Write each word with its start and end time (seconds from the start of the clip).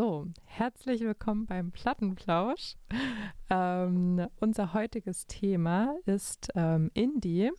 So, 0.00 0.28
herzlich 0.44 1.00
willkommen 1.00 1.46
beim 1.46 1.72
Plattenplausch. 1.72 2.76
Ähm, 3.50 4.28
unser 4.38 4.72
heutiges 4.72 5.26
Thema 5.26 5.96
ist 6.06 6.50
ähm, 6.54 6.92
Indie 6.94 7.50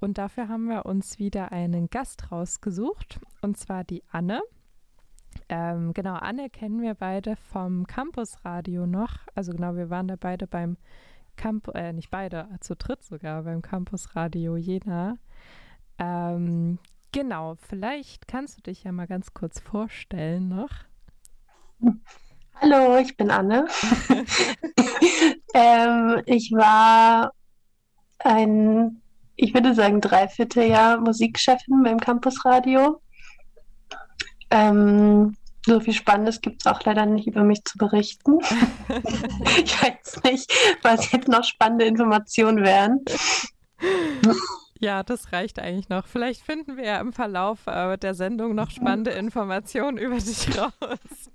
und 0.00 0.16
dafür 0.16 0.48
haben 0.48 0.70
wir 0.70 0.86
uns 0.86 1.18
wieder 1.18 1.52
einen 1.52 1.90
Gast 1.90 2.32
rausgesucht 2.32 3.20
und 3.42 3.58
zwar 3.58 3.84
die 3.84 4.02
Anne. 4.10 4.40
Ähm, 5.50 5.92
genau, 5.92 6.14
Anne 6.14 6.48
kennen 6.48 6.80
wir 6.80 6.94
beide 6.94 7.36
vom 7.36 7.86
Campusradio 7.86 8.86
noch. 8.86 9.18
Also 9.34 9.52
genau, 9.52 9.76
wir 9.76 9.90
waren 9.90 10.08
da 10.08 10.16
beide 10.18 10.46
beim 10.46 10.78
Campus, 11.36 11.74
äh, 11.74 11.92
nicht 11.92 12.10
beide, 12.10 12.48
zu 12.60 12.74
dritt 12.74 13.02
sogar 13.02 13.42
beim 13.42 13.60
Campusradio 13.60 14.56
Jena. 14.56 15.18
Ähm, 15.98 16.78
genau, 17.12 17.56
vielleicht 17.56 18.28
kannst 18.28 18.56
du 18.56 18.62
dich 18.62 18.84
ja 18.84 18.92
mal 18.92 19.06
ganz 19.06 19.34
kurz 19.34 19.60
vorstellen 19.60 20.48
noch. 20.48 20.85
Hallo, 22.60 22.96
ich 22.98 23.16
bin 23.16 23.30
Anne. 23.30 23.66
ähm, 25.54 26.22
ich 26.26 26.52
war 26.52 27.32
ein, 28.18 29.02
ich 29.36 29.52
würde 29.52 29.74
sagen, 29.74 30.00
Dreivierteljahr 30.00 30.98
Musikchefin 30.98 31.82
beim 31.82 32.00
Campusradio. 32.00 33.00
Ähm, 34.50 35.36
so 35.66 35.80
viel 35.80 35.92
Spannendes 35.92 36.40
gibt 36.40 36.62
es 36.62 36.66
auch 36.66 36.82
leider 36.84 37.04
nicht 37.06 37.26
über 37.26 37.42
mich 37.42 37.64
zu 37.64 37.76
berichten. 37.76 38.38
ich 39.64 39.82
weiß 39.82 40.22
nicht, 40.22 40.52
was 40.82 41.10
jetzt 41.12 41.28
noch 41.28 41.44
spannende 41.44 41.84
Informationen 41.84 42.64
wären. 42.64 43.04
Ja, 44.78 45.02
das 45.02 45.32
reicht 45.32 45.58
eigentlich 45.58 45.88
noch. 45.88 46.06
Vielleicht 46.06 46.42
finden 46.42 46.76
wir 46.76 46.84
ja 46.84 47.00
im 47.00 47.12
Verlauf 47.12 47.66
äh, 47.66 47.96
der 47.96 48.14
Sendung 48.14 48.54
noch 48.54 48.70
spannende 48.70 49.10
Informationen 49.10 49.98
über 49.98 50.16
dich 50.16 50.56
raus. 50.56 51.30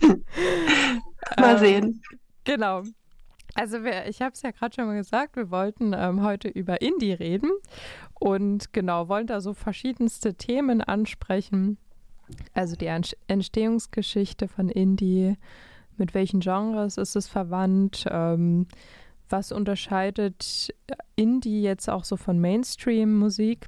mal 1.38 1.54
ähm, 1.54 1.58
sehen. 1.58 2.02
Genau. 2.44 2.82
Also 3.54 3.82
wir, 3.82 4.06
ich 4.06 4.22
habe 4.22 4.32
es 4.34 4.42
ja 4.42 4.52
gerade 4.52 4.74
schon 4.74 4.86
mal 4.86 4.96
gesagt, 4.96 5.36
wir 5.36 5.50
wollten 5.50 5.92
ähm, 5.92 6.22
heute 6.22 6.48
über 6.48 6.80
Indie 6.80 7.12
reden 7.12 7.50
und 8.20 8.72
genau, 8.72 9.08
wollen 9.08 9.26
da 9.26 9.40
so 9.40 9.52
verschiedenste 9.52 10.34
Themen 10.34 10.80
ansprechen. 10.80 11.76
Also 12.54 12.76
die 12.76 12.86
Entstehungsgeschichte 13.26 14.48
von 14.48 14.68
Indie, 14.68 15.36
mit 15.96 16.14
welchen 16.14 16.40
Genres 16.40 16.98
ist 16.98 17.16
es 17.16 17.26
verwandt, 17.26 18.06
ähm, 18.10 18.66
was 19.28 19.52
unterscheidet 19.52 20.74
Indie 21.16 21.62
jetzt 21.62 21.88
auch 21.90 22.04
so 22.04 22.16
von 22.16 22.38
Mainstream-Musik? 22.38 23.66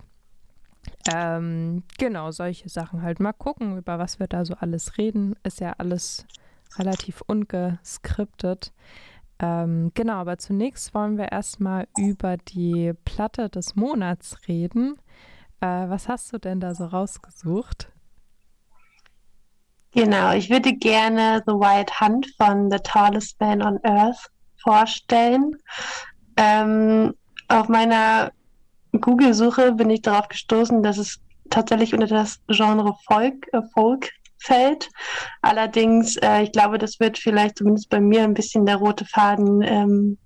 Ähm, 1.13 1.83
genau, 1.99 2.31
solche 2.31 2.69
Sachen 2.69 3.03
halt. 3.03 3.21
Mal 3.21 3.33
gucken, 3.33 3.79
über 3.79 3.99
was 3.99 4.19
wir 4.19 4.27
da 4.27 4.45
so 4.45 4.55
alles 4.55 4.99
reden. 4.99 5.35
Ist 5.43 5.61
ja 5.61 5.75
alles 5.79 6.27
relativ 6.79 7.23
ungeskriptet. 7.27 8.73
Ähm, 9.39 9.93
genau, 9.95 10.15
aber 10.15 10.39
zunächst 10.39 10.95
wollen 10.95 11.17
wir 11.17 11.33
erstmal 11.33 11.89
über 11.97 12.37
die 12.37 12.93
Platte 13.05 13.49
des 13.49 13.75
Monats 13.75 14.49
reden. 14.49 14.97
Äh, 15.61 15.67
was 15.67 16.09
hast 16.09 16.33
du 16.33 16.39
denn 16.39 16.61
da 16.61 16.75
so 16.75 16.85
rausgesucht? 16.85 17.91
Genau, 19.93 20.33
ich 20.33 20.51
würde 20.51 20.73
gerne 20.75 21.43
The 21.47 21.53
White 21.55 22.01
Hunt 22.01 22.27
von 22.37 22.71
The 22.71 22.79
Tallest 22.79 23.41
Man 23.41 23.61
on 23.63 23.79
Earth 23.83 24.31
vorstellen. 24.63 25.57
Ähm, 26.37 27.15
auf 27.49 27.69
meiner 27.69 28.31
Google-Suche 28.93 29.73
bin 29.73 29.91
ich 29.91 30.03
darauf 30.03 30.29
gestoßen, 30.29 30.83
dass 30.83 30.99
es 30.99 31.21
tatsächlich 31.51 31.95
unter 31.95 32.07
das 32.07 32.41
Genre 32.49 32.95
Folk, 33.07 33.49
äh, 33.53 33.63
Folk 33.75 34.11
fällt. 34.39 34.89
Allerdings, 35.43 36.17
äh, 36.17 36.43
ich 36.43 36.53
glaube, 36.53 36.79
das 36.79 36.99
wird 36.99 37.19
vielleicht 37.19 37.59
zumindest 37.59 37.91
bei 37.91 38.01
mir 38.01 38.23
ein 38.23 38.35
bisschen 38.35 38.67
der 38.67 38.77
rote 38.77 39.05
Faden 39.05 39.63
ähm, 39.63 40.19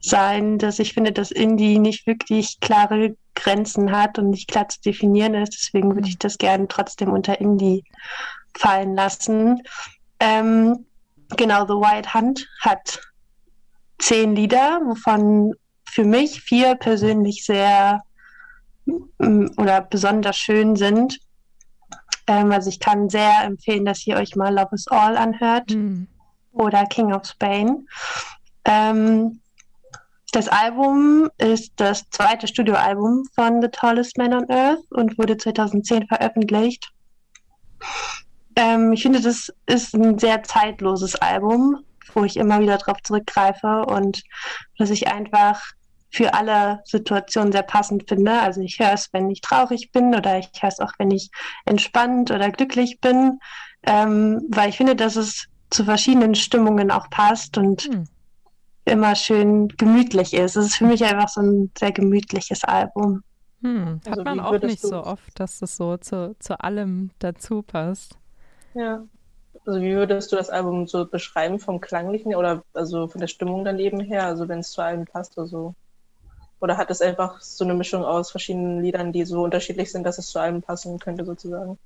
sein, 0.00 0.58
dass 0.58 0.78
ich 0.78 0.94
finde, 0.94 1.12
dass 1.12 1.30
Indie 1.30 1.78
nicht 1.78 2.06
wirklich 2.06 2.58
klare 2.60 3.16
Grenzen 3.34 3.92
hat 3.92 4.18
und 4.18 4.30
nicht 4.30 4.48
klar 4.48 4.68
zu 4.68 4.80
definieren 4.80 5.34
ist. 5.34 5.54
Deswegen 5.54 5.94
würde 5.94 6.08
ich 6.08 6.18
das 6.18 6.38
gerne 6.38 6.68
trotzdem 6.68 7.12
unter 7.12 7.40
Indie 7.40 7.84
fallen 8.56 8.94
lassen. 8.94 9.62
Ähm, 10.20 10.86
genau, 11.36 11.66
The 11.66 11.74
White 11.74 12.14
Hunt 12.14 12.46
hat 12.60 13.00
zehn 13.98 14.36
Lieder, 14.36 14.80
wovon 14.84 15.54
für 15.94 16.04
mich 16.04 16.40
vier 16.42 16.74
persönlich 16.74 17.44
sehr 17.44 18.02
mm, 18.86 19.46
oder 19.56 19.80
besonders 19.80 20.36
schön 20.36 20.74
sind. 20.74 21.20
Ähm, 22.26 22.50
also 22.50 22.68
ich 22.68 22.80
kann 22.80 23.08
sehr 23.08 23.44
empfehlen, 23.44 23.84
dass 23.84 24.04
ihr 24.04 24.16
euch 24.16 24.34
mal 24.34 24.52
Love 24.52 24.74
is 24.74 24.88
All 24.88 25.16
anhört 25.16 25.70
mhm. 25.70 26.08
oder 26.50 26.84
King 26.86 27.12
of 27.12 27.24
Spain. 27.26 27.86
Ähm, 28.64 29.40
das 30.32 30.48
Album 30.48 31.30
ist 31.38 31.74
das 31.76 32.10
zweite 32.10 32.48
Studioalbum 32.48 33.24
von 33.36 33.62
The 33.62 33.68
Tallest 33.68 34.18
Man 34.18 34.34
on 34.34 34.50
Earth 34.50 34.82
und 34.90 35.16
wurde 35.16 35.36
2010 35.36 36.08
veröffentlicht. 36.08 36.92
Ähm, 38.56 38.92
ich 38.94 39.02
finde, 39.02 39.20
das 39.20 39.52
ist 39.66 39.94
ein 39.94 40.18
sehr 40.18 40.42
zeitloses 40.42 41.14
Album, 41.14 41.84
wo 42.14 42.24
ich 42.24 42.36
immer 42.36 42.58
wieder 42.58 42.78
drauf 42.78 42.96
zurückgreife 43.04 43.84
und 43.86 44.24
dass 44.76 44.90
ich 44.90 45.06
einfach 45.06 45.62
für 46.14 46.32
alle 46.32 46.80
Situationen 46.84 47.52
sehr 47.52 47.62
passend 47.62 48.08
finde. 48.08 48.32
Also 48.40 48.60
ich 48.60 48.78
höre 48.78 48.92
es, 48.92 49.08
wenn 49.12 49.28
ich 49.30 49.40
traurig 49.40 49.90
bin 49.90 50.14
oder 50.14 50.38
ich 50.38 50.48
höre 50.60 50.68
es 50.68 50.78
auch, 50.78 50.92
wenn 50.98 51.10
ich 51.10 51.30
entspannt 51.66 52.30
oder 52.30 52.50
glücklich 52.50 53.00
bin, 53.00 53.40
ähm, 53.82 54.46
weil 54.48 54.68
ich 54.68 54.76
finde, 54.76 54.94
dass 54.94 55.16
es 55.16 55.48
zu 55.70 55.84
verschiedenen 55.84 56.36
Stimmungen 56.36 56.92
auch 56.92 57.10
passt 57.10 57.58
und 57.58 57.82
hm. 57.82 58.04
immer 58.84 59.16
schön 59.16 59.68
gemütlich 59.68 60.34
ist. 60.34 60.56
Es 60.56 60.66
ist 60.66 60.76
für 60.76 60.86
mich 60.86 61.04
einfach 61.04 61.28
so 61.28 61.40
ein 61.40 61.72
sehr 61.76 61.90
gemütliches 61.90 62.62
Album. 62.62 63.24
Hm. 63.62 64.00
Hat 64.06 64.18
also 64.18 64.24
man 64.24 64.38
auch 64.38 64.60
nicht 64.60 64.80
so 64.80 65.02
oft, 65.02 65.40
dass 65.40 65.58
das 65.58 65.76
so 65.76 65.96
zu, 65.96 66.36
zu 66.38 66.60
allem 66.60 67.10
dazu 67.18 67.62
passt. 67.62 68.16
Ja. 68.74 69.02
Also 69.66 69.80
wie 69.80 69.94
würdest 69.94 70.30
du 70.30 70.36
das 70.36 70.50
Album 70.50 70.86
so 70.86 71.06
beschreiben 71.06 71.58
vom 71.58 71.80
Klanglichen 71.80 72.34
oder 72.34 72.62
also 72.72 73.08
von 73.08 73.20
der 73.20 73.28
Stimmung 73.28 73.64
daneben 73.64 73.98
her, 73.98 74.26
also 74.26 74.46
wenn 74.46 74.60
es 74.60 74.70
zu 74.70 74.82
allem 74.82 75.06
passt 75.06 75.36
oder 75.38 75.46
so? 75.46 75.74
Oder 76.64 76.78
hat 76.78 76.90
es 76.90 77.02
einfach 77.02 77.42
so 77.42 77.62
eine 77.62 77.74
Mischung 77.74 78.06
aus 78.06 78.30
verschiedenen 78.30 78.82
Liedern, 78.82 79.12
die 79.12 79.26
so 79.26 79.44
unterschiedlich 79.44 79.92
sind, 79.92 80.02
dass 80.04 80.16
es 80.16 80.30
zu 80.30 80.38
allem 80.38 80.62
passen 80.62 80.98
könnte, 80.98 81.22
sozusagen? 81.26 81.78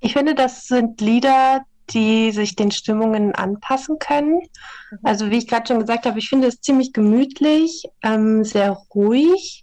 Ich 0.00 0.14
finde, 0.14 0.34
das 0.34 0.66
sind 0.66 1.02
Lieder, 1.02 1.60
die 1.90 2.30
sich 2.30 2.56
den 2.56 2.70
Stimmungen 2.70 3.34
anpassen 3.34 3.98
können. 3.98 4.36
Mhm. 4.36 4.98
Also 5.02 5.30
wie 5.30 5.36
ich 5.36 5.46
gerade 5.46 5.66
schon 5.66 5.80
gesagt 5.80 6.06
habe, 6.06 6.18
ich 6.18 6.30
finde 6.30 6.48
es 6.48 6.62
ziemlich 6.62 6.94
gemütlich, 6.94 7.84
ähm, 8.02 8.44
sehr 8.44 8.78
ruhig, 8.94 9.62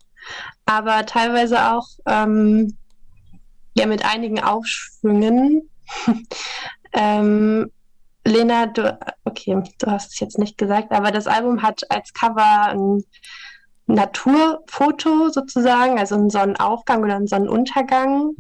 aber 0.68 1.08
teilweise 1.08 1.72
auch 1.72 1.88
ähm, 2.06 2.78
ja 3.74 3.88
mit 3.88 4.06
einigen 4.06 4.44
Aufschwüngen. 4.44 5.68
ähm, 6.94 7.72
Lena, 8.30 8.68
du, 8.68 8.98
okay, 9.26 9.62
du 9.80 9.88
hast 9.92 10.14
es 10.14 10.20
jetzt 10.20 10.38
nicht 10.38 10.58
gesagt, 10.58 10.92
aber 10.92 11.12
das 11.12 11.28
Album 11.28 11.62
hat 11.62 11.82
als 11.90 12.14
Cover 12.14 12.68
ein 12.68 13.04
Naturfoto 13.88 15.30
sozusagen, 15.30 16.00
also 16.00 16.16
einen 16.16 16.30
Sonnenaufgang 16.30 17.04
oder 17.04 17.16
einen 17.16 17.28
Sonnenuntergang. 17.28 18.36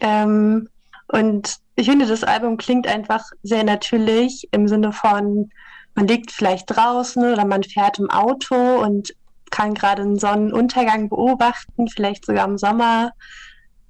Ähm, 0.00 0.68
und 1.08 1.56
ich 1.76 1.88
finde, 1.88 2.06
das 2.06 2.24
Album 2.24 2.56
klingt 2.56 2.86
einfach 2.86 3.24
sehr 3.42 3.64
natürlich 3.64 4.48
im 4.52 4.68
Sinne 4.68 4.92
von, 4.92 5.50
man 5.94 6.06
liegt 6.06 6.30
vielleicht 6.32 6.66
draußen 6.68 7.32
oder 7.32 7.44
man 7.44 7.62
fährt 7.62 7.98
im 7.98 8.10
Auto 8.10 8.54
und 8.54 9.14
kann 9.50 9.74
gerade 9.74 10.02
einen 10.02 10.18
Sonnenuntergang 10.18 11.08
beobachten, 11.08 11.88
vielleicht 11.88 12.26
sogar 12.26 12.46
im 12.46 12.58
Sommer. 12.58 13.12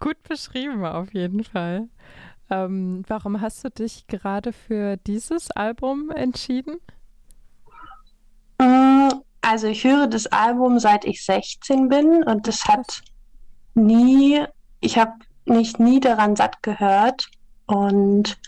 Gut 0.00 0.22
beschrieben 0.22 0.86
auf 0.86 1.12
jeden 1.12 1.44
Fall. 1.44 1.88
Ähm, 2.48 3.02
warum 3.08 3.40
hast 3.40 3.64
du 3.64 3.70
dich 3.70 4.06
gerade 4.06 4.52
für 4.52 4.96
dieses 4.96 5.50
Album 5.50 6.10
entschieden? 6.10 6.76
Mm, 8.58 9.08
also 9.42 9.66
ich 9.66 9.84
höre 9.84 10.06
das 10.06 10.26
Album 10.28 10.78
seit 10.78 11.04
ich 11.04 11.24
16 11.24 11.88
bin 11.88 12.22
und 12.22 12.46
das 12.46 12.66
hat 12.66 13.02
nie, 13.74 14.44
ich 14.80 14.96
habe 14.96 15.12
mich 15.46 15.78
nie 15.78 16.00
daran 16.00 16.36
satt 16.36 16.62
gehört. 16.62 17.28
Und 17.66 18.38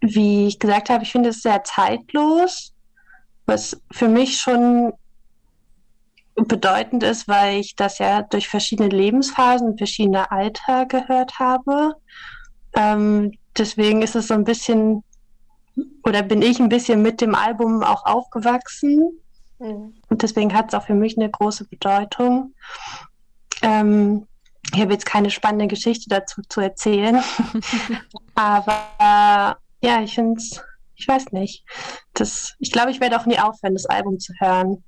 wie 0.00 0.48
ich 0.48 0.58
gesagt 0.58 0.90
habe, 0.90 1.04
ich 1.04 1.12
finde 1.12 1.30
es 1.30 1.42
sehr 1.42 1.62
zeitlos, 1.64 2.74
was 3.46 3.80
für 3.90 4.08
mich 4.08 4.38
schon 4.38 4.92
bedeutend 6.34 7.02
ist, 7.02 7.28
weil 7.28 7.60
ich 7.60 7.76
das 7.76 7.98
ja 7.98 8.22
durch 8.22 8.48
verschiedene 8.48 8.88
Lebensphasen, 8.88 9.76
verschiedene 9.76 10.30
Alter 10.30 10.86
gehört 10.86 11.38
habe. 11.38 11.94
Ähm, 12.74 13.32
deswegen 13.56 14.02
ist 14.02 14.16
es 14.16 14.28
so 14.28 14.34
ein 14.34 14.44
bisschen, 14.44 15.04
oder 16.04 16.22
bin 16.22 16.42
ich 16.42 16.58
ein 16.58 16.68
bisschen 16.68 17.02
mit 17.02 17.20
dem 17.20 17.34
Album 17.34 17.82
auch 17.82 18.06
aufgewachsen. 18.06 19.18
Mhm. 19.58 19.94
Und 20.08 20.22
deswegen 20.22 20.54
hat 20.54 20.68
es 20.68 20.74
auch 20.74 20.86
für 20.86 20.94
mich 20.94 21.16
eine 21.16 21.30
große 21.30 21.66
Bedeutung. 21.66 22.54
Ähm, 23.60 24.26
ich 24.74 24.80
habe 24.80 24.92
jetzt 24.92 25.06
keine 25.06 25.30
spannende 25.30 25.66
Geschichte 25.66 26.08
dazu 26.08 26.42
zu 26.48 26.60
erzählen. 26.60 27.22
Aber 28.34 28.86
äh, 28.98 29.86
ja, 29.86 30.02
ich 30.02 30.14
finde 30.14 30.38
es, 30.38 30.62
ich 30.94 31.06
weiß 31.06 31.32
nicht. 31.32 31.64
Das, 32.14 32.54
ich 32.58 32.72
glaube, 32.72 32.90
ich 32.90 33.00
werde 33.00 33.18
auch 33.18 33.26
nie 33.26 33.38
aufhören, 33.38 33.74
das 33.74 33.86
Album 33.86 34.18
zu 34.18 34.32
hören. 34.38 34.82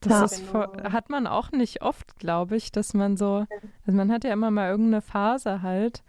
Das 0.00 0.38
ja. 0.38 0.44
voll, 0.44 0.68
hat 0.92 1.08
man 1.08 1.26
auch 1.26 1.50
nicht 1.50 1.82
oft, 1.82 2.18
glaube 2.18 2.56
ich, 2.56 2.70
dass 2.70 2.94
man 2.94 3.16
so, 3.16 3.46
also 3.86 3.96
man 3.96 4.12
hat 4.12 4.24
ja 4.24 4.32
immer 4.32 4.50
mal 4.50 4.70
irgendeine 4.70 5.00
Phase 5.00 5.62
halt, 5.62 6.02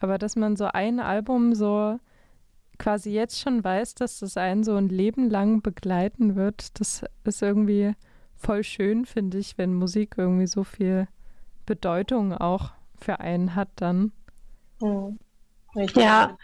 aber 0.00 0.18
dass 0.18 0.34
man 0.34 0.56
so 0.56 0.64
ein 0.64 0.98
Album 0.98 1.54
so 1.54 1.98
quasi 2.78 3.10
jetzt 3.10 3.38
schon 3.40 3.62
weiß, 3.62 3.96
dass 3.96 4.20
das 4.20 4.38
einen 4.38 4.64
so 4.64 4.76
ein 4.76 4.88
Leben 4.88 5.28
lang 5.28 5.60
begleiten 5.60 6.36
wird, 6.36 6.80
das 6.80 7.04
ist 7.24 7.42
irgendwie 7.42 7.94
voll 8.34 8.64
schön, 8.64 9.04
finde 9.04 9.38
ich, 9.38 9.58
wenn 9.58 9.74
Musik 9.74 10.14
irgendwie 10.16 10.46
so 10.46 10.64
viel 10.64 11.06
Bedeutung 11.66 12.32
auch 12.32 12.70
für 13.00 13.20
einen 13.20 13.54
hat 13.54 13.68
dann. 13.76 14.12
Mhm. 14.80 15.18
Ja. 15.74 16.36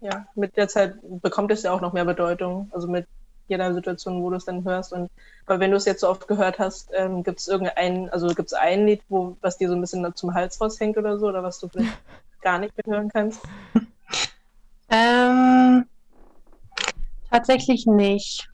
Ja, 0.00 0.26
mit 0.34 0.56
der 0.56 0.68
Zeit 0.68 0.96
bekommt 1.22 1.50
es 1.50 1.62
ja 1.62 1.72
auch 1.72 1.80
noch 1.80 1.94
mehr 1.94 2.04
Bedeutung. 2.04 2.70
Also 2.72 2.88
mit 2.88 3.06
jeder 3.48 3.72
Situation, 3.74 4.22
wo 4.22 4.30
du 4.30 4.36
es 4.36 4.44
dann 4.44 4.64
hörst. 4.64 4.92
Und 4.92 5.10
weil 5.46 5.60
wenn 5.60 5.70
du 5.70 5.76
es 5.76 5.84
jetzt 5.84 6.00
so 6.00 6.08
oft 6.08 6.28
gehört 6.28 6.58
hast, 6.58 6.90
ähm, 6.94 7.22
gibt 7.22 7.40
es 7.40 7.48
irgendein, 7.48 8.10
also 8.10 8.28
gibt 8.28 8.48
es 8.48 8.52
ein 8.52 8.86
Lied, 8.86 9.02
wo, 9.08 9.36
was 9.40 9.58
dir 9.58 9.68
so 9.68 9.74
ein 9.74 9.80
bisschen 9.80 10.14
zum 10.14 10.34
Hals 10.34 10.60
raushängt 10.60 10.96
oder 10.96 11.18
so, 11.18 11.28
oder 11.28 11.42
was 11.42 11.58
du 11.58 11.68
vielleicht 11.68 11.98
gar 12.42 12.58
nicht 12.58 12.74
mehr 12.76 12.96
hören 12.96 13.10
kannst? 13.10 13.40
Ähm, 14.90 15.86
tatsächlich 17.30 17.86
nicht. 17.86 18.48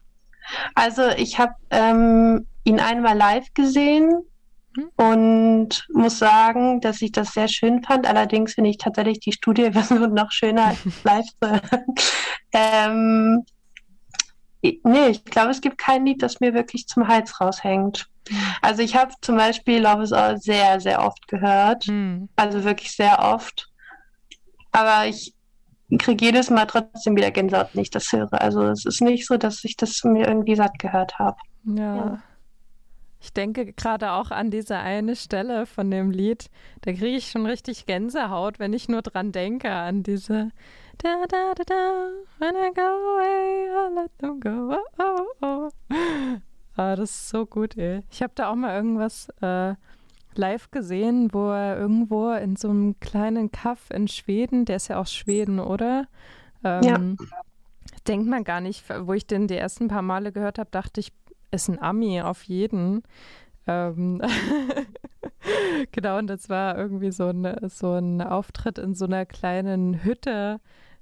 Also 0.75 1.07
ich 1.09 1.39
habe 1.39 1.53
ähm, 1.69 2.47
ihn 2.63 2.79
einmal 2.79 3.17
live 3.17 3.53
gesehen? 3.53 4.23
Und 4.95 5.87
muss 5.93 6.19
sagen, 6.19 6.81
dass 6.81 7.01
ich 7.01 7.11
das 7.11 7.33
sehr 7.33 7.47
schön 7.47 7.83
fand. 7.83 8.07
Allerdings 8.07 8.53
finde 8.53 8.69
ich 8.69 8.77
tatsächlich 8.77 9.19
die 9.19 9.33
Studioversion 9.33 10.13
noch 10.13 10.31
schöner 10.31 10.75
live 11.03 11.25
zu 11.41 11.49
hören. 11.49 11.85
ähm, 12.53 13.43
Nee, 14.61 15.07
ich 15.09 15.25
glaube, 15.25 15.49
es 15.49 15.61
gibt 15.61 15.77
kein 15.79 16.05
Lied, 16.05 16.21
das 16.21 16.39
mir 16.39 16.53
wirklich 16.53 16.87
zum 16.87 17.07
Hals 17.07 17.41
raushängt. 17.41 18.07
Mhm. 18.29 18.37
Also 18.61 18.83
ich 18.83 18.95
habe 18.95 19.11
zum 19.21 19.35
Beispiel 19.37 19.81
Love 19.81 20.03
is 20.03 20.13
All 20.13 20.37
sehr, 20.37 20.79
sehr 20.79 21.03
oft 21.03 21.27
gehört. 21.27 21.87
Mhm. 21.87 22.29
Also 22.35 22.63
wirklich 22.63 22.95
sehr 22.95 23.19
oft. 23.19 23.69
Aber 24.71 25.07
ich 25.07 25.33
kriege 25.97 26.25
jedes 26.25 26.49
Mal 26.49 26.65
trotzdem 26.65 27.15
wieder 27.15 27.31
Gänsehaut, 27.31 27.69
wenn 27.73 27.81
ich 27.81 27.89
das 27.89 28.11
höre. 28.11 28.39
Also 28.39 28.67
es 28.67 28.85
ist 28.85 29.01
nicht 29.01 29.25
so, 29.25 29.37
dass 29.37 29.63
ich 29.63 29.75
das 29.75 30.03
mir 30.03 30.27
irgendwie 30.27 30.55
satt 30.55 30.77
gehört 30.77 31.17
habe. 31.17 31.37
Ja. 31.63 31.95
ja. 31.95 32.23
Ich 33.21 33.33
denke 33.33 33.71
gerade 33.73 34.11
auch 34.11 34.31
an 34.31 34.49
diese 34.49 34.77
eine 34.77 35.15
Stelle 35.15 35.65
von 35.65 35.91
dem 35.91 36.09
Lied. 36.11 36.49
Da 36.81 36.91
kriege 36.91 37.17
ich 37.17 37.29
schon 37.29 37.45
richtig 37.45 37.85
Gänsehaut, 37.85 38.57
wenn 38.59 38.73
ich 38.73 38.89
nur 38.89 39.03
dran 39.03 39.31
denke, 39.31 39.71
an 39.71 40.01
diese 40.03 40.49
Da, 40.97 41.23
da, 41.27 41.53
da, 41.55 41.63
da, 41.63 42.09
when 42.39 42.55
I 42.55 42.71
go 42.73 42.81
away, 42.81 43.69
I 43.69 43.95
let 43.95 44.17
them 44.19 44.39
go. 44.39 44.75
Oh, 44.99 45.25
oh, 45.41 45.69
oh. 45.69 45.69
Ah, 46.75 46.95
das 46.95 47.11
ist 47.11 47.29
so 47.29 47.45
gut, 47.45 47.77
ey. 47.77 48.01
Ich 48.11 48.21
habe 48.21 48.33
da 48.35 48.51
auch 48.51 48.55
mal 48.55 48.75
irgendwas 48.75 49.29
äh, 49.41 49.73
live 50.35 50.71
gesehen, 50.71 51.33
wo 51.33 51.49
er 51.49 51.77
irgendwo 51.77 52.31
in 52.31 52.55
so 52.55 52.69
einem 52.69 52.99
kleinen 52.99 53.51
Kaff 53.51 53.89
in 53.91 54.07
Schweden, 54.07 54.65
der 54.65 54.75
ist 54.77 54.87
ja 54.87 54.99
aus 54.99 55.13
Schweden, 55.13 55.59
oder? 55.59 56.07
Ähm, 56.63 56.83
ja. 56.83 57.27
Denkt 58.07 58.27
man 58.27 58.43
gar 58.43 58.61
nicht, 58.61 58.83
wo 59.01 59.13
ich 59.13 59.27
den 59.27 59.47
die 59.47 59.57
ersten 59.57 59.87
paar 59.87 60.01
Male 60.01 60.31
gehört 60.31 60.59
habe, 60.59 60.69
dachte 60.71 61.01
ich, 61.01 61.11
ist 61.51 61.69
ein 61.69 61.81
Ami 61.81 62.21
auf 62.21 62.43
jeden. 62.43 63.03
Ähm 63.67 64.21
genau, 65.91 66.17
und 66.17 66.27
das 66.27 66.49
war 66.49 66.77
irgendwie 66.77 67.11
so 67.11 67.27
ein, 67.27 67.69
so 67.69 67.93
ein 67.93 68.21
Auftritt 68.21 68.77
in 68.77 68.95
so 68.95 69.05
einer 69.05 69.25
kleinen 69.25 70.03
Hütte 70.03 70.59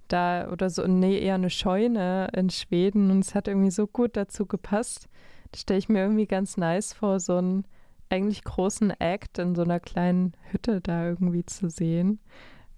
da 0.08 0.50
oder 0.52 0.70
so, 0.70 0.86
nee, 0.88 1.20
eher 1.20 1.36
eine 1.36 1.50
Scheune 1.50 2.30
in 2.34 2.50
Schweden 2.50 3.12
und 3.12 3.20
es 3.20 3.36
hat 3.36 3.48
irgendwie 3.48 3.72
so 3.72 3.88
gut 3.88 4.18
dazu 4.18 4.46
gepasst. 4.46 5.08
Das 5.52 5.62
stelle 5.62 5.80
ich 5.80 5.90
mir 5.90 6.02
irgendwie 6.02 6.28
ganz 6.28 6.58
nice 6.58 6.94
vor, 6.94 7.20
so 7.20 7.38
einen 7.38 7.66
eigentlich 8.10 8.44
großen 8.44 8.92
Act 9.00 9.40
in 9.40 9.56
so 9.56 9.62
einer 9.62 9.80
kleinen 9.80 10.34
Hütte 10.52 10.82
da 10.82 11.06
irgendwie 11.06 11.46
zu 11.46 11.70
sehen. 11.70 12.20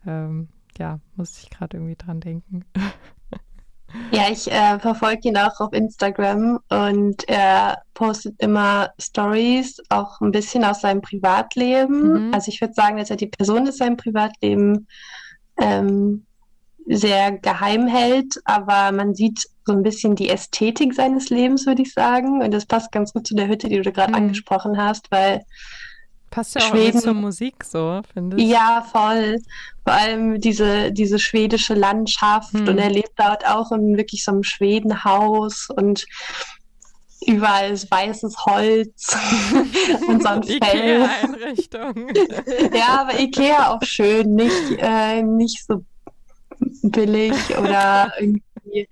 Ähm, 0.05 0.49
ja, 0.77 0.99
muss 1.15 1.41
ich 1.41 1.49
gerade 1.49 1.77
irgendwie 1.77 1.95
dran 1.95 2.19
denken. 2.19 2.65
Ja, 4.11 4.23
ich 4.29 4.51
äh, 4.51 4.79
verfolge 4.79 5.29
ihn 5.29 5.37
auch 5.37 5.59
auf 5.59 5.73
Instagram 5.73 6.59
und 6.69 7.27
er 7.27 7.81
postet 7.93 8.35
immer 8.39 8.89
Stories, 8.99 9.77
auch 9.89 10.19
ein 10.21 10.31
bisschen 10.31 10.63
aus 10.63 10.81
seinem 10.81 11.01
Privatleben. 11.01 12.27
Mhm. 12.27 12.33
Also 12.33 12.49
ich 12.49 12.61
würde 12.61 12.73
sagen, 12.73 12.97
dass 12.97 13.09
er 13.09 13.15
die 13.15 13.27
Person 13.27 13.65
in 13.65 13.71
seinem 13.71 13.97
Privatleben 13.97 14.87
ähm, 15.59 16.25
sehr 16.87 17.31
geheim 17.37 17.87
hält, 17.87 18.41
aber 18.45 18.91
man 18.91 19.13
sieht 19.13 19.47
so 19.65 19.73
ein 19.73 19.83
bisschen 19.83 20.15
die 20.15 20.29
Ästhetik 20.29 20.93
seines 20.93 21.29
Lebens, 21.29 21.65
würde 21.65 21.83
ich 21.83 21.93
sagen. 21.93 22.41
Und 22.41 22.51
das 22.51 22.65
passt 22.65 22.91
ganz 22.91 23.13
gut 23.13 23.27
zu 23.27 23.35
der 23.35 23.47
Hütte, 23.47 23.69
die 23.69 23.81
du 23.81 23.91
gerade 23.91 24.11
mhm. 24.11 24.17
angesprochen 24.17 24.77
hast, 24.77 25.11
weil 25.11 25.41
Passt 26.31 26.55
ja 26.55 26.61
auch 26.61 26.69
Schweden, 26.69 27.01
zur 27.01 27.13
Musik 27.13 27.61
so, 27.65 28.01
finde 28.13 28.37
ich. 28.37 28.49
Ja, 28.49 28.87
voll. 28.89 29.37
Vor 29.83 29.93
allem 29.93 30.39
diese, 30.39 30.91
diese 30.91 31.17
schwedische 31.17 31.73
Landschaft 31.73 32.53
hm. 32.53 32.67
und 32.67 32.77
er 32.77 32.89
lebt 32.89 33.13
dort 33.17 33.47
auch 33.47 33.71
in 33.71 33.97
wirklich 33.97 34.23
so 34.23 34.31
einem 34.31 34.43
Schwedenhaus 34.43 35.69
und 35.75 36.05
überall 37.25 37.71
ist 37.71 37.89
weißes 37.89 38.45
Holz 38.45 39.15
und 40.07 40.23
so 40.23 40.29
ein 40.29 40.43
Fell. 40.43 41.07
Einrichtung. 41.23 42.09
ja, 42.73 43.01
aber 43.01 43.19
Ikea 43.19 43.71
auch 43.71 43.83
schön, 43.83 44.35
nicht, 44.35 44.71
äh, 44.77 45.21
nicht 45.21 45.65
so 45.65 45.83
billig 46.83 47.33
oder 47.57 48.11
irgendwie 48.19 48.87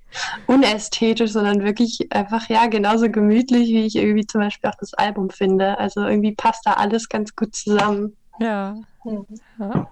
unästhetisch, 0.48 1.32
sondern 1.32 1.64
wirklich 1.64 2.12
einfach, 2.12 2.50
ja, 2.50 2.68
genauso 2.68 3.10
gemütlich, 3.10 3.70
wie 3.70 3.86
ich 3.86 3.96
irgendwie 3.96 4.26
zum 4.26 4.42
Beispiel 4.42 4.70
auch 4.70 4.78
das 4.80 4.94
Album 4.94 5.30
finde. 5.30 5.78
Also 5.78 6.02
irgendwie 6.02 6.34
passt 6.34 6.66
da 6.66 6.74
alles 6.74 7.10
ganz 7.10 7.36
gut 7.36 7.56
zusammen. 7.56 8.16
Ja. 8.40 8.76
Mhm. 9.04 9.26
ja. 9.60 9.88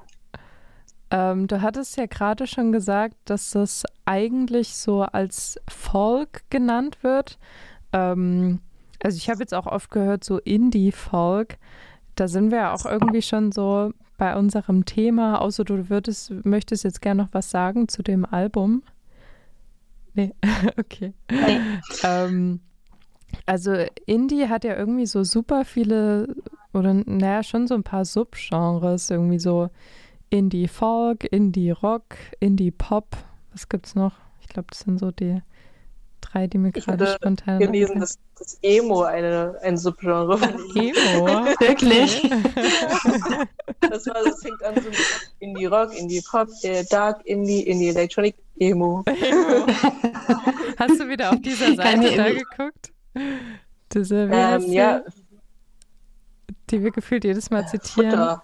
Ähm, 1.10 1.48
du 1.48 1.62
hattest 1.62 1.98
ja 1.98 2.06
gerade 2.06 2.48
schon 2.48 2.72
gesagt, 2.72 3.16
dass 3.26 3.52
das 3.52 3.86
eigentlich 4.06 4.76
so 4.76 5.04
als 5.04 5.60
Folk 5.70 6.44
genannt 6.50 6.98
wird. 7.02 7.38
Ähm, 7.94 8.60
also 9.02 9.18
ich 9.18 9.30
habe 9.30 9.40
jetzt 9.40 9.54
auch 9.54 9.68
oft 9.68 9.90
gehört, 9.90 10.24
so 10.24 10.40
Indie-Folk. 10.40 11.58
Da 12.16 12.28
sind 12.28 12.52
wir 12.52 12.58
ja 12.58 12.74
auch 12.74 12.86
irgendwie 12.86 13.22
schon 13.22 13.52
so 13.52 13.92
bei 14.18 14.36
unserem 14.36 14.86
Thema, 14.86 15.40
außer 15.40 15.64
du 15.64 15.90
würdest, 15.90 16.34
möchtest 16.44 16.84
jetzt 16.84 17.02
gerne 17.02 17.24
noch 17.24 17.30
was 17.32 17.52
sagen 17.52 17.88
zu 17.88 18.02
dem 18.02 18.26
Album. 18.26 18.84
Nee, 20.14 20.34
okay. 20.78 21.14
Nee. 21.30 21.60
Ähm, 22.04 22.60
also 23.46 23.74
Indie 24.08 24.48
hat 24.48 24.64
ja 24.64 24.76
irgendwie 24.76 25.06
so 25.06 25.24
super 25.24 25.64
viele, 25.64 26.36
oder 26.74 26.94
naja, 26.94 27.44
schon 27.44 27.68
so 27.68 27.76
ein 27.76 27.84
paar 27.84 28.04
Subgenres, 28.04 29.10
irgendwie 29.12 29.40
so 29.40 29.70
Indie-Folk, 30.30 31.24
Indie-Rock, 31.32 32.16
Indie-Pop. 32.40 33.18
Was 33.52 33.70
gibt's 33.70 33.96
noch? 33.96 34.14
Ich 34.42 34.48
glaube, 34.48 34.68
das 34.70 34.80
sind 34.80 35.00
so 35.00 35.12
die 35.12 35.42
drei, 36.22 36.48
die 36.48 36.58
mir 36.58 36.72
gerade 36.72 37.08
spontan. 37.08 37.62
Ich 37.62 37.68
gelesen, 37.68 38.00
dass 38.00 38.20
das 38.38 38.60
Emo 38.62 39.04
eine, 39.04 39.56
ein 39.62 39.78
Subgenre 39.78 40.38
von 40.38 40.50
Emo. 40.76 41.28
Wirklich? 41.60 42.22
das, 43.82 44.08
war, 44.08 44.24
das 44.24 44.42
fängt 44.42 44.64
an 44.64 44.76
so 44.76 44.90
mit 44.90 44.98
Indie-Rock, 45.40 45.98
Indie-Pop, 45.98 46.50
äh, 46.64 46.84
Dark 46.90 47.26
Indie, 47.26 47.64
Indie-Electronic, 47.64 48.36
Emo. 48.60 49.04
Emo. 49.06 49.68
Hast 50.78 51.00
du 51.00 51.10
wieder 51.10 51.32
auf 51.32 51.42
dieser 51.42 51.76
Seite 51.76 52.16
da 52.16 52.30
geguckt? 52.30 52.92
Diese, 53.94 54.30
wie 54.30 54.34
ähm, 54.34 54.72
ja. 54.72 55.02
Die 56.70 56.84
wir 56.84 56.92
gefühlt 56.92 57.24
jedes 57.24 57.50
Mal 57.50 57.68
zitieren. 57.68 58.12
Futter. 58.12 58.44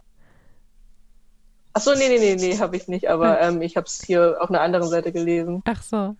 Achso, 1.73 1.95
nee, 1.95 2.07
nee, 2.07 2.19
nee, 2.19 2.35
nee, 2.35 2.57
habe 2.59 2.77
ich 2.77 2.87
nicht, 2.87 3.09
aber 3.09 3.41
ähm, 3.41 3.61
ich 3.61 3.75
habe 3.75 3.87
es 3.87 4.03
hier 4.03 4.37
auf 4.39 4.49
einer 4.49 4.61
anderen 4.61 4.87
Seite 4.87 5.11
gelesen. 5.11 5.63
Ach 5.65 5.81
so, 5.81 6.15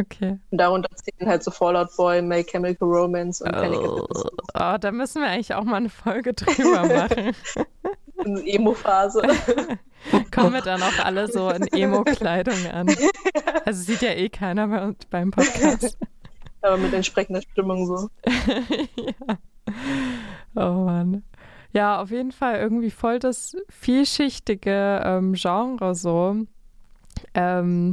okay. 0.00 0.38
Und 0.50 0.58
darunter 0.58 0.88
zählen 0.96 1.30
halt 1.30 1.44
so 1.44 1.50
Fallout 1.50 1.94
Boy, 1.96 2.22
My 2.22 2.42
Chemical 2.42 2.88
Romance 2.88 3.40
und 3.42 3.52
Panic 3.52 3.78
oh, 3.78 4.06
oh, 4.12 4.76
da 4.80 4.90
müssen 4.90 5.22
wir 5.22 5.28
eigentlich 5.28 5.54
auch 5.54 5.64
mal 5.64 5.76
eine 5.76 5.90
Folge 5.90 6.34
drüber 6.34 6.86
machen. 7.08 7.34
Emo-Phase. 8.24 9.22
Kommen 10.34 10.52
wir 10.52 10.62
dann 10.62 10.82
auch 10.82 10.98
alle 11.04 11.30
so 11.30 11.50
in 11.50 11.66
Emo-Kleidung 11.68 12.66
an. 12.66 12.88
Also 13.64 13.82
sieht 13.82 14.02
ja 14.02 14.10
eh 14.10 14.28
keiner 14.28 14.68
bei 14.68 14.82
uns 14.82 15.04
beim 15.06 15.30
Podcast. 15.30 15.98
Aber 16.62 16.76
mit 16.76 16.92
entsprechender 16.92 17.42
Stimmung 17.42 17.86
so. 17.86 18.08
ja. 18.96 19.38
Oh 20.54 20.84
Mann. 20.84 21.22
Ja, 21.76 22.00
auf 22.00 22.10
jeden 22.10 22.32
Fall 22.32 22.56
irgendwie 22.56 22.90
voll 22.90 23.18
das 23.18 23.54
vielschichtige 23.68 25.02
ähm, 25.04 25.34
Genre 25.34 25.94
so. 25.94 26.34
Ähm, 27.34 27.92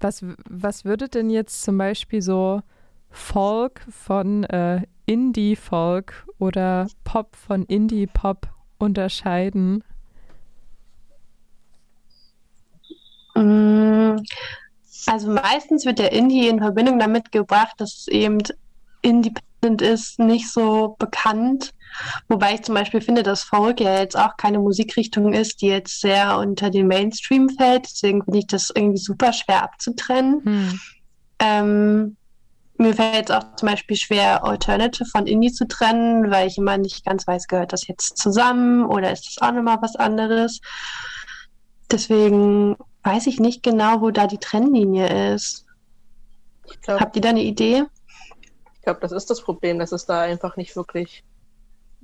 was, 0.00 0.24
was 0.48 0.84
würde 0.84 1.08
denn 1.08 1.30
jetzt 1.30 1.62
zum 1.62 1.78
Beispiel 1.78 2.22
so 2.22 2.60
Folk 3.08 3.86
von 3.88 4.42
äh, 4.42 4.82
Indie-Folk 5.06 6.26
oder 6.40 6.88
Pop 7.04 7.36
von 7.36 7.64
Indie-Pop 7.66 8.48
unterscheiden? 8.78 9.84
Mm, 13.36 14.16
also 15.06 15.30
meistens 15.30 15.86
wird 15.86 16.00
der 16.00 16.10
Indie 16.10 16.48
in 16.48 16.58
Verbindung 16.58 16.98
damit 16.98 17.30
gebracht, 17.30 17.74
dass 17.76 17.94
es 17.94 18.08
eben 18.08 18.42
independent 19.60 19.82
ist, 19.82 20.18
nicht 20.18 20.50
so 20.50 20.96
bekannt. 20.98 21.72
Wobei 22.28 22.54
ich 22.54 22.62
zum 22.62 22.74
Beispiel 22.74 23.00
finde, 23.00 23.22
dass 23.22 23.42
Folk 23.42 23.80
ja 23.80 23.98
jetzt 23.98 24.16
auch 24.16 24.36
keine 24.36 24.58
Musikrichtung 24.58 25.32
ist, 25.32 25.60
die 25.60 25.66
jetzt 25.66 26.00
sehr 26.00 26.38
unter 26.38 26.70
den 26.70 26.86
Mainstream 26.86 27.48
fällt. 27.48 27.84
Deswegen 27.90 28.22
finde 28.24 28.38
ich 28.38 28.46
das 28.46 28.70
irgendwie 28.74 28.98
super 28.98 29.32
schwer 29.32 29.62
abzutrennen. 29.62 30.44
Hm. 30.44 30.80
Ähm, 31.40 32.16
mir 32.78 32.94
fällt 32.94 33.28
es 33.28 33.36
auch 33.36 33.56
zum 33.56 33.68
Beispiel 33.68 33.96
schwer, 33.96 34.44
Alternative 34.44 35.04
von 35.04 35.26
Indie 35.26 35.52
zu 35.52 35.66
trennen, 35.66 36.30
weil 36.30 36.46
ich 36.46 36.56
immer 36.56 36.78
nicht 36.78 37.04
ganz 37.04 37.26
weiß, 37.26 37.46
gehört 37.46 37.72
das 37.72 37.86
jetzt 37.86 38.16
zusammen 38.16 38.86
oder 38.86 39.12
ist 39.12 39.26
das 39.26 39.42
auch 39.42 39.52
nochmal 39.52 39.78
was 39.82 39.96
anderes. 39.96 40.60
Deswegen 41.90 42.76
weiß 43.02 43.26
ich 43.26 43.40
nicht 43.40 43.62
genau, 43.62 44.00
wo 44.00 44.10
da 44.10 44.26
die 44.26 44.38
Trennlinie 44.38 45.34
ist. 45.34 45.66
Glaub, 46.82 47.00
Habt 47.00 47.16
ihr 47.16 47.22
da 47.22 47.30
eine 47.30 47.42
Idee? 47.42 47.84
Ich 48.90 48.92
glaube, 48.92 49.06
das 49.06 49.12
ist 49.12 49.30
das 49.30 49.40
Problem, 49.40 49.78
dass 49.78 49.92
es 49.92 50.04
da 50.04 50.22
einfach 50.22 50.56
nicht 50.56 50.74
wirklich 50.74 51.22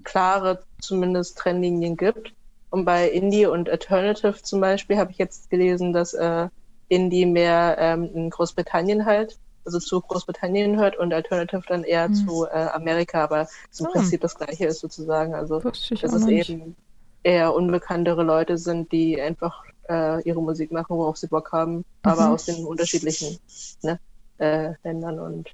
klare, 0.05 0.61
zumindest 0.81 1.37
Trennlinien 1.37 1.97
gibt. 1.97 2.33
Und 2.71 2.85
bei 2.85 3.09
Indie 3.11 3.47
und 3.47 3.69
Alternative 3.69 4.40
zum 4.40 4.61
Beispiel 4.61 4.97
habe 4.99 5.11
ich 5.11 5.19
jetzt 5.19 5.50
gelesen, 5.50 5.93
dass 5.93 6.14
äh, 6.14 6.49
Indie 6.87 7.26
mehr 7.26 7.76
ähm, 7.81 8.09
in 8.14 8.31
Großbritannien 8.31 9.05
halt, 9.05 9.37
also 9.64 9.81
zu 9.81 10.00
Großbritannien 10.00 10.78
hört 10.78 10.97
und 10.97 11.12
Alternative 11.12 11.64
dann 11.66 11.83
eher 11.83 12.09
mhm. 12.09 12.14
zu 12.14 12.47
äh, 12.47 12.69
Amerika, 12.73 13.25
aber 13.25 13.49
im 13.81 13.87
oh. 13.87 13.90
Prinzip 13.90 14.21
das 14.21 14.37
gleiche 14.37 14.66
ist 14.66 14.78
sozusagen. 14.78 15.35
Also 15.35 15.59
dass 15.59 15.90
es 15.90 16.25
nicht. 16.25 16.50
eben 16.50 16.76
eher 17.25 17.52
unbekanntere 17.52 18.23
Leute 18.23 18.59
sind, 18.59 18.93
die 18.93 19.21
einfach 19.21 19.64
äh, 19.88 20.23
ihre 20.23 20.40
Musik 20.40 20.71
machen, 20.71 20.97
worauf 20.97 21.16
sie 21.16 21.26
Bock 21.26 21.50
haben, 21.50 21.78
mhm. 21.78 21.85
aber 22.02 22.31
aus 22.31 22.45
den 22.45 22.64
unterschiedlichen 22.64 23.40
ne, 23.83 23.99
äh, 24.38 24.75
Ländern 24.85 25.19
und 25.19 25.50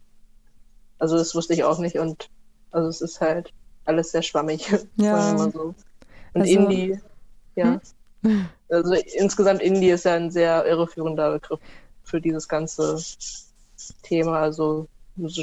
also 1.03 1.17
das 1.17 1.35
wusste 1.35 1.53
ich 1.53 1.65
auch 1.65 1.81
nicht 1.81 1.99
und 1.99 2.31
also 2.71 2.89
es 2.89 3.01
ist 3.01 3.21
halt 3.21 3.53
alles 3.87 4.13
sehr 4.13 4.23
schwammig, 4.23 4.71
ja. 4.71 4.79
sagen 5.17 5.37
wir 5.37 5.45
mal 5.47 5.53
so. 5.53 5.75
Und 6.33 6.43
also, 6.43 6.53
Indie, 6.55 7.01
ja. 7.57 7.81
Hm? 8.23 8.47
Also 8.71 8.95
insgesamt 9.17 9.61
Indie 9.63 9.91
ist 9.91 10.05
ja 10.05 10.15
ein 10.15 10.31
sehr 10.31 10.65
irreführender 10.65 11.33
Begriff 11.33 11.59
für 12.05 12.21
dieses 12.21 12.47
ganze 12.47 13.03
Thema, 14.05 14.39
also 14.39 14.87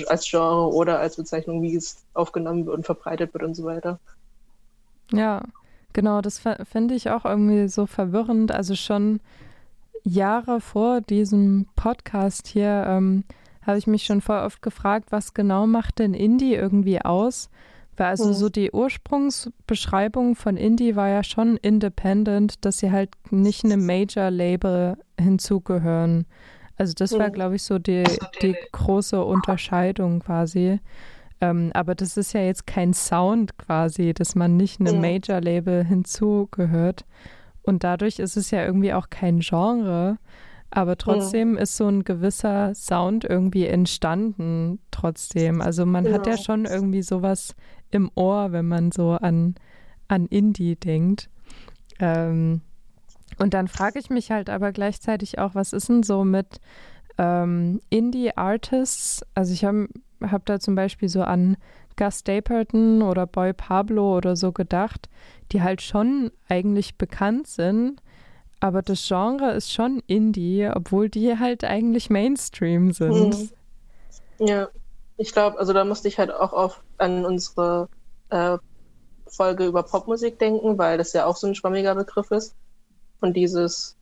als 0.08 0.30
Genre 0.30 0.74
oder 0.74 1.00
als 1.00 1.18
Bezeichnung, 1.18 1.62
wie 1.62 1.76
es 1.76 2.06
aufgenommen 2.14 2.66
wird 2.66 2.78
und 2.78 2.86
verbreitet 2.86 3.34
wird 3.34 3.44
und 3.44 3.54
so 3.54 3.66
weiter. 3.66 4.00
Ja, 5.12 5.44
genau, 5.92 6.22
das 6.22 6.42
finde 6.72 6.96
ich 6.96 7.10
auch 7.10 7.26
irgendwie 7.26 7.68
so 7.68 7.86
verwirrend. 7.86 8.54
Also 8.54 8.76
schon 8.76 9.20
Jahre 10.06 10.62
vor 10.62 11.02
diesem 11.02 11.68
Podcast 11.76 12.48
hier 12.48 12.86
ähm, 12.88 13.26
habe 13.70 13.78
ich 13.78 13.88
mich 13.88 14.04
schon 14.04 14.20
voll 14.20 14.40
oft 14.40 14.62
gefragt, 14.62 15.12
was 15.12 15.34
genau 15.34 15.68
macht 15.68 16.00
denn 16.00 16.16
Indie 16.16 16.56
irgendwie 16.56 17.02
aus? 17.02 17.50
Weil 17.96 18.08
also 18.08 18.30
mhm. 18.30 18.34
so 18.34 18.50
die 18.50 18.72
Ursprungsbeschreibung 18.72 20.36
von 20.36 20.58
Indie 20.58 20.96
war 20.96 21.10
ja 21.10 21.24
schon 21.24 21.56
independent, 21.58 22.66
dass 22.66 22.80
sie 22.80 22.92
halt 22.92 23.12
nicht 23.30 23.64
einem 23.64 23.86
Major-Label 23.86 24.98
hinzugehören. 25.20 26.26
Also 26.78 26.94
das 26.96 27.12
war, 27.20 27.28
mhm. 27.28 27.34
glaube 27.34 27.56
ich, 27.58 27.64
so 27.64 27.78
die, 27.78 28.06
die 28.42 28.56
große 28.72 29.24
Unterscheidung 29.24 30.22
quasi. 30.22 30.80
Ähm, 31.42 31.72
aber 31.74 31.94
das 31.94 32.18
ist 32.18 32.34
ja 32.34 32.42
jetzt 32.42 32.66
kein 32.66 32.94
Sound 32.94 33.58
quasi, 33.58 34.14
dass 34.14 34.34
man 34.34 34.58
nicht 34.58 34.80
einem 34.80 35.00
Major-Label 35.00 35.84
hinzugehört. 35.84 37.06
Und 37.62 37.84
dadurch 37.84 38.18
ist 38.18 38.36
es 38.36 38.50
ja 38.50 38.66
irgendwie 38.66 38.94
auch 38.94 39.10
kein 39.10 39.42
Genre. 39.42 40.18
Aber 40.72 40.98
trotzdem 40.98 41.56
ja. 41.56 41.62
ist 41.62 41.78
so 41.78 41.88
ein 41.88 42.04
gewisser 42.04 42.76
Sound 42.76 43.24
irgendwie 43.24 43.66
entstanden 43.66 44.80
trotzdem. 44.92 45.62
Also 45.62 45.86
man 45.86 46.04
genau. 46.04 46.18
hat 46.18 46.28
ja 46.28 46.34
genau. 46.34 46.44
schon 46.44 46.66
irgendwie 46.66 47.02
sowas 47.02 47.56
im 47.90 48.12
Ohr, 48.16 48.52
wenn 48.52 48.68
man 48.68 48.92
so 48.92 49.12
an, 49.12 49.56
an 50.08 50.28
Indie 50.28 50.76
denkt. 50.76 51.30
Ähm, 52.00 52.62
und 53.40 53.54
dann 53.54 53.68
frage 53.68 54.00
ich 54.00 54.10
mich 54.10 54.32
halt 54.32 54.50
aber 54.50 54.72
gleichzeitig 54.72 55.40
auch, 55.40 55.56
was 55.56 55.74
ist 55.74 55.90
denn 55.90 56.04
so 56.04 56.24
mit 56.24 56.60
ähm, 57.18 57.80
Indie-Artists? 57.90 59.24
Also 59.34 59.54
ich 59.54 59.66
habe 59.66 59.88
hab 60.22 60.46
da 60.46 60.60
zum 60.60 60.76
Beispiel 60.76 61.10
so 61.10 61.24
an 61.24 61.58
Gus 61.96 62.20
Stapleton 62.20 63.02
oder 63.02 63.28
Boy 63.28 63.54
Pablo 63.54 64.18
oder 64.18 64.36
so 64.36 64.52
gedacht, 64.52 65.10
die 65.52 65.62
halt 65.62 65.82
schon 65.82 66.32
eigentlich 66.48 66.98
bekannt 66.98 67.48
sind, 67.48 68.02
aber 68.60 68.82
das 68.82 69.08
Genre 69.08 69.52
ist 69.52 69.72
schon 69.72 70.02
Indie, 70.08 70.70
obwohl 70.74 71.10
die 71.10 71.38
halt 71.40 71.64
eigentlich 71.64 72.10
Mainstream 72.10 72.92
sind. 72.92 73.36
Hm. 73.36 73.50
Ja, 74.40 74.70
ich 75.18 75.32
glaube, 75.32 75.60
also 75.60 75.74
da 75.74 75.84
musste 75.84 76.08
ich 76.08 76.18
halt 76.18 76.32
auch 76.32 76.54
auf, 76.54 76.82
an 76.98 77.26
unsere 77.26 77.90
äh, 78.30 78.58
Folge 79.28 79.66
über 79.66 79.84
Popmusik 79.84 80.40
denken, 80.40 80.78
weil 80.78 80.98
das 80.98 81.14
ja 81.14 81.26
auch 81.26 81.36
so 81.36 81.48
ein 81.48 81.56
schwammiger 81.56 81.96
Begriff 81.96 82.32
ist. 82.32 82.56
Und 83.22 83.36
dieses, 83.36 83.98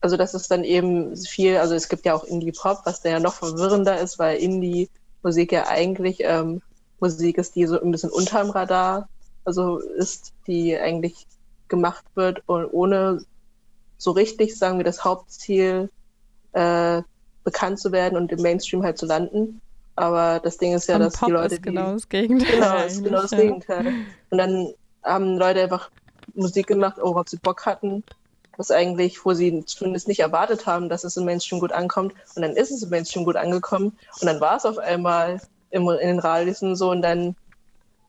also 0.00 0.16
das 0.16 0.34
ist 0.34 0.50
dann 0.50 0.64
eben 0.64 1.16
viel, 1.16 1.56
also 1.58 1.74
es 1.74 1.88
gibt 1.88 2.04
ja 2.04 2.14
auch 2.14 2.24
Indie-Pop, 2.24 2.80
was 2.84 3.02
dann 3.02 3.12
ja 3.12 3.20
noch 3.20 3.34
verwirrender 3.34 3.98
ist, 4.00 4.18
weil 4.18 4.38
Indie-Musik 4.38 5.52
ja 5.52 5.66
eigentlich 5.68 6.18
ähm, 6.20 6.62
Musik 7.00 7.38
ist, 7.38 7.54
die 7.54 7.66
so 7.66 7.80
ein 7.80 7.90
bisschen 7.90 8.10
unterm 8.10 8.50
Radar, 8.50 9.08
also 9.44 9.78
ist, 9.78 10.32
die 10.46 10.76
eigentlich 10.78 11.26
gemacht 11.68 12.04
wird 12.14 12.42
und 12.46 12.66
ohne 12.72 13.22
so 13.96 14.12
richtig, 14.12 14.56
sagen 14.56 14.78
wir, 14.78 14.84
das 14.84 15.04
Hauptziel 15.04 15.90
äh, 16.52 17.02
bekannt 17.44 17.78
zu 17.78 17.92
werden 17.92 18.16
und 18.16 18.30
im 18.32 18.42
Mainstream 18.42 18.82
halt 18.82 18.98
zu 18.98 19.06
landen. 19.06 19.60
Aber 19.96 20.38
das 20.38 20.58
Ding 20.58 20.74
ist 20.74 20.88
ja, 20.88 20.94
und 20.94 21.02
dass 21.02 21.14
Pop 21.16 21.26
die 21.26 21.32
Leute. 21.32 21.54
Ist 21.56 21.62
genau 21.62 21.92
das 21.92 22.08
Gegenteil. 22.08 22.52
Genau, 22.52 22.84
ist 22.84 23.04
genau 23.04 23.22
das. 23.22 23.30
Gegenteil. 23.32 23.86
Und 24.30 24.38
dann 24.38 24.72
haben 25.02 25.36
Leute 25.36 25.62
einfach 25.62 25.90
Musik 26.34 26.68
gemacht, 26.68 26.98
worauf 27.00 27.28
sie 27.28 27.38
Bock 27.38 27.66
hatten, 27.66 28.04
was 28.56 28.70
eigentlich, 28.70 29.24
wo 29.24 29.34
sie 29.34 29.64
zumindest 29.64 30.06
nicht 30.06 30.20
erwartet 30.20 30.66
haben, 30.66 30.88
dass 30.88 31.02
es 31.02 31.16
im 31.16 31.24
Mainstream 31.24 31.58
gut 31.58 31.72
ankommt. 31.72 32.14
Und 32.36 32.42
dann 32.42 32.52
ist 32.52 32.70
es 32.70 32.82
im 32.82 32.90
Mainstream 32.90 33.24
gut 33.24 33.36
angekommen. 33.36 33.98
Und 34.20 34.26
dann 34.26 34.40
war 34.40 34.56
es 34.56 34.64
auf 34.64 34.78
einmal 34.78 35.40
im, 35.70 35.88
in 35.88 36.08
den 36.08 36.18
Radios 36.20 36.62
und 36.62 36.76
so. 36.76 36.90
Und 36.90 37.02
dann 37.02 37.34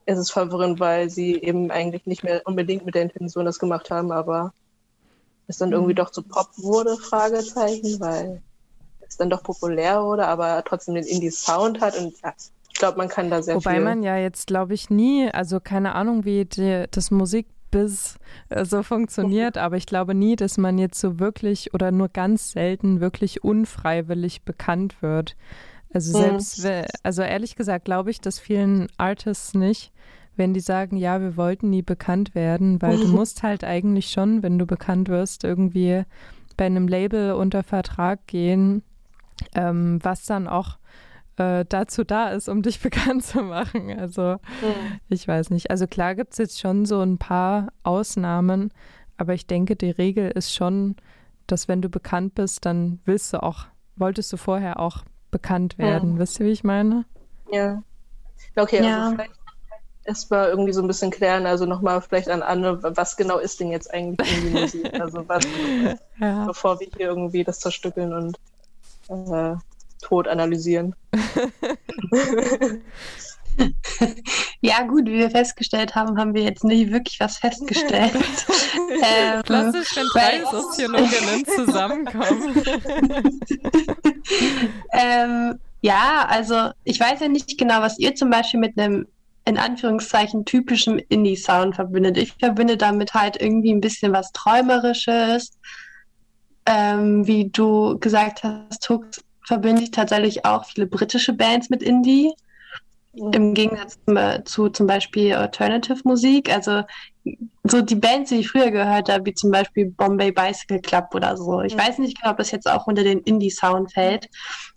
ist 0.06 0.18
es 0.18 0.30
verwirrend, 0.30 0.80
weil 0.80 1.10
sie 1.10 1.34
eben 1.34 1.70
eigentlich 1.70 2.06
nicht 2.06 2.24
mehr 2.24 2.42
unbedingt 2.44 2.84
mit 2.84 2.94
der 2.94 3.02
Intention 3.02 3.44
das 3.44 3.58
gemacht 3.58 3.90
haben, 3.90 4.12
aber 4.12 4.52
es 5.46 5.58
dann 5.58 5.72
irgendwie 5.72 5.92
mhm. 5.92 5.96
doch 5.96 6.10
zu 6.10 6.22
Pop 6.22 6.48
wurde, 6.56 6.96
Fragezeichen, 6.96 8.00
weil 8.00 8.42
es 9.00 9.16
dann 9.16 9.30
doch 9.30 9.42
populär 9.42 10.02
wurde, 10.02 10.26
aber 10.26 10.62
trotzdem 10.64 10.94
den 10.94 11.04
Indie-Sound 11.04 11.80
hat 11.80 11.98
und 11.98 12.14
ja, 12.22 12.32
ich 12.72 12.78
glaube, 12.78 12.98
man 12.98 13.08
kann 13.08 13.30
da 13.30 13.42
sehr 13.42 13.56
Wobei 13.56 13.72
viel... 13.72 13.80
Wobei 13.80 13.90
man 13.90 14.02
ja 14.02 14.16
jetzt, 14.16 14.46
glaube 14.46 14.74
ich, 14.74 14.90
nie, 14.90 15.28
also 15.30 15.60
keine 15.60 15.94
Ahnung, 15.94 16.24
wie 16.24 16.44
die, 16.44 16.84
das 16.90 17.10
Musikbiz 17.10 18.16
äh, 18.48 18.64
so 18.64 18.82
funktioniert, 18.82 19.58
aber 19.58 19.76
ich 19.76 19.86
glaube 19.86 20.14
nie, 20.14 20.36
dass 20.36 20.56
man 20.56 20.78
jetzt 20.78 21.00
so 21.00 21.18
wirklich 21.18 21.74
oder 21.74 21.90
nur 21.90 22.08
ganz 22.08 22.52
selten 22.52 23.00
wirklich 23.00 23.42
unfreiwillig 23.42 24.44
bekannt 24.44 25.02
wird. 25.02 25.36
Also 25.92 26.18
selbst, 26.18 26.64
mhm. 26.64 26.84
also 27.02 27.22
ehrlich 27.22 27.56
gesagt 27.56 27.84
glaube 27.84 28.10
ich, 28.10 28.20
dass 28.20 28.38
vielen 28.38 28.86
Artists 28.96 29.54
nicht, 29.54 29.92
wenn 30.36 30.54
die 30.54 30.60
sagen, 30.60 30.96
ja, 30.96 31.20
wir 31.20 31.36
wollten 31.36 31.70
nie 31.70 31.82
bekannt 31.82 32.34
werden, 32.34 32.80
weil 32.80 32.96
du 32.98 33.08
musst 33.08 33.42
halt 33.42 33.64
eigentlich 33.64 34.10
schon, 34.10 34.42
wenn 34.42 34.58
du 34.58 34.66
bekannt 34.66 35.08
wirst, 35.08 35.44
irgendwie 35.44 36.04
bei 36.56 36.66
einem 36.66 36.88
Label 36.88 37.32
unter 37.32 37.62
Vertrag 37.62 38.26
gehen, 38.26 38.82
ähm, 39.54 39.98
was 40.02 40.26
dann 40.26 40.46
auch 40.46 40.78
äh, 41.36 41.64
dazu 41.68 42.04
da 42.04 42.28
ist, 42.30 42.48
um 42.48 42.62
dich 42.62 42.80
bekannt 42.82 43.24
zu 43.24 43.42
machen. 43.42 43.98
Also 43.98 44.34
mhm. 44.62 45.00
ich 45.08 45.26
weiß 45.26 45.50
nicht. 45.50 45.70
Also 45.70 45.86
klar 45.86 46.14
gibt 46.14 46.32
es 46.32 46.38
jetzt 46.38 46.60
schon 46.60 46.84
so 46.84 47.00
ein 47.00 47.18
paar 47.18 47.72
Ausnahmen, 47.82 48.72
aber 49.16 49.34
ich 49.34 49.46
denke, 49.46 49.74
die 49.74 49.90
Regel 49.90 50.30
ist 50.30 50.54
schon, 50.54 50.96
dass 51.46 51.66
wenn 51.66 51.82
du 51.82 51.88
bekannt 51.88 52.34
bist, 52.34 52.64
dann 52.64 53.00
willst 53.04 53.32
du 53.32 53.42
auch, 53.42 53.66
wolltest 53.96 54.32
du 54.32 54.36
vorher 54.36 54.78
auch 54.78 55.02
bekannt 55.30 55.78
werden. 55.78 56.14
Ja. 56.14 56.18
Wisst 56.18 56.40
ihr, 56.40 56.46
wie 56.46 56.52
ich 56.52 56.64
meine? 56.64 57.04
Ja. 57.50 57.82
Okay, 58.56 58.82
ja. 58.84 59.04
also 59.04 59.16
vielleicht 59.16 59.40
erstmal 60.04 60.48
irgendwie 60.48 60.72
so 60.72 60.82
ein 60.82 60.88
bisschen 60.88 61.10
klären, 61.10 61.46
also 61.46 61.66
nochmal 61.66 62.00
vielleicht 62.00 62.28
an 62.28 62.42
Anne, 62.42 62.82
was 62.82 63.16
genau 63.16 63.38
ist 63.38 63.60
denn 63.60 63.70
jetzt 63.70 63.92
eigentlich 63.92 64.36
in 64.36 64.52
die 64.52 64.60
Musik? 64.60 64.90
Also 65.00 65.28
was, 65.28 65.46
ja. 66.20 66.46
bevor 66.46 66.80
wir 66.80 66.88
hier 66.96 67.08
irgendwie 67.08 67.44
das 67.44 67.60
zerstückeln 67.60 68.12
und 68.12 68.38
äh, 69.08 69.56
tot 70.02 70.26
analysieren. 70.28 70.94
Ja, 74.62 74.82
gut, 74.82 75.06
wie 75.06 75.14
wir 75.14 75.30
festgestellt 75.30 75.94
haben, 75.94 76.18
haben 76.18 76.34
wir 76.34 76.42
jetzt 76.42 76.64
nicht 76.64 76.92
wirklich 76.92 77.18
was 77.18 77.38
festgestellt. 77.38 78.12
ähm, 79.02 79.42
Klassisch, 79.42 79.96
wenn 79.96 80.06
drei 80.12 80.44
Soziologinnen 80.50 81.46
zusammenkommen. 81.46 82.62
ähm, 84.92 85.58
ja, 85.80 86.26
also 86.28 86.72
ich 86.84 87.00
weiß 87.00 87.20
ja 87.20 87.28
nicht 87.28 87.56
genau, 87.56 87.80
was 87.80 87.98
ihr 87.98 88.14
zum 88.14 88.28
Beispiel 88.28 88.60
mit 88.60 88.78
einem 88.78 89.06
in 89.46 89.56
Anführungszeichen 89.56 90.44
typischen 90.44 90.98
Indie-Sound 90.98 91.74
verbindet. 91.74 92.18
Ich 92.18 92.34
verbinde 92.34 92.76
damit 92.76 93.14
halt 93.14 93.40
irgendwie 93.40 93.72
ein 93.72 93.80
bisschen 93.80 94.12
was 94.12 94.30
Träumerisches. 94.32 95.52
Ähm, 96.66 97.26
wie 97.26 97.48
du 97.48 97.98
gesagt 97.98 98.44
hast, 98.44 98.82
Tux, 98.82 99.24
verbinde 99.46 99.82
ich 99.82 99.90
tatsächlich 99.90 100.44
auch 100.44 100.66
viele 100.66 100.86
britische 100.86 101.32
Bands 101.32 101.70
mit 101.70 101.82
Indie. 101.82 102.34
Im 103.12 103.54
Gegensatz 103.54 103.98
zu 104.44 104.68
zum 104.68 104.86
Beispiel 104.86 105.34
Alternative 105.34 106.00
Musik. 106.04 106.52
Also 106.52 106.82
so 107.64 107.82
die 107.82 107.96
Bands, 107.96 108.30
die 108.30 108.36
ich 108.36 108.48
früher 108.48 108.70
gehört 108.70 109.08
habe, 109.08 109.26
wie 109.26 109.34
zum 109.34 109.50
Beispiel 109.50 109.90
Bombay 109.90 110.30
Bicycle 110.30 110.80
Club 110.80 111.08
oder 111.14 111.36
so. 111.36 111.60
Ich 111.62 111.74
mhm. 111.74 111.80
weiß 111.80 111.98
nicht 111.98 112.20
genau, 112.20 112.32
ob 112.32 112.38
das 112.38 112.52
jetzt 112.52 112.70
auch 112.70 112.86
unter 112.86 113.02
den 113.02 113.20
Indie-Sound 113.20 113.92
fällt. 113.92 114.28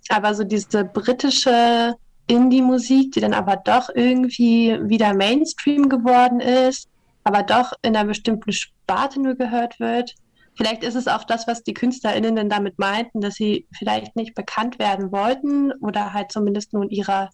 Aber 0.10 0.34
so 0.34 0.44
diese 0.44 0.84
britische 0.84 1.96
Indie-Musik, 2.28 3.12
die 3.12 3.20
dann 3.20 3.34
aber 3.34 3.58
doch 3.58 3.90
irgendwie 3.94 4.80
wieder 4.82 5.14
Mainstream 5.14 5.90
geworden 5.90 6.40
ist, 6.40 6.90
aber 7.24 7.44
doch 7.44 7.74
in 7.84 7.96
einer 7.96 8.08
bestimmten 8.08 8.52
Sparte 8.52 9.22
nur 9.22 9.36
gehört 9.36 9.80
wird. 9.80 10.16
Vielleicht 10.56 10.84
ist 10.84 10.96
es 10.96 11.08
auch 11.08 11.24
das, 11.24 11.48
was 11.48 11.64
die 11.64 11.74
KünstlerInnen 11.74 12.36
dann 12.36 12.50
damit 12.50 12.78
meinten, 12.78 13.22
dass 13.22 13.36
sie 13.36 13.68
vielleicht 13.78 14.16
nicht 14.16 14.36
bekannt 14.36 14.80
werden 14.80 15.12
wollten 15.12 15.72
oder 15.74 16.14
halt 16.14 16.32
zumindest 16.32 16.74
nur 16.74 16.84
in 16.84 16.90
ihrer 16.90 17.30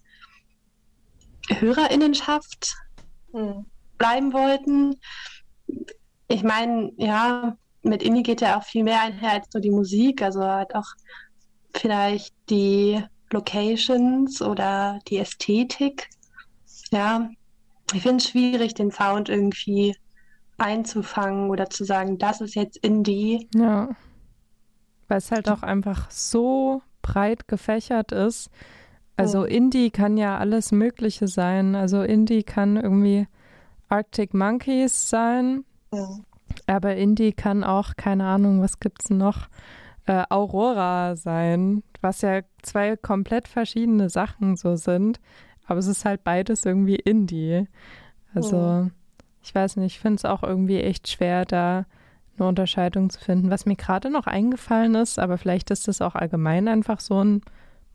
HörerInnenschaft 1.50 2.76
hm. 3.32 3.66
bleiben 3.98 4.34
wollten. 4.34 4.96
Ich 6.28 6.44
meine, 6.44 6.92
ja, 6.98 7.58
mit 7.82 8.04
Indie 8.04 8.24
geht 8.24 8.42
ja 8.42 8.58
auch 8.58 8.64
viel 8.64 8.84
mehr 8.84 9.02
einher 9.02 9.34
als 9.34 9.48
nur 9.54 9.62
die 9.62 9.72
Musik, 9.72 10.22
also 10.22 10.42
halt 10.44 10.76
auch 10.76 10.88
vielleicht 11.74 12.34
die 12.50 13.04
Locations 13.32 14.42
oder 14.42 15.00
die 15.08 15.18
Ästhetik. 15.18 16.10
Ja, 16.92 17.30
ich 17.94 18.02
finde 18.02 18.18
es 18.18 18.30
schwierig, 18.30 18.74
den 18.74 18.92
Sound 18.92 19.30
irgendwie 19.30 19.96
einzufangen 20.58 21.50
oder 21.50 21.70
zu 21.70 21.84
sagen, 21.86 22.18
das 22.18 22.42
ist 22.42 22.56
jetzt 22.56 22.78
Indie. 22.78 23.48
Ja. 23.56 23.90
Weil 25.08 25.18
es 25.18 25.32
halt 25.32 25.50
auch 25.50 25.64
einfach 25.64 26.12
so 26.12 26.82
breit 27.02 27.48
gefächert 27.48 28.12
ist. 28.12 28.50
Also 29.20 29.44
Indie 29.44 29.92
kann 29.92 30.18
ja 30.18 30.38
alles 30.38 30.72
Mögliche 30.72 31.28
sein. 31.28 31.76
Also 31.76 32.04
Indie 32.04 32.44
kann 32.44 32.78
irgendwie 32.78 33.28
Arctic 33.90 34.34
Monkeys 34.34 35.10
sein. 35.10 35.66
Ja. 35.92 36.08
Aber 36.68 36.96
Indie 36.96 37.34
kann 37.34 37.64
auch, 37.64 37.96
keine 37.98 38.26
Ahnung, 38.26 38.62
was 38.62 38.80
gibt's 38.80 39.10
noch? 39.10 39.50
Äh, 40.06 40.24
Aurora 40.30 41.16
sein, 41.16 41.84
was 42.02 42.22
ja 42.22 42.42
zwei 42.62 42.96
komplett 42.96 43.48
verschiedene 43.48 44.10
Sachen 44.10 44.56
so 44.56 44.76
sind. 44.76 45.20
Aber 45.68 45.80
es 45.80 45.88
ist 45.88 46.06
halt 46.06 46.24
beides 46.24 46.66
irgendwie 46.66 46.96
Indie. 46.96 47.68
Also, 48.34 48.58
ja. 48.58 48.88
ich 49.44 49.54
weiß 49.54 49.76
nicht, 49.78 49.96
ich 49.96 50.00
finde 50.00 50.16
es 50.16 50.26
auch 50.26 50.44
irgendwie 50.44 50.80
echt 50.80 51.10
schwer, 51.10 51.46
da 51.46 51.86
eine 52.38 52.48
Unterscheidung 52.48 53.10
zu 53.10 53.20
finden. 53.20 53.52
Was 53.52 53.66
mir 53.66 53.76
gerade 53.76 54.10
noch 54.10 54.28
eingefallen 54.28 54.96
ist, 54.96 55.20
aber 55.20 55.38
vielleicht 55.38 55.72
ist 55.72 55.88
das 55.88 56.02
auch 56.02 56.16
allgemein 56.16 56.68
einfach 56.68 57.00
so 57.00 57.24
ein 57.24 57.42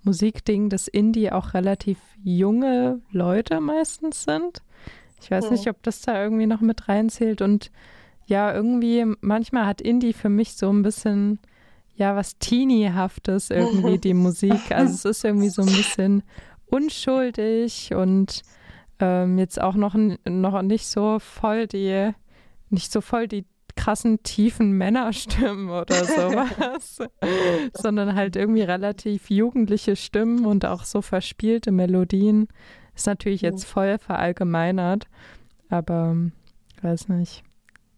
Musikding, 0.04 0.68
dass 0.68 0.88
Indie 0.88 1.32
auch 1.32 1.54
relativ 1.54 1.99
junge 2.23 3.00
Leute 3.11 3.61
meistens 3.61 4.25
sind. 4.25 4.62
Ich 5.20 5.30
weiß 5.30 5.46
ja. 5.46 5.50
nicht, 5.52 5.68
ob 5.68 5.82
das 5.82 6.02
da 6.02 6.23
irgendwie 6.23 6.46
noch 6.46 6.61
mit 6.61 6.88
reinzählt. 6.88 7.40
Und 7.40 7.70
ja, 8.26 8.52
irgendwie, 8.52 9.04
manchmal 9.20 9.66
hat 9.66 9.80
Indie 9.80 10.12
für 10.12 10.28
mich 10.28 10.54
so 10.54 10.70
ein 10.70 10.82
bisschen, 10.82 11.38
ja, 11.96 12.14
was 12.16 12.38
Teenie-haftes 12.38 13.50
irgendwie, 13.50 13.99
die 13.99 14.14
Musik. 14.14 14.70
Also 14.70 14.94
es 14.94 15.04
ist 15.04 15.25
irgendwie 15.25 15.50
so 15.50 15.62
ein 15.62 15.68
bisschen 15.68 16.23
unschuldig 16.67 17.95
und 17.95 18.43
ähm, 19.00 19.38
jetzt 19.38 19.60
auch 19.60 19.75
noch, 19.75 19.95
noch 20.25 20.62
nicht 20.62 20.86
so 20.86 21.19
voll 21.19 21.67
die, 21.67 22.10
nicht 22.71 22.93
so 22.93 23.00
voll 23.00 23.28
die 23.28 23.45
krassen 23.76 24.23
tiefen 24.23 24.73
Männerstimmen 24.73 25.69
oder 25.71 26.04
sowas, 26.04 26.99
sondern 27.75 28.15
halt 28.15 28.37
irgendwie 28.37 28.63
relativ 28.63 29.30
jugendliche 29.30 29.97
Stimmen 29.97 30.47
und 30.47 30.65
auch 30.65 30.84
so 30.84 31.02
verspielte 31.02 31.73
Melodien. 31.73 32.49
Ist 32.95 33.06
natürlich 33.06 33.43
jetzt 33.43 33.65
voll 33.65 33.99
verallgemeinert, 33.99 35.06
aber 35.69 36.17
weiß 36.82 37.08
nicht. 37.08 37.43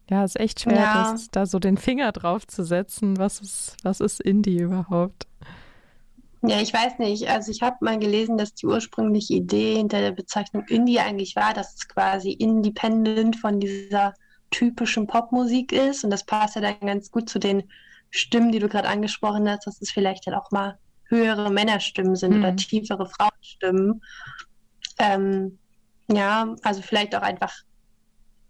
Ja, 0.08 0.24
ist 0.24 0.38
echt 0.38 0.60
schwer, 0.60 0.76
ja. 0.76 1.12
das, 1.12 1.30
da 1.30 1.46
so 1.46 1.58
den 1.58 1.76
Finger 1.76 2.12
drauf 2.12 2.46
zu 2.46 2.64
setzen. 2.64 3.18
Was 3.18 3.40
ist, 3.40 3.76
was 3.82 4.00
ist 4.00 4.20
Indie 4.20 4.60
überhaupt? 4.60 5.26
Ja, 6.42 6.60
ich 6.60 6.72
weiß 6.72 6.98
nicht. 6.98 7.28
Also 7.28 7.50
ich 7.50 7.62
habe 7.62 7.76
mal 7.80 7.98
gelesen, 7.98 8.38
dass 8.38 8.54
die 8.54 8.66
ursprüngliche 8.66 9.34
Idee 9.34 9.76
hinter 9.76 10.00
der 10.00 10.12
Bezeichnung 10.12 10.64
Indie 10.68 11.00
eigentlich 11.00 11.34
war, 11.34 11.54
dass 11.54 11.74
es 11.74 11.88
quasi 11.88 12.30
independent 12.30 13.36
von 13.36 13.58
dieser 13.58 14.14
typischen 14.50 15.06
Popmusik 15.06 15.72
ist. 15.72 16.04
Und 16.04 16.10
das 16.10 16.24
passt 16.24 16.56
ja 16.56 16.60
dann 16.60 16.80
ganz 16.80 17.10
gut 17.10 17.28
zu 17.28 17.38
den 17.38 17.64
Stimmen, 18.10 18.52
die 18.52 18.58
du 18.58 18.68
gerade 18.68 18.88
angesprochen 18.88 19.48
hast, 19.48 19.66
dass 19.66 19.80
es 19.80 19.90
vielleicht 19.90 20.26
dann 20.26 20.34
auch 20.34 20.50
mal 20.50 20.78
höhere 21.04 21.50
Männerstimmen 21.50 22.16
sind 22.16 22.34
mhm. 22.34 22.40
oder 22.40 22.56
tiefere 22.56 23.06
Frauenstimmen. 23.06 24.02
Ähm, 24.98 25.58
ja, 26.10 26.54
also 26.62 26.82
vielleicht 26.82 27.14
auch 27.14 27.22
einfach 27.22 27.52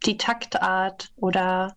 die 0.05 0.17
Taktart 0.17 1.11
oder 1.17 1.77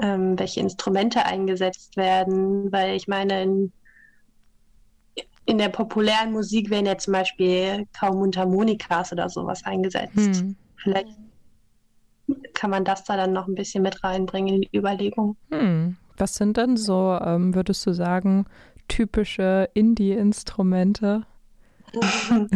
ähm, 0.00 0.38
welche 0.38 0.60
Instrumente 0.60 1.24
eingesetzt 1.24 1.96
werden, 1.96 2.70
weil 2.70 2.94
ich 2.94 3.08
meine, 3.08 3.42
in, 3.42 3.72
in, 5.46 5.58
der 5.58 5.68
populären 5.68 6.32
Musik 6.32 6.70
werden 6.70 6.86
ja 6.86 6.98
zum 6.98 7.12
Beispiel 7.12 7.86
kaum 7.98 8.18
Mundharmonikas 8.18 9.12
oder 9.12 9.28
sowas 9.28 9.64
eingesetzt. 9.64 10.16
Mhm. 10.16 10.56
Vielleicht 10.76 11.08
kann 12.54 12.70
man 12.70 12.84
das 12.84 13.04
da 13.04 13.16
dann 13.16 13.32
noch 13.32 13.46
ein 13.46 13.54
bisschen 13.54 13.82
mit 13.82 14.02
reinbringen 14.04 14.56
in 14.56 14.60
die 14.62 14.76
Überlegung. 14.76 15.36
Hm. 15.50 15.96
Was 16.16 16.34
sind 16.34 16.56
denn 16.56 16.76
so, 16.76 17.16
ähm, 17.22 17.54
würdest 17.54 17.86
du 17.86 17.92
sagen, 17.92 18.46
typische 18.88 19.68
Indie-Instrumente? 19.74 21.24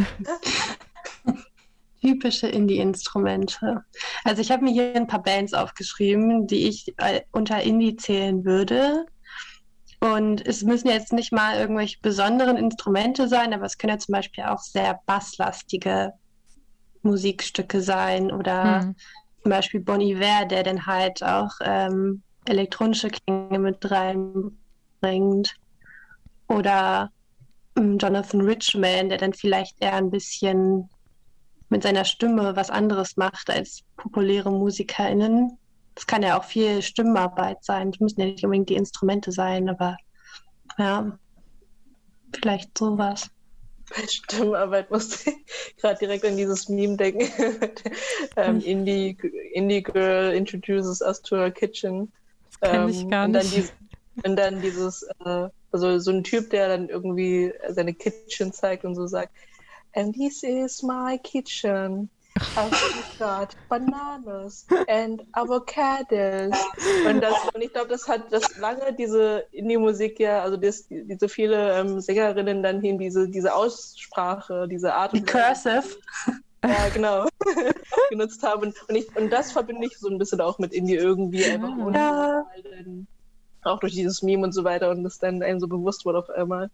typische 2.00 2.48
Indie-Instrumente. 2.48 3.85
Also 4.24 4.42
ich 4.42 4.50
habe 4.50 4.64
mir 4.64 4.72
hier 4.72 4.96
ein 4.96 5.06
paar 5.06 5.22
Bands 5.22 5.54
aufgeschrieben, 5.54 6.48
die 6.48 6.66
ich 6.68 6.92
äh, 6.98 7.20
unter 7.30 7.62
Indie 7.62 7.94
zählen 7.96 8.44
würde. 8.44 9.06
Und 10.00 10.44
es 10.44 10.64
müssen 10.64 10.88
jetzt 10.88 11.12
nicht 11.12 11.32
mal 11.32 11.56
irgendwelche 11.56 11.98
besonderen 12.02 12.56
Instrumente 12.56 13.28
sein, 13.28 13.54
aber 13.54 13.66
es 13.66 13.78
können 13.78 13.92
ja 13.92 13.98
zum 13.98 14.14
Beispiel 14.14 14.42
auch 14.44 14.58
sehr 14.58 14.98
basslastige 15.06 16.14
Musikstücke 17.02 17.80
sein 17.80 18.32
oder 18.32 18.80
hm 18.80 18.96
zum 19.42 19.50
Beispiel 19.50 19.81
Bon 19.81 20.00
Iver, 20.00 20.46
der 20.46 20.62
dann 20.62 20.87
halt 20.87 21.22
auch 21.22 21.52
ähm, 21.62 22.22
elektronische 22.44 23.11
Klänge 23.11 23.59
mit 23.59 23.90
reinbringt. 23.90 25.55
Oder 26.48 27.11
ähm, 27.76 27.98
Jonathan 27.98 28.40
Richman, 28.42 29.09
der 29.09 29.18
dann 29.18 29.33
vielleicht 29.33 29.81
eher 29.81 29.94
ein 29.94 30.11
bisschen 30.11 30.88
mit 31.68 31.83
seiner 31.83 32.05
Stimme 32.05 32.55
was 32.55 32.70
anderes 32.70 33.16
macht 33.16 33.48
als 33.50 33.83
populäre 33.96 34.50
MusikerInnen. 34.50 35.59
Das 35.94 36.07
kann 36.07 36.22
ja 36.22 36.38
auch 36.38 36.44
viel 36.44 36.83
Stimmenarbeit 36.83 37.64
sein. 37.64 37.90
Das 37.90 38.00
müssen 38.00 38.20
ja 38.20 38.26
nicht 38.26 38.44
unbedingt 38.44 38.68
die 38.68 38.76
Instrumente 38.76 39.33
sein, 39.33 39.68
aber 39.68 39.96
ja, 40.78 41.18
vielleicht 42.35 42.76
sowas 42.76 43.31
bei 43.94 44.07
Stimmarbeit 44.07 44.90
musste 44.90 45.31
ich 45.31 45.76
gerade 45.81 45.98
direkt 45.98 46.24
an 46.24 46.37
dieses 46.37 46.68
Meme 46.68 46.96
denken. 46.96 47.28
ähm, 48.37 48.61
Indie, 48.61 49.16
Indie 49.52 49.83
Girl 49.83 50.33
introduces 50.33 51.00
us 51.00 51.20
to 51.22 51.37
her 51.37 51.50
kitchen. 51.50 52.11
Das 52.61 52.70
kenn 52.70 52.88
ich 52.88 53.00
ähm, 53.02 53.11
gar 53.11 53.24
und 53.26 53.33
nicht. 53.33 53.44
Dann 53.44 53.50
dies, 53.50 53.72
und 54.24 54.37
dann 54.37 54.62
dieses, 54.62 55.02
äh, 55.24 55.48
also 55.70 55.98
so 55.98 56.11
ein 56.11 56.24
Typ, 56.24 56.50
der 56.50 56.68
dann 56.68 56.88
irgendwie 56.88 57.52
seine 57.70 57.94
Kitchen 57.94 58.52
zeigt 58.52 58.85
und 58.85 58.94
so 58.94 59.07
sagt, 59.07 59.33
and 59.94 60.14
this 60.14 60.42
is 60.42 60.83
my 60.83 61.18
kitchen. 61.18 62.09
Got 63.18 63.57
bananas 63.68 64.66
and 64.88 65.23
avocados. 65.33 66.57
Und, 67.07 67.21
das, 67.21 67.35
und 67.55 67.62
ich 67.62 67.73
glaube, 67.73 67.88
das 67.88 68.09
hat 68.09 68.33
das 68.33 68.57
lange 68.59 68.92
diese 68.95 69.45
Indie-Musik 69.53 70.18
ja, 70.18 70.42
also 70.42 70.57
das, 70.57 70.87
die, 70.88 71.16
so 71.21 71.29
viele 71.29 71.79
ähm, 71.79 72.01
Sängerinnen 72.01 72.62
dann 72.62 72.81
hin, 72.81 72.99
diese, 72.99 73.29
diese 73.29 73.55
Aussprache, 73.55 74.66
diese 74.68 74.95
Art. 74.95 75.12
Die 75.12 75.23
Cursive. 75.23 75.85
Ja, 76.64 76.88
genau. 76.95 77.27
genutzt 78.11 78.42
haben. 78.42 78.73
Und, 78.88 78.97
ich, 78.97 79.14
und 79.16 79.31
das 79.31 79.53
verbinde 79.53 79.87
ich 79.87 79.99
so 79.99 80.09
ein 80.09 80.18
bisschen 80.18 80.40
auch 80.40 80.59
mit 80.59 80.73
Indie 80.73 80.95
irgendwie 80.95 81.45
einfach 81.45 81.77
ohne 81.77 81.99
ja. 81.99 82.47
auch 83.62 83.81
durch 83.81 83.95
dieses 83.95 84.23
Meme 84.23 84.45
und 84.45 84.53
so 84.53 84.64
weiter 84.64 84.90
und 84.90 85.05
das 85.05 85.18
dann 85.18 85.42
einem 85.42 85.61
so 85.61 85.68
bewusst 85.68 86.05
wurde 86.05 86.18
auf 86.18 86.31
einmal. 86.31 86.71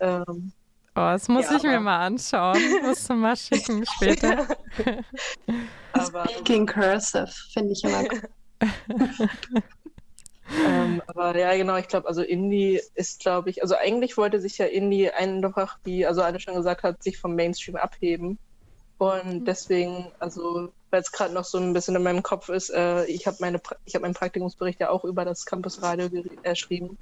Ähm, 0.00 0.52
Oh, 0.98 1.12
das 1.12 1.28
muss 1.28 1.48
ja, 1.48 1.56
ich 1.56 1.62
mir 1.62 1.78
mal 1.78 2.04
anschauen. 2.06 2.58
Musst 2.82 3.08
du 3.08 3.14
mal 3.14 3.36
schicken 3.36 3.86
später. 3.86 4.48
aber, 5.92 6.28
Speaking 6.28 6.66
Cursive 6.66 7.30
finde 7.52 7.72
ich 7.72 7.84
immer 7.84 8.02
gut. 8.02 8.22
ähm, 10.66 11.00
aber 11.06 11.38
ja, 11.38 11.56
genau, 11.56 11.76
ich 11.76 11.86
glaube, 11.86 12.08
also 12.08 12.22
Indie 12.22 12.80
ist, 12.96 13.20
glaube 13.20 13.48
ich, 13.48 13.62
also 13.62 13.76
eigentlich 13.76 14.16
wollte 14.16 14.40
sich 14.40 14.58
ja 14.58 14.66
Indie 14.66 15.08
einfach, 15.08 15.78
wie 15.84 16.04
also 16.04 16.22
Anne 16.22 16.40
schon 16.40 16.56
gesagt 16.56 16.82
hat, 16.82 17.00
sich 17.00 17.16
vom 17.16 17.36
Mainstream 17.36 17.76
abheben. 17.76 18.36
Und 18.98 19.42
mhm. 19.42 19.44
deswegen, 19.44 20.10
also 20.18 20.72
weil 20.90 21.00
es 21.00 21.12
gerade 21.12 21.32
noch 21.32 21.44
so 21.44 21.58
ein 21.58 21.74
bisschen 21.74 21.94
in 21.94 22.02
meinem 22.02 22.24
Kopf 22.24 22.48
ist, 22.48 22.70
äh, 22.70 23.04
ich 23.04 23.28
habe 23.28 23.36
meine 23.38 23.60
ich 23.84 23.94
habe 23.94 24.02
meinen 24.02 24.14
Praktikumsbericht 24.14 24.80
ja 24.80 24.90
auch 24.90 25.04
über 25.04 25.24
das 25.24 25.46
Campusradio 25.46 26.08
geschrieben. 26.42 26.98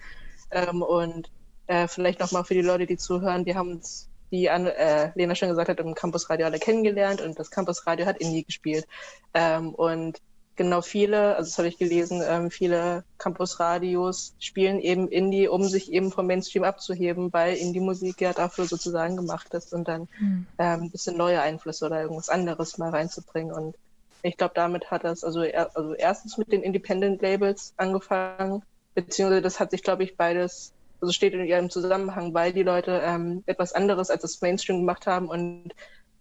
Ähm, 0.50 0.82
und 0.82 1.30
äh, 1.66 1.88
vielleicht 1.88 2.20
nochmal 2.20 2.44
für 2.44 2.54
die 2.54 2.62
Leute, 2.62 2.86
die 2.86 2.96
zuhören, 2.96 3.44
die 3.44 3.54
haben 3.54 3.72
uns, 3.72 4.08
wie 4.30 4.46
äh, 4.46 5.10
Lena 5.14 5.34
schon 5.34 5.48
gesagt 5.48 5.68
hat, 5.68 5.80
im 5.80 5.94
Campusradio 5.94 6.46
alle 6.46 6.58
kennengelernt 6.58 7.20
und 7.20 7.38
das 7.38 7.50
Campusradio 7.50 8.06
hat 8.06 8.18
Indie 8.18 8.44
gespielt. 8.44 8.86
Ähm, 9.34 9.74
und 9.74 10.20
genau 10.56 10.80
viele, 10.80 11.36
also 11.36 11.50
das 11.50 11.58
habe 11.58 11.68
ich 11.68 11.78
gelesen, 11.78 12.22
ähm, 12.26 12.50
viele 12.50 13.04
Campusradios 13.18 14.34
spielen 14.38 14.80
eben 14.80 15.08
Indie, 15.08 15.48
um 15.48 15.64
sich 15.64 15.92
eben 15.92 16.10
vom 16.10 16.26
Mainstream 16.26 16.64
abzuheben, 16.64 17.32
weil 17.32 17.56
Indie-Musik 17.56 18.20
ja 18.20 18.32
dafür 18.32 18.64
sozusagen 18.64 19.16
gemacht 19.16 19.52
ist 19.54 19.72
und 19.72 19.86
dann 19.86 20.08
mhm. 20.18 20.46
ähm, 20.58 20.82
ein 20.84 20.90
bisschen 20.90 21.16
neue 21.16 21.40
Einflüsse 21.40 21.86
oder 21.86 22.00
irgendwas 22.00 22.28
anderes 22.28 22.78
mal 22.78 22.90
reinzubringen. 22.90 23.52
Und 23.52 23.76
ich 24.22 24.36
glaube, 24.36 24.54
damit 24.54 24.90
hat 24.90 25.04
das 25.04 25.22
also, 25.22 25.42
er, 25.42 25.76
also 25.76 25.94
erstens 25.94 26.38
mit 26.38 26.50
den 26.50 26.62
Independent-Labels 26.62 27.74
angefangen, 27.76 28.62
beziehungsweise 28.94 29.42
das 29.42 29.60
hat 29.60 29.70
sich, 29.70 29.82
glaube 29.82 30.04
ich, 30.04 30.16
beides, 30.16 30.72
also 31.00 31.12
steht 31.12 31.34
in 31.34 31.44
ihrem 31.44 31.70
Zusammenhang, 31.70 32.34
weil 32.34 32.52
die 32.52 32.62
Leute 32.62 33.00
ähm, 33.04 33.42
etwas 33.46 33.72
anderes 33.72 34.10
als 34.10 34.22
das 34.22 34.40
Mainstream 34.40 34.80
gemacht 34.80 35.06
haben 35.06 35.28
und 35.28 35.74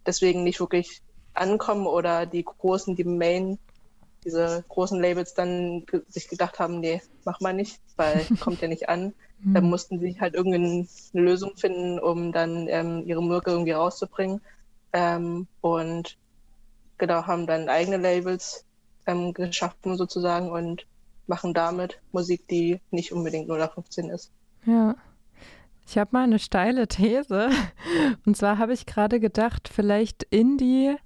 deswegen 0.04 0.44
nicht 0.44 0.60
wirklich 0.60 1.02
ankommen 1.34 1.86
oder 1.86 2.26
die 2.26 2.44
großen, 2.44 2.96
die 2.96 3.04
Main 3.04 3.58
diese 4.26 4.64
großen 4.68 5.00
Labels 5.00 5.34
dann 5.34 5.86
sich 6.08 6.28
gedacht 6.28 6.58
haben, 6.58 6.80
nee, 6.80 7.00
mach 7.24 7.40
mal 7.40 7.54
nicht, 7.54 7.80
weil 7.96 8.26
kommt 8.40 8.60
ja 8.60 8.68
nicht 8.68 8.88
an. 8.88 9.14
Mhm. 9.40 9.54
Dann 9.54 9.70
mussten 9.70 10.00
sie 10.00 10.18
halt 10.20 10.34
irgendeine 10.34 10.86
Lösung 11.12 11.56
finden, 11.56 12.00
um 12.00 12.32
dann 12.32 12.66
ähm, 12.68 13.04
ihre 13.06 13.22
Mürke 13.22 13.52
irgendwie 13.52 13.72
rauszubringen. 13.72 14.40
Ähm, 14.92 15.46
und 15.60 16.18
genau, 16.98 17.26
haben 17.26 17.46
dann 17.46 17.68
eigene 17.68 17.98
Labels 17.98 18.64
ähm, 19.06 19.32
geschaffen 19.32 19.96
sozusagen 19.96 20.50
und 20.50 20.86
machen 21.28 21.54
damit 21.54 22.00
Musik, 22.10 22.48
die 22.48 22.80
nicht 22.90 23.12
unbedingt 23.12 23.48
0815 23.48 24.10
ist. 24.10 24.32
Ja. 24.66 24.96
Ich 25.88 25.98
habe 25.98 26.10
mal 26.12 26.24
eine 26.24 26.38
steile 26.38 26.88
These. 26.88 27.48
Und 28.26 28.36
zwar 28.36 28.58
habe 28.58 28.72
ich 28.72 28.86
gerade 28.86 29.20
gedacht, 29.20 29.70
vielleicht 29.72 30.24
Indie 30.24 30.96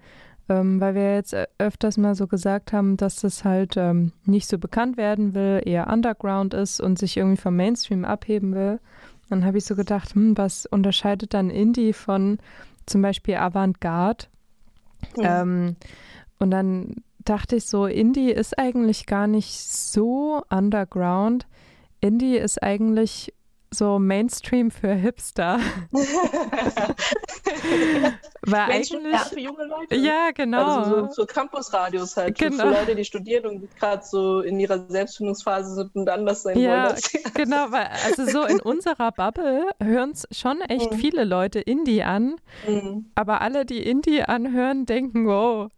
ähm, 0.50 0.80
weil 0.80 0.94
wir 0.96 1.14
jetzt 1.14 1.34
öfters 1.58 1.96
mal 1.96 2.14
so 2.14 2.26
gesagt 2.26 2.72
haben, 2.72 2.96
dass 2.96 3.16
das 3.20 3.44
halt 3.44 3.76
ähm, 3.76 4.12
nicht 4.24 4.48
so 4.48 4.58
bekannt 4.58 4.96
werden 4.96 5.32
will, 5.32 5.62
eher 5.64 5.86
Underground 5.86 6.54
ist 6.54 6.80
und 6.80 6.98
sich 6.98 7.16
irgendwie 7.16 7.40
vom 7.40 7.56
Mainstream 7.56 8.04
abheben 8.04 8.54
will. 8.54 8.80
Dann 9.28 9.44
habe 9.44 9.58
ich 9.58 9.64
so 9.64 9.76
gedacht, 9.76 10.14
hm, 10.14 10.36
was 10.36 10.66
unterscheidet 10.66 11.34
dann 11.34 11.50
Indie 11.50 11.92
von 11.92 12.38
zum 12.84 13.00
Beispiel 13.00 13.36
Avantgarde? 13.36 14.26
Ja. 15.16 15.42
Ähm, 15.42 15.76
und 16.40 16.50
dann 16.50 16.96
dachte 17.24 17.56
ich 17.56 17.66
so, 17.66 17.86
Indie 17.86 18.32
ist 18.32 18.58
eigentlich 18.58 19.06
gar 19.06 19.28
nicht 19.28 19.56
so 19.56 20.42
underground. 20.50 21.46
Indie 22.00 22.36
ist 22.36 22.60
eigentlich 22.60 23.32
so 23.72 23.98
Mainstream 23.98 24.70
für 24.70 24.92
Hipster. 24.92 25.60
War 28.42 28.68
eigentlich 28.68 29.20
für 29.28 29.40
junge 29.40 29.64
Leute. 29.64 29.96
Ja, 29.96 30.30
genau. 30.32 30.78
Also 30.78 31.06
so, 31.06 31.12
so 31.12 31.26
Campusradios 31.26 32.16
halt 32.16 32.38
genau. 32.38 32.64
für 32.64 32.70
Leute, 32.70 32.94
die 32.96 33.04
studieren 33.04 33.46
und 33.46 33.76
gerade 33.78 34.04
so 34.04 34.40
in 34.40 34.58
ihrer 34.58 34.86
Selbstfindungsphase 34.88 35.74
sind 35.74 35.94
und 35.94 36.08
anders 36.08 36.42
sein 36.42 36.58
ja, 36.58 36.88
wollen. 36.88 37.00
genau, 37.34 37.70
weil 37.70 37.88
also 38.06 38.26
so 38.26 38.44
in 38.44 38.60
unserer 38.60 39.12
Bubble 39.12 39.70
hören 39.80 40.10
es 40.12 40.26
schon 40.36 40.60
echt 40.62 40.92
mhm. 40.92 40.96
viele 40.96 41.24
Leute 41.24 41.60
Indie 41.60 42.02
an, 42.02 42.36
mhm. 42.66 43.10
aber 43.14 43.40
alle, 43.40 43.64
die 43.64 43.82
Indie 43.82 44.22
anhören, 44.22 44.86
denken, 44.86 45.26
wow, 45.26 45.70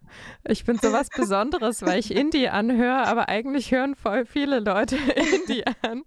ich 0.45 0.65
bin 0.65 0.79
sowas 0.79 1.09
Besonderes, 1.15 1.83
weil 1.83 1.99
ich 1.99 2.15
Indie 2.15 2.49
anhöre, 2.49 3.07
aber 3.07 3.29
eigentlich 3.29 3.73
hören 3.73 3.95
voll 3.95 4.25
viele 4.25 4.61
Leute 4.61 4.97
Indie 5.17 5.65
an. 5.83 6.05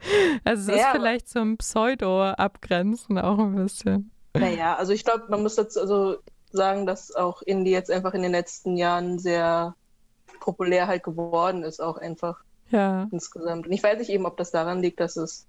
Also 0.44 0.72
es 0.72 0.78
ja, 0.78 0.86
ist 0.86 0.92
vielleicht 0.92 1.28
zum 1.28 1.58
Pseudo-Abgrenzen 1.58 3.18
auch 3.18 3.38
ein 3.38 3.56
bisschen. 3.56 4.10
Naja, 4.34 4.76
also 4.76 4.92
ich 4.92 5.04
glaube, 5.04 5.24
man 5.28 5.42
muss 5.42 5.56
dazu 5.56 5.80
also 5.80 6.16
sagen, 6.52 6.86
dass 6.86 7.14
auch 7.14 7.42
Indie 7.42 7.70
jetzt 7.72 7.90
einfach 7.90 8.14
in 8.14 8.22
den 8.22 8.32
letzten 8.32 8.76
Jahren 8.76 9.18
sehr 9.18 9.74
populär 10.40 10.86
halt 10.86 11.02
geworden 11.02 11.62
ist, 11.62 11.80
auch 11.80 11.96
einfach 11.96 12.42
ja. 12.70 13.08
insgesamt. 13.10 13.66
Und 13.66 13.72
ich 13.72 13.82
weiß 13.82 13.98
nicht 13.98 14.10
eben, 14.10 14.26
ob 14.26 14.36
das 14.36 14.50
daran 14.50 14.80
liegt, 14.80 15.00
dass 15.00 15.16
es, 15.16 15.46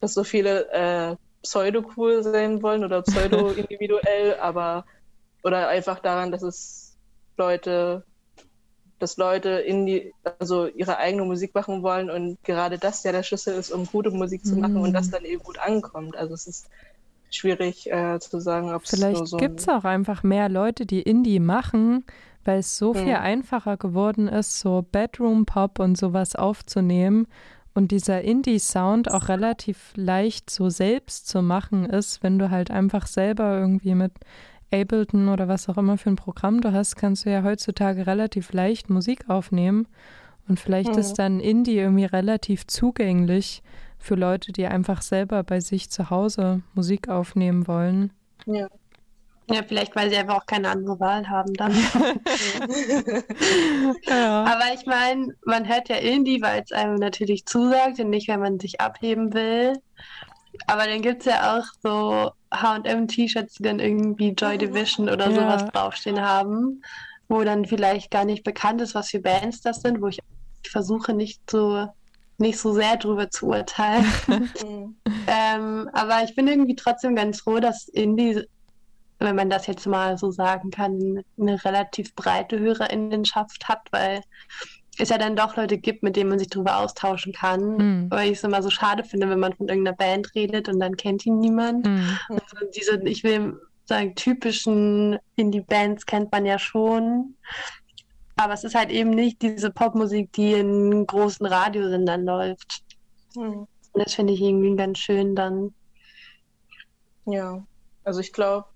dass 0.00 0.14
so 0.14 0.24
viele 0.24 0.70
äh, 0.70 1.16
pseudo-cool 1.42 2.22
sein 2.22 2.62
wollen 2.62 2.84
oder 2.84 3.02
pseudo-individuell, 3.02 4.38
aber 4.40 4.84
oder 5.44 5.68
einfach 5.68 5.98
daran, 5.98 6.30
dass 6.30 6.42
es 6.42 6.96
Leute 7.36 8.04
dass 9.02 9.16
Leute 9.16 9.50
in 9.50 9.84
die, 9.84 10.12
also 10.38 10.66
ihre 10.66 10.98
eigene 10.98 11.24
Musik 11.24 11.54
machen 11.54 11.82
wollen 11.82 12.08
und 12.08 12.42
gerade 12.44 12.78
das 12.78 13.02
ja 13.02 13.12
der 13.12 13.22
Schlüssel 13.22 13.54
ist, 13.54 13.72
um 13.72 13.86
gute 13.86 14.10
Musik 14.10 14.46
zu 14.46 14.56
machen 14.56 14.74
mm. 14.74 14.82
und 14.82 14.92
das 14.92 15.08
mhm. 15.08 15.10
dann 15.10 15.24
eben 15.24 15.42
gut 15.42 15.58
ankommt. 15.58 16.16
Also 16.16 16.34
es 16.34 16.46
ist 16.46 16.68
schwierig 17.30 17.90
äh, 17.90 18.20
zu 18.20 18.40
sagen, 18.40 18.72
ob 18.72 18.84
es 18.84 18.90
Vielleicht 18.90 19.26
so, 19.26 19.36
gibt 19.36 19.60
es 19.60 19.68
auch 19.68 19.84
einfach 19.84 20.22
mehr 20.22 20.48
Leute, 20.48 20.86
die 20.86 21.02
Indie 21.02 21.40
machen, 21.40 22.04
weil 22.44 22.60
es 22.60 22.78
so 22.78 22.94
viel 22.94 23.06
mhm. 23.06 23.16
einfacher 23.16 23.76
geworden 23.76 24.28
ist, 24.28 24.60
so 24.60 24.86
Bedroom-Pop 24.90 25.80
und 25.80 25.98
sowas 25.98 26.36
aufzunehmen 26.36 27.26
und 27.74 27.90
dieser 27.90 28.22
Indie-Sound 28.22 29.10
auch 29.10 29.28
relativ 29.28 29.92
leicht 29.96 30.50
so 30.50 30.68
selbst 30.68 31.26
zu 31.26 31.42
machen 31.42 31.86
ist, 31.86 32.22
wenn 32.22 32.38
du 32.38 32.50
halt 32.50 32.70
einfach 32.70 33.06
selber 33.06 33.58
irgendwie 33.58 33.94
mit 33.94 34.12
Ableton 34.72 35.28
oder 35.28 35.48
was 35.48 35.68
auch 35.68 35.76
immer 35.76 35.98
für 35.98 36.10
ein 36.10 36.16
Programm 36.16 36.60
du 36.60 36.72
hast, 36.72 36.96
kannst 36.96 37.26
du 37.26 37.30
ja 37.30 37.42
heutzutage 37.42 38.06
relativ 38.06 38.52
leicht 38.52 38.90
Musik 38.90 39.28
aufnehmen. 39.28 39.86
Und 40.48 40.58
vielleicht 40.58 40.92
mhm. 40.92 40.98
ist 40.98 41.14
dann 41.14 41.40
Indie 41.40 41.78
irgendwie 41.78 42.04
relativ 42.04 42.66
zugänglich 42.66 43.62
für 43.98 44.16
Leute, 44.16 44.52
die 44.52 44.66
einfach 44.66 45.02
selber 45.02 45.42
bei 45.44 45.60
sich 45.60 45.90
zu 45.90 46.10
Hause 46.10 46.62
Musik 46.74 47.08
aufnehmen 47.08 47.66
wollen. 47.66 48.12
Ja. 48.46 48.68
Ja, 49.50 49.62
vielleicht, 49.66 49.96
weil 49.96 50.08
sie 50.08 50.16
einfach 50.16 50.36
auch 50.36 50.46
keine 50.46 50.68
andere 50.68 51.00
Wahl 51.00 51.28
haben 51.28 51.52
dann. 51.54 51.72
ja. 54.06 54.44
Aber 54.44 54.72
ich 54.72 54.86
meine, 54.86 55.34
man 55.44 55.68
hört 55.68 55.88
ja 55.88 55.96
Indie, 55.96 56.40
weil 56.40 56.62
es 56.62 56.70
einem 56.72 56.94
natürlich 56.94 57.44
zusagt 57.44 57.98
und 57.98 58.08
nicht, 58.10 58.28
wenn 58.28 58.38
man 58.40 58.60
sich 58.60 58.80
abheben 58.80 59.34
will. 59.34 59.74
Aber 60.66 60.86
dann 60.86 61.02
gibt 61.02 61.20
es 61.20 61.26
ja 61.26 61.58
auch 61.58 61.64
so 61.82 62.30
HM-T-Shirts, 62.52 63.54
die 63.54 63.62
dann 63.62 63.78
irgendwie 63.78 64.30
Joy 64.30 64.58
Division 64.58 65.08
oder 65.08 65.30
ja. 65.30 65.34
sowas 65.34 65.64
draufstehen 65.72 66.20
haben, 66.20 66.82
wo 67.28 67.42
dann 67.44 67.64
vielleicht 67.64 68.10
gar 68.10 68.24
nicht 68.24 68.44
bekannt 68.44 68.80
ist, 68.80 68.94
was 68.94 69.10
für 69.10 69.20
Bands 69.20 69.60
das 69.60 69.80
sind, 69.80 70.00
wo 70.00 70.08
ich 70.08 70.18
versuche 70.68 71.14
nicht 71.14 71.50
so 71.50 71.88
nicht 72.38 72.58
so 72.58 72.72
sehr 72.72 72.96
drüber 72.96 73.30
zu 73.30 73.46
urteilen. 73.46 74.04
ähm, 75.26 75.88
aber 75.92 76.24
ich 76.24 76.34
bin 76.34 76.48
irgendwie 76.48 76.74
trotzdem 76.74 77.14
ganz 77.14 77.40
froh, 77.40 77.60
dass 77.60 77.88
Indie, 77.88 78.42
wenn 79.18 79.36
man 79.36 79.48
das 79.48 79.66
jetzt 79.66 79.86
mal 79.86 80.18
so 80.18 80.30
sagen 80.30 80.70
kann, 80.70 81.22
eine 81.38 81.64
relativ 81.64 82.14
breite 82.14 82.58
Hörerinnenschaft 82.58 83.68
hat, 83.68 83.80
weil 83.92 84.22
es 84.98 85.08
ja 85.08 85.18
dann 85.18 85.36
doch 85.36 85.56
Leute 85.56 85.78
gibt, 85.78 86.02
mit 86.02 86.16
denen 86.16 86.30
man 86.30 86.38
sich 86.38 86.48
darüber 86.48 86.78
austauschen 86.78 87.32
kann. 87.32 87.76
Mhm. 87.76 88.10
Weil 88.10 88.30
ich 88.30 88.38
es 88.38 88.44
immer 88.44 88.62
so 88.62 88.70
schade 88.70 89.04
finde, 89.04 89.28
wenn 89.28 89.40
man 89.40 89.54
von 89.54 89.68
irgendeiner 89.68 89.96
Band 89.96 90.34
redet 90.34 90.68
und 90.68 90.80
dann 90.80 90.96
kennt 90.96 91.24
ihn 91.24 91.38
niemand. 91.38 91.86
Mhm. 91.86 92.18
Also 92.28 92.66
diese, 92.74 93.00
ich 93.04 93.24
will 93.24 93.58
sagen, 93.84 94.14
typischen 94.14 95.18
Indie-Bands 95.36 96.06
kennt 96.06 96.30
man 96.30 96.44
ja 96.44 96.58
schon. 96.58 97.36
Aber 98.36 98.54
es 98.54 98.64
ist 98.64 98.74
halt 98.74 98.90
eben 98.90 99.10
nicht 99.10 99.42
diese 99.42 99.70
Popmusik, 99.70 100.32
die 100.32 100.52
in 100.54 101.06
großen 101.06 101.46
Radiosendern 101.46 102.24
läuft. 102.24 102.82
Mhm. 103.34 103.66
Das 103.94 104.14
finde 104.14 104.32
ich 104.32 104.40
irgendwie 104.40 104.76
ganz 104.76 104.98
schön 104.98 105.34
dann. 105.34 105.74
Ja, 107.26 107.64
also 108.04 108.20
ich 108.20 108.32
glaube, 108.32 108.66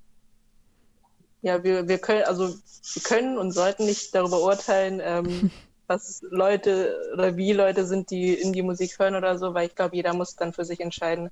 ja, 1.42 1.62
wir, 1.62 1.88
wir 1.88 1.98
können, 1.98 2.24
also 2.24 2.48
wir 2.48 3.02
können 3.02 3.38
und 3.38 3.52
sollten 3.52 3.87
nicht 3.87 4.14
darüber 4.14 4.42
urteilen, 4.42 5.00
ähm, 5.02 5.50
was 5.87 6.22
Leute 6.31 6.96
oder 7.12 7.37
wie 7.37 7.53
Leute 7.53 7.87
sind, 7.87 8.11
die 8.11 8.35
in 8.35 8.53
die 8.53 8.62
Musik 8.62 8.99
hören 8.99 9.14
oder 9.14 9.38
so, 9.38 9.55
weil 9.55 9.68
ich 9.68 9.75
glaube, 9.75 9.96
jeder 9.96 10.14
muss 10.14 10.37
dann 10.37 10.53
für 10.53 10.64
sich 10.64 10.81
entscheiden, 10.81 11.31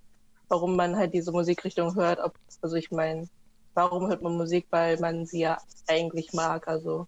warum 0.49 0.77
man 0.77 0.97
halt 0.97 1.15
diese 1.15 1.33
Musikrichtung 1.33 1.95
hört. 1.95 2.21
Ob, 2.21 2.35
also 2.63 2.77
ich 2.77 2.91
meine, 2.91 3.29
warum 3.75 4.09
hört 4.09 4.23
man 4.23 4.37
Musik, 4.37 4.67
weil 4.71 4.99
man 4.99 5.27
sie 5.27 5.41
ja 5.41 5.59
eigentlich 5.87 6.33
mag. 6.33 6.69
Also 6.69 7.07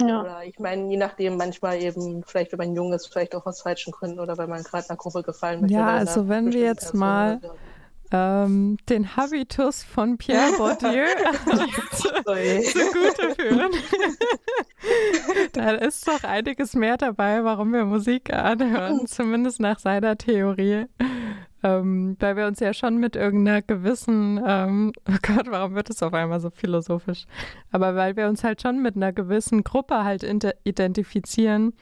ja. 0.00 0.20
Oder 0.20 0.44
ich 0.44 0.58
meine, 0.58 0.90
je 0.90 0.96
nachdem, 0.98 1.36
manchmal 1.36 1.80
eben, 1.80 2.22
vielleicht 2.22 2.52
wenn 2.52 2.58
man 2.58 2.74
jung 2.74 2.92
ist, 2.92 3.06
vielleicht 3.06 3.34
auch 3.34 3.46
aus 3.46 3.62
falschen 3.62 3.92
Gründen 3.92 4.20
oder 4.20 4.36
weil 4.36 4.46
man 4.46 4.62
gerade 4.62 4.90
einer 4.90 4.98
Gruppe 4.98 5.22
gefallen 5.22 5.62
möchte. 5.62 5.74
Ja, 5.74 5.96
also 5.96 6.28
wenn 6.28 6.52
wir 6.52 6.60
jetzt 6.60 6.92
mal 6.92 7.40
ähm, 8.12 8.76
den 8.88 9.16
Habitus 9.16 9.82
von 9.82 10.16
Pierre 10.18 10.52
Bourdieu 10.56 11.06
zugute 11.92 13.34
führen. 13.34 13.72
da 15.52 15.70
ist 15.70 16.06
doch 16.06 16.22
einiges 16.24 16.74
mehr 16.74 16.96
dabei, 16.96 17.42
warum 17.44 17.72
wir 17.72 17.84
Musik 17.84 18.32
anhören, 18.32 19.06
zumindest 19.06 19.60
nach 19.60 19.78
seiner 19.78 20.16
Theorie. 20.16 20.86
Ähm, 21.62 22.16
weil 22.20 22.36
wir 22.36 22.46
uns 22.46 22.60
ja 22.60 22.72
schon 22.74 22.98
mit 22.98 23.16
irgendeiner 23.16 23.62
gewissen, 23.62 24.40
ähm, 24.46 24.92
oh 25.08 25.16
Gott, 25.22 25.46
warum 25.50 25.74
wird 25.74 25.90
es 25.90 26.02
auf 26.02 26.14
einmal 26.14 26.38
so 26.38 26.50
philosophisch? 26.50 27.26
Aber 27.72 27.96
weil 27.96 28.16
wir 28.16 28.28
uns 28.28 28.44
halt 28.44 28.62
schon 28.62 28.82
mit 28.82 28.94
einer 28.94 29.12
gewissen 29.12 29.64
Gruppe 29.64 30.04
halt 30.04 30.22
identifizieren. 30.64 31.72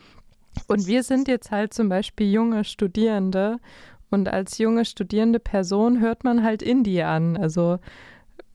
Und 0.68 0.86
wir 0.86 1.02
sind 1.02 1.26
jetzt 1.26 1.50
halt 1.50 1.74
zum 1.74 1.88
Beispiel 1.88 2.30
junge 2.32 2.64
Studierende 2.64 3.58
und 4.14 4.28
als 4.28 4.58
junge 4.58 4.84
studierende 4.84 5.40
Person 5.40 6.00
hört 6.00 6.24
man 6.24 6.42
halt 6.42 6.62
Indie 6.62 7.02
an. 7.02 7.36
Also 7.36 7.78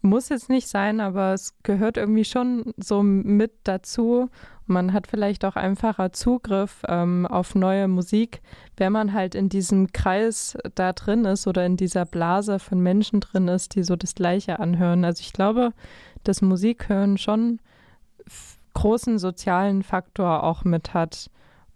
muss 0.01 0.29
jetzt 0.29 0.49
nicht 0.49 0.67
sein, 0.67 0.99
aber 0.99 1.33
es 1.33 1.53
gehört 1.63 1.97
irgendwie 1.97 2.25
schon 2.25 2.73
so 2.77 3.03
mit 3.03 3.51
dazu. 3.65 4.29
Man 4.65 4.93
hat 4.93 5.07
vielleicht 5.07 5.43
auch 5.45 5.55
einfacher 5.55 6.13
Zugriff 6.13 6.83
ähm, 6.87 7.25
auf 7.25 7.55
neue 7.55 7.87
Musik, 7.87 8.41
wenn 8.77 8.93
man 8.93 9.13
halt 9.13 9.35
in 9.35 9.49
diesem 9.49 9.91
Kreis 9.91 10.57
da 10.75 10.93
drin 10.93 11.25
ist 11.25 11.47
oder 11.47 11.65
in 11.65 11.75
dieser 11.75 12.05
Blase 12.05 12.59
von 12.59 12.79
Menschen 12.79 13.19
drin 13.19 13.47
ist, 13.47 13.75
die 13.75 13.83
so 13.83 13.95
das 13.95 14.15
Gleiche 14.15 14.59
anhören. 14.59 15.03
Also 15.03 15.21
ich 15.21 15.33
glaube, 15.33 15.73
dass 16.23 16.41
Musikhören 16.41 17.17
schon 17.17 17.59
großen 18.73 19.19
sozialen 19.19 19.83
Faktor 19.83 20.43
auch 20.43 20.63
mit 20.63 20.93
hat 20.93 21.29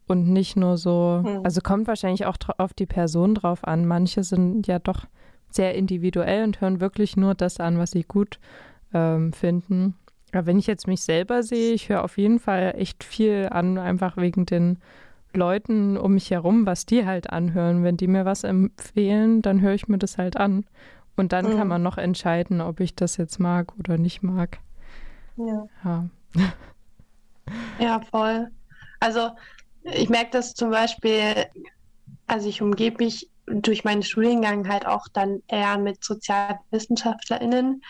und 0.07 0.27
nicht 0.27 0.55
nur 0.55 0.77
so, 0.77 1.21
hm. 1.23 1.41
also 1.43 1.61
kommt 1.61 1.87
wahrscheinlich 1.87 2.25
auch 2.25 2.37
auf 2.57 2.73
die 2.73 2.85
Person 2.85 3.35
drauf 3.35 3.65
an. 3.65 3.85
Manche 3.85 4.23
sind 4.23 4.67
ja 4.67 4.79
doch 4.79 5.05
sehr 5.49 5.75
individuell 5.75 6.43
und 6.43 6.61
hören 6.61 6.81
wirklich 6.81 7.15
nur 7.15 7.35
das 7.35 7.59
an, 7.59 7.77
was 7.77 7.91
sie 7.91 8.03
gut 8.03 8.39
ähm, 8.93 9.33
finden. 9.33 9.95
Aber 10.31 10.47
wenn 10.47 10.57
ich 10.57 10.67
jetzt 10.67 10.87
mich 10.87 11.01
selber 11.01 11.43
sehe, 11.43 11.73
ich 11.73 11.89
höre 11.89 12.03
auf 12.03 12.17
jeden 12.17 12.39
Fall 12.39 12.73
echt 12.77 13.03
viel 13.03 13.47
an, 13.51 13.77
einfach 13.77 14.17
wegen 14.17 14.45
den 14.45 14.79
Leuten 15.35 15.97
um 15.97 16.13
mich 16.13 16.31
herum, 16.31 16.65
was 16.65 16.85
die 16.85 17.05
halt 17.05 17.29
anhören. 17.29 17.83
Wenn 17.83 17.97
die 17.97 18.07
mir 18.07 18.25
was 18.25 18.43
empfehlen, 18.43 19.41
dann 19.41 19.61
höre 19.61 19.73
ich 19.73 19.87
mir 19.87 19.97
das 19.97 20.17
halt 20.17 20.37
an. 20.37 20.65
Und 21.15 21.33
dann 21.33 21.53
mhm. 21.53 21.57
kann 21.57 21.67
man 21.67 21.83
noch 21.83 21.97
entscheiden, 21.97 22.61
ob 22.61 22.79
ich 22.79 22.95
das 22.95 23.17
jetzt 23.17 23.39
mag 23.39 23.73
oder 23.77 23.97
nicht 23.97 24.23
mag. 24.23 24.59
Ja. 25.37 25.67
Ja, 25.83 26.09
ja 27.79 27.99
voll. 27.99 28.47
Also 28.99 29.29
ich 29.83 30.09
merke 30.09 30.31
das 30.31 30.53
zum 30.53 30.71
Beispiel, 30.71 31.45
also 32.27 32.47
ich 32.47 32.61
umgebe 32.61 33.03
mich 33.03 33.29
durch 33.45 33.83
meinen 33.83 34.03
Studiengang 34.03 34.67
halt 34.67 34.85
auch 34.85 35.07
dann 35.11 35.41
eher 35.47 35.77
mit 35.77 36.03
SozialwissenschaftlerInnen. 36.03 37.83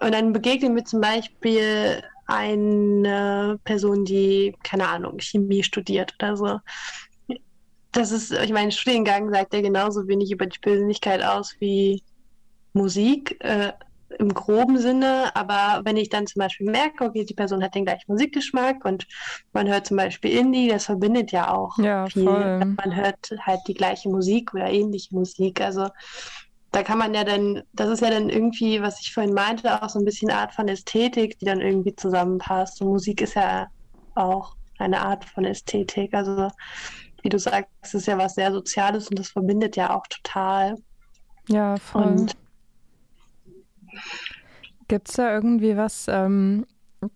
Und 0.00 0.12
dann 0.12 0.32
begegnen 0.32 0.74
mir 0.74 0.84
zum 0.84 1.00
Beispiel 1.00 2.02
eine 2.26 3.58
Person, 3.64 4.04
die, 4.04 4.54
keine 4.62 4.88
Ahnung, 4.88 5.18
Chemie 5.20 5.62
studiert 5.62 6.14
oder 6.18 6.36
so. 6.36 6.58
Das 7.92 8.10
ist, 8.10 8.32
ich 8.32 8.52
meine, 8.52 8.72
Studiengang 8.72 9.30
sagt 9.30 9.52
ja 9.52 9.60
genauso 9.60 10.06
wenig 10.08 10.30
über 10.32 10.46
die 10.46 10.58
Persönlichkeit 10.58 11.22
aus 11.22 11.54
wie 11.58 12.02
Musik. 12.72 13.36
Äh, 13.40 13.72
im 14.18 14.32
groben 14.32 14.78
Sinne, 14.78 15.34
aber 15.34 15.82
wenn 15.84 15.96
ich 15.96 16.08
dann 16.08 16.26
zum 16.26 16.40
Beispiel 16.40 16.70
merke, 16.70 17.04
okay, 17.04 17.24
die 17.24 17.34
Person 17.34 17.62
hat 17.62 17.74
den 17.74 17.84
gleichen 17.84 18.10
Musikgeschmack 18.12 18.84
und 18.84 19.06
man 19.52 19.68
hört 19.68 19.86
zum 19.86 19.96
Beispiel 19.96 20.32
Indie, 20.32 20.68
das 20.68 20.86
verbindet 20.86 21.32
ja 21.32 21.54
auch 21.54 21.78
ja, 21.78 22.06
viel. 22.06 22.24
Voll. 22.24 22.58
Man 22.58 22.96
hört 22.96 23.30
halt 23.40 23.60
die 23.68 23.74
gleiche 23.74 24.08
Musik 24.08 24.54
oder 24.54 24.70
ähnliche 24.70 25.14
Musik. 25.14 25.60
Also 25.60 25.88
da 26.72 26.82
kann 26.82 26.98
man 26.98 27.14
ja 27.14 27.24
dann, 27.24 27.62
das 27.72 27.90
ist 27.90 28.00
ja 28.00 28.10
dann 28.10 28.30
irgendwie, 28.30 28.80
was 28.80 29.00
ich 29.00 29.12
vorhin 29.12 29.34
meinte, 29.34 29.82
auch 29.82 29.88
so 29.88 29.98
ein 29.98 30.04
bisschen 30.04 30.30
Art 30.30 30.54
von 30.54 30.68
Ästhetik, 30.68 31.38
die 31.38 31.44
dann 31.44 31.60
irgendwie 31.60 31.94
zusammenpasst. 31.94 32.80
Und 32.80 32.88
Musik 32.88 33.20
ist 33.20 33.34
ja 33.34 33.68
auch 34.14 34.56
eine 34.78 35.02
Art 35.02 35.24
von 35.24 35.44
Ästhetik. 35.44 36.14
Also 36.14 36.48
wie 37.22 37.28
du 37.28 37.38
sagst, 37.38 37.70
es 37.82 37.94
ist 37.94 38.06
ja 38.06 38.18
was 38.18 38.34
sehr 38.34 38.52
Soziales 38.52 39.08
und 39.08 39.18
das 39.18 39.28
verbindet 39.28 39.76
ja 39.76 39.94
auch 39.94 40.06
total. 40.08 40.76
Ja, 41.48 41.76
voll. 41.76 42.02
Und 42.02 42.36
Gibt 44.88 45.08
es 45.08 45.16
da 45.16 45.32
irgendwie 45.32 45.76
was, 45.76 46.06
ähm, 46.08 46.66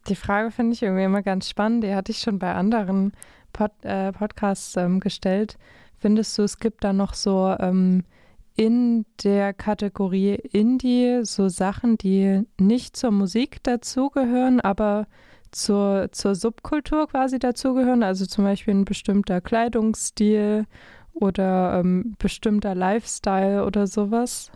die 0.09 0.17
Frage 0.17 0.51
finde 0.51 0.73
ich 0.73 0.83
irgendwie 0.83 1.05
immer 1.05 1.23
ganz 1.23 1.49
spannend, 1.49 1.85
die 1.85 1.95
hatte 1.95 2.13
ich 2.13 2.19
schon 2.19 2.39
bei 2.39 2.53
anderen 2.55 3.13
Pod, 3.53 3.73
äh, 3.83 4.13
Podcasts 4.13 4.77
ähm, 4.77 5.01
gestellt. 5.01 5.59
Findest 5.99 6.37
du, 6.37 6.43
es 6.43 6.59
gibt 6.59 6.85
da 6.85 6.93
noch 6.93 7.15
so 7.15 7.55
ähm, 7.59 8.05
in 8.55 9.05
der 9.23 9.53
Kategorie 9.53 10.35
Indie 10.35 11.21
so 11.23 11.49
Sachen, 11.49 11.99
die 11.99 12.43
nicht 12.59 12.97
zur 12.97 13.11
Musik 13.11 13.63
dazugehören, 13.63 14.61
aber 14.61 15.07
zur, 15.53 16.11
zur 16.13 16.35
Subkultur 16.35 17.09
quasi 17.09 17.39
dazugehören? 17.39 18.03
Also 18.03 18.27
zum 18.27 18.45
Beispiel 18.45 18.75
ein 18.75 18.85
bestimmter 18.85 19.41
Kleidungsstil 19.41 20.67
oder 21.13 21.81
ähm, 21.81 22.17
bestimmter 22.19 22.75
Lifestyle 22.75 23.65
oder 23.65 23.87
sowas? 23.87 24.51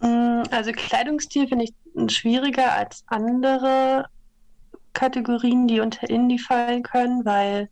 Mm, 0.00 0.42
also 0.50 0.72
Kleidungsstil 0.72 1.48
finde 1.48 1.66
ich 1.66 2.14
schwieriger 2.14 2.72
als 2.72 3.04
andere 3.06 4.06
Kategorien, 4.92 5.68
die 5.68 5.80
unter 5.80 6.08
Indie 6.08 6.38
fallen 6.38 6.82
können, 6.82 7.24
weil 7.24 7.68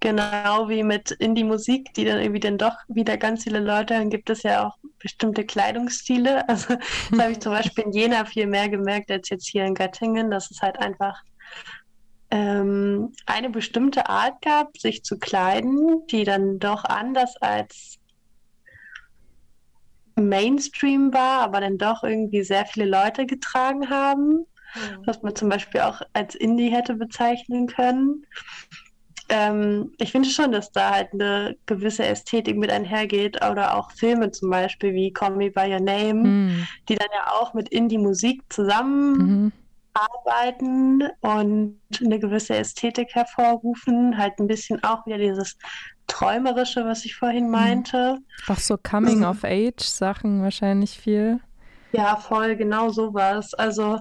genau 0.00 0.68
wie 0.68 0.82
mit 0.82 1.12
Indie-Musik, 1.12 1.94
die 1.94 2.04
dann 2.04 2.20
irgendwie 2.20 2.40
dann 2.40 2.58
doch 2.58 2.76
wieder 2.88 3.16
ganz 3.16 3.44
viele 3.44 3.60
Leute 3.60 3.94
hören, 3.94 4.10
gibt 4.10 4.30
es 4.30 4.42
ja 4.42 4.66
auch 4.66 4.76
bestimmte 4.98 5.44
Kleidungsstile. 5.44 6.44
Also 6.48 6.74
das 7.10 7.20
habe 7.20 7.32
ich 7.32 7.40
zum 7.40 7.52
Beispiel 7.52 7.84
in 7.84 7.92
Jena 7.92 8.24
viel 8.24 8.46
mehr 8.46 8.68
gemerkt 8.68 9.10
als 9.10 9.28
jetzt 9.30 9.48
hier 9.48 9.64
in 9.64 9.74
Göttingen, 9.74 10.30
dass 10.30 10.50
es 10.50 10.60
halt 10.60 10.78
einfach 10.78 11.22
ähm, 12.30 13.12
eine 13.26 13.50
bestimmte 13.50 14.08
Art 14.08 14.42
gab, 14.42 14.76
sich 14.76 15.04
zu 15.04 15.18
kleiden, 15.18 16.06
die 16.08 16.24
dann 16.24 16.58
doch 16.58 16.84
anders 16.84 17.36
als 17.36 17.98
Mainstream 20.28 21.12
war, 21.12 21.40
aber 21.40 21.60
dann 21.60 21.78
doch 21.78 22.02
irgendwie 22.02 22.42
sehr 22.42 22.66
viele 22.66 22.86
Leute 22.86 23.26
getragen 23.26 23.90
haben, 23.90 24.30
mhm. 24.38 24.46
was 25.04 25.22
man 25.22 25.34
zum 25.34 25.48
Beispiel 25.48 25.82
auch 25.82 26.02
als 26.12 26.34
Indie 26.34 26.70
hätte 26.70 26.94
bezeichnen 26.94 27.66
können. 27.66 28.26
Ähm, 29.28 29.92
ich 29.98 30.12
finde 30.12 30.28
schon, 30.28 30.52
dass 30.52 30.72
da 30.72 30.90
halt 30.90 31.12
eine 31.12 31.56
gewisse 31.66 32.04
Ästhetik 32.04 32.56
mit 32.56 32.70
einhergeht 32.70 33.44
oder 33.44 33.76
auch 33.76 33.90
Filme 33.92 34.30
zum 34.30 34.50
Beispiel 34.50 34.92
wie 34.94 35.12
Call 35.12 35.36
Me 35.36 35.50
By 35.50 35.72
Your 35.72 35.80
Name, 35.80 36.14
mhm. 36.14 36.66
die 36.88 36.96
dann 36.96 37.08
ja 37.14 37.32
auch 37.32 37.54
mit 37.54 37.68
Indie-Musik 37.68 38.42
zusammen 38.48 39.12
mhm 39.12 39.52
arbeiten 39.94 41.02
und 41.20 41.78
eine 42.00 42.18
gewisse 42.18 42.56
Ästhetik 42.56 43.14
hervorrufen. 43.14 44.16
Halt 44.16 44.38
ein 44.38 44.46
bisschen 44.46 44.82
auch 44.84 45.04
wieder 45.06 45.18
dieses 45.18 45.56
Träumerische, 46.06 46.84
was 46.84 47.04
ich 47.04 47.14
vorhin 47.14 47.46
mhm. 47.46 47.50
meinte. 47.50 48.18
Auch 48.48 48.58
so 48.58 48.76
Coming-of-Age-Sachen 48.76 50.42
wahrscheinlich 50.42 50.98
viel. 50.98 51.40
Ja, 51.92 52.16
voll, 52.16 52.56
genau 52.56 52.90
sowas. 52.90 53.54
Also 53.54 53.98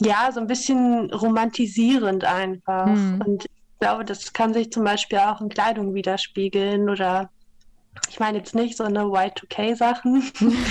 ja, 0.00 0.30
so 0.32 0.40
ein 0.40 0.46
bisschen 0.46 1.12
romantisierend 1.12 2.24
einfach. 2.24 2.86
Mhm. 2.86 3.22
Und 3.26 3.44
ich 3.44 3.78
glaube, 3.80 4.04
das 4.04 4.32
kann 4.32 4.54
sich 4.54 4.70
zum 4.70 4.84
Beispiel 4.84 5.18
auch 5.18 5.40
in 5.40 5.48
Kleidung 5.48 5.94
widerspiegeln 5.94 6.88
oder 6.88 7.30
ich 8.08 8.20
meine 8.20 8.38
jetzt 8.38 8.54
nicht 8.54 8.76
so 8.76 8.84
eine 8.84 9.02
Y2K-Sachen, 9.02 10.22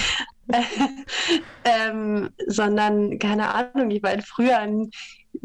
ähm, 1.63 2.29
sondern 2.47 3.19
keine 3.19 3.53
Ahnung, 3.53 3.91
ich 3.91 4.01
meine, 4.01 4.21
früher 4.21 4.59
in 4.61 4.89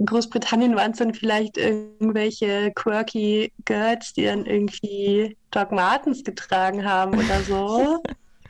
Großbritannien 0.04 0.76
waren 0.76 0.92
es 0.92 0.98
dann 0.98 1.14
vielleicht 1.14 1.56
irgendwelche 1.56 2.72
quirky 2.74 3.52
Girls, 3.64 4.12
die 4.12 4.24
dann 4.24 4.46
irgendwie 4.46 5.36
Doc 5.50 5.72
Martens 5.72 6.24
getragen 6.24 6.84
haben 6.84 7.14
oder 7.18 7.40
so. 7.42 8.02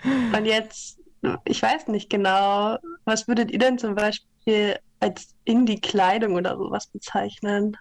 Und 0.37 0.45
jetzt, 0.45 0.99
ich 1.45 1.63
weiß 1.63 1.89
nicht 1.89 2.11
genau, 2.11 2.79
was 3.05 3.29
würdet 3.29 3.51
ihr 3.51 3.59
denn 3.59 3.79
zum 3.79 3.95
Beispiel 3.95 4.79
als 5.01 5.35
Indie-Kleidung 5.45 6.35
oder 6.35 6.57
sowas 6.57 6.87
bezeichnen? 6.89 7.77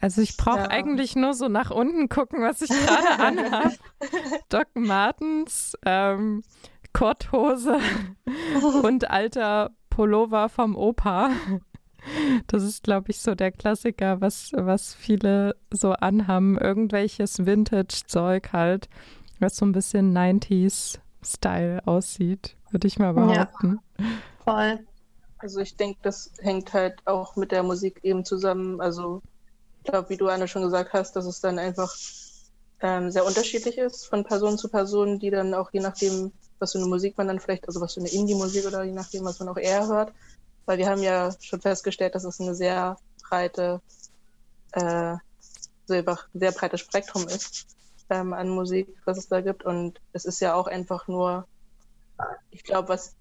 Also 0.00 0.22
ich 0.22 0.36
brauche 0.36 0.60
ja. 0.60 0.70
eigentlich 0.70 1.16
nur 1.16 1.34
so 1.34 1.48
nach 1.48 1.70
unten 1.70 2.08
gucken, 2.08 2.42
was 2.42 2.62
ich 2.62 2.68
gerade 2.70 3.10
anhabe. 3.22 3.74
Doc 4.48 4.68
Martens, 4.74 5.76
ähm, 5.84 6.42
Korthose 6.92 7.78
und 8.82 9.10
alter 9.10 9.70
Pullover 9.90 10.48
vom 10.48 10.76
Opa. 10.76 11.30
Das 12.46 12.62
ist, 12.62 12.82
glaube 12.82 13.10
ich, 13.10 13.20
so 13.20 13.34
der 13.34 13.52
Klassiker, 13.52 14.20
was, 14.20 14.52
was 14.54 14.94
viele 14.94 15.56
so 15.70 15.92
anhaben. 15.92 16.58
Irgendwelches 16.58 17.44
Vintage-Zeug 17.44 18.52
halt, 18.52 18.88
was 19.38 19.56
so 19.56 19.66
ein 19.66 19.72
bisschen 19.72 20.16
90s-Style 20.16 21.86
aussieht, 21.86 22.56
würde 22.70 22.86
ich 22.86 22.98
mal 22.98 23.12
behaupten. 23.12 23.80
Ja, 23.98 24.04
voll. 24.44 24.86
Also 25.38 25.60
ich 25.60 25.76
denke, 25.76 25.98
das 26.02 26.32
hängt 26.40 26.72
halt 26.72 27.06
auch 27.06 27.36
mit 27.36 27.52
der 27.52 27.62
Musik 27.62 28.00
eben 28.02 28.24
zusammen. 28.24 28.80
Also 28.80 29.22
ich 29.84 29.90
glaube, 29.90 30.10
wie 30.10 30.16
du 30.16 30.28
Anne 30.28 30.48
schon 30.48 30.62
gesagt 30.62 30.92
hast, 30.92 31.14
dass 31.14 31.26
es 31.26 31.40
dann 31.40 31.58
einfach 31.58 31.94
ähm, 32.80 33.10
sehr 33.10 33.24
unterschiedlich 33.24 33.78
ist 33.78 34.06
von 34.06 34.24
Person 34.24 34.58
zu 34.58 34.68
Person, 34.68 35.18
die 35.18 35.30
dann 35.30 35.54
auch 35.54 35.70
je 35.72 35.80
nachdem 35.80 36.32
was 36.58 36.72
für 36.72 36.78
eine 36.78 36.88
Musik 36.88 37.16
man 37.16 37.28
dann 37.28 37.40
vielleicht, 37.40 37.66
also 37.66 37.80
was 37.80 37.94
für 37.94 38.00
eine 38.00 38.10
Indie-Musik 38.10 38.66
oder 38.66 38.82
je 38.82 38.92
nachdem, 38.92 39.24
was 39.24 39.38
man 39.38 39.48
auch 39.48 39.56
eher 39.56 39.86
hört. 39.86 40.12
Weil 40.68 40.76
wir 40.76 40.90
haben 40.90 41.02
ja 41.02 41.34
schon 41.40 41.62
festgestellt, 41.62 42.14
dass 42.14 42.24
es 42.24 42.40
eine 42.40 42.54
sehr 42.54 42.98
breite, 43.26 43.80
äh, 44.72 44.82
ein 44.82 45.20
sehr 46.34 46.52
breites 46.52 46.80
Spektrum 46.80 47.26
ist 47.26 47.66
ähm, 48.10 48.34
an 48.34 48.50
Musik, 48.50 48.94
was 49.06 49.16
es 49.16 49.28
da 49.28 49.40
gibt. 49.40 49.64
Und 49.64 49.98
es 50.12 50.26
ist 50.26 50.40
ja 50.40 50.52
auch 50.52 50.66
einfach 50.66 51.08
nur, 51.08 51.48
ich 52.50 52.64
glaube, 52.64 52.90
was 52.90 53.14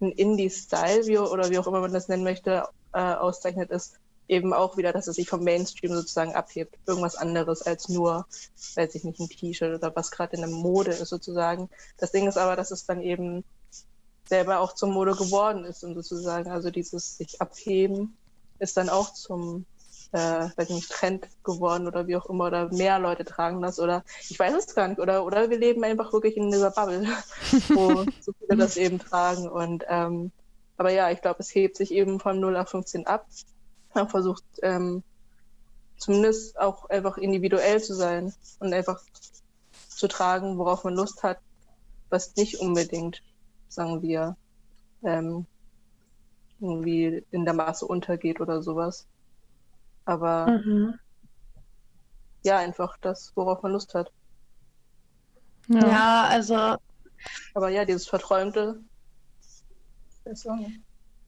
ein 0.00 0.12
Indie-Style, 0.12 1.06
wie, 1.06 1.18
oder 1.18 1.50
wie 1.50 1.58
auch 1.58 1.66
immer 1.66 1.80
man 1.80 1.92
das 1.92 2.08
nennen 2.08 2.24
möchte, 2.24 2.66
äh, 2.94 3.00
auszeichnet, 3.00 3.70
ist 3.70 4.00
eben 4.26 4.54
auch 4.54 4.78
wieder, 4.78 4.94
dass 4.94 5.08
es 5.08 5.16
sich 5.16 5.28
vom 5.28 5.44
Mainstream 5.44 5.94
sozusagen 5.94 6.34
abhebt. 6.34 6.78
Irgendwas 6.86 7.16
anderes 7.16 7.60
als 7.60 7.90
nur, 7.90 8.24
weiß 8.76 8.94
ich 8.94 9.04
nicht, 9.04 9.20
ein 9.20 9.28
T-Shirt 9.28 9.76
oder 9.76 9.94
was 9.94 10.10
gerade 10.10 10.36
in 10.36 10.40
der 10.40 10.50
Mode 10.50 10.92
ist 10.92 11.10
sozusagen. 11.10 11.68
Das 11.98 12.12
Ding 12.12 12.26
ist 12.26 12.38
aber, 12.38 12.56
dass 12.56 12.70
es 12.70 12.86
dann 12.86 13.02
eben 13.02 13.44
selber 14.28 14.60
auch 14.60 14.74
zur 14.74 14.88
Mode 14.88 15.12
geworden 15.12 15.64
ist 15.64 15.84
und 15.84 15.94
sozusagen, 15.94 16.50
also 16.50 16.70
dieses 16.70 17.16
sich 17.16 17.40
abheben 17.40 18.16
ist 18.58 18.76
dann 18.76 18.88
auch 18.88 19.12
zum 19.12 19.66
äh, 20.12 20.48
weiß 20.56 20.70
nicht, 20.70 20.90
Trend 20.90 21.28
geworden 21.42 21.86
oder 21.86 22.06
wie 22.06 22.16
auch 22.16 22.26
immer, 22.26 22.46
oder 22.46 22.72
mehr 22.72 22.98
Leute 22.98 23.24
tragen 23.24 23.60
das 23.60 23.78
oder 23.78 24.04
ich 24.28 24.38
weiß 24.38 24.54
es 24.54 24.74
gar 24.74 24.88
nicht, 24.88 25.00
oder, 25.00 25.24
oder 25.24 25.50
wir 25.50 25.58
leben 25.58 25.84
einfach 25.84 26.12
wirklich 26.12 26.36
in 26.36 26.50
dieser 26.50 26.70
Bubble, 26.70 27.06
wo 27.68 28.04
so 28.20 28.32
viele 28.38 28.56
das 28.56 28.76
eben 28.76 28.98
tragen 28.98 29.48
und 29.48 29.84
ähm, 29.88 30.30
aber 30.76 30.90
ja, 30.90 31.10
ich 31.10 31.22
glaube, 31.22 31.40
es 31.40 31.54
hebt 31.54 31.76
sich 31.76 31.90
eben 31.90 32.20
von 32.20 32.38
0 32.38 32.56
auf 32.56 32.68
15 32.68 33.06
ab. 33.06 33.26
Man 33.94 34.08
versucht 34.08 34.44
ähm, 34.62 35.02
zumindest 35.96 36.58
auch 36.58 36.90
einfach 36.90 37.16
individuell 37.16 37.82
zu 37.82 37.94
sein 37.94 38.34
und 38.60 38.74
einfach 38.74 39.00
zu 39.88 40.08
tragen, 40.08 40.58
worauf 40.58 40.84
man 40.84 40.94
Lust 40.94 41.22
hat, 41.22 41.38
was 42.10 42.36
nicht 42.36 42.60
unbedingt, 42.60 43.22
sagen 43.68 44.02
wir, 44.02 44.36
ähm, 45.02 45.46
irgendwie 46.60 47.24
in 47.30 47.44
der 47.44 47.54
Masse 47.54 47.86
untergeht 47.86 48.40
oder 48.40 48.62
sowas. 48.62 49.06
Aber 50.04 50.46
mhm. 50.46 50.94
ja, 52.44 52.58
einfach 52.58 52.96
das, 53.00 53.32
worauf 53.34 53.62
man 53.62 53.72
Lust 53.72 53.94
hat. 53.94 54.10
Ja, 55.68 55.86
ja 55.86 56.24
also. 56.28 56.76
Aber 57.54 57.68
ja, 57.68 57.84
dieses 57.84 58.06
Verträumte. 58.06 58.80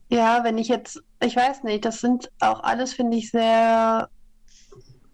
Ja, 0.09 0.43
wenn 0.43 0.57
ich 0.57 0.67
jetzt, 0.67 1.01
ich 1.21 1.35
weiß 1.35 1.63
nicht, 1.63 1.85
das 1.85 1.99
sind 1.99 2.31
auch 2.39 2.63
alles, 2.63 2.93
finde 2.93 3.17
ich, 3.17 3.29
sehr, 3.29 4.09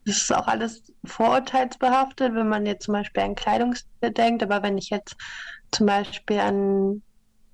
das 0.06 0.18
ist 0.18 0.34
auch 0.34 0.48
alles 0.48 0.84
vorurteilsbehaftet, 1.04 2.34
wenn 2.34 2.48
man 2.48 2.66
jetzt 2.66 2.86
zum 2.86 2.94
Beispiel 2.94 3.24
an 3.24 3.36
Kleidungsstil 3.36 4.12
denkt, 4.12 4.42
aber 4.42 4.64
wenn 4.64 4.78
ich 4.78 4.90
jetzt 4.90 5.16
zum 5.72 5.86
Beispiel 5.86 6.40
an 6.40 7.02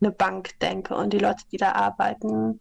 eine 0.02 0.12
Bank 0.12 0.60
denke 0.60 0.96
und 0.96 1.14
die 1.14 1.20
Leute, 1.20 1.44
die 1.52 1.58
da 1.58 1.74
arbeiten, 1.74 2.60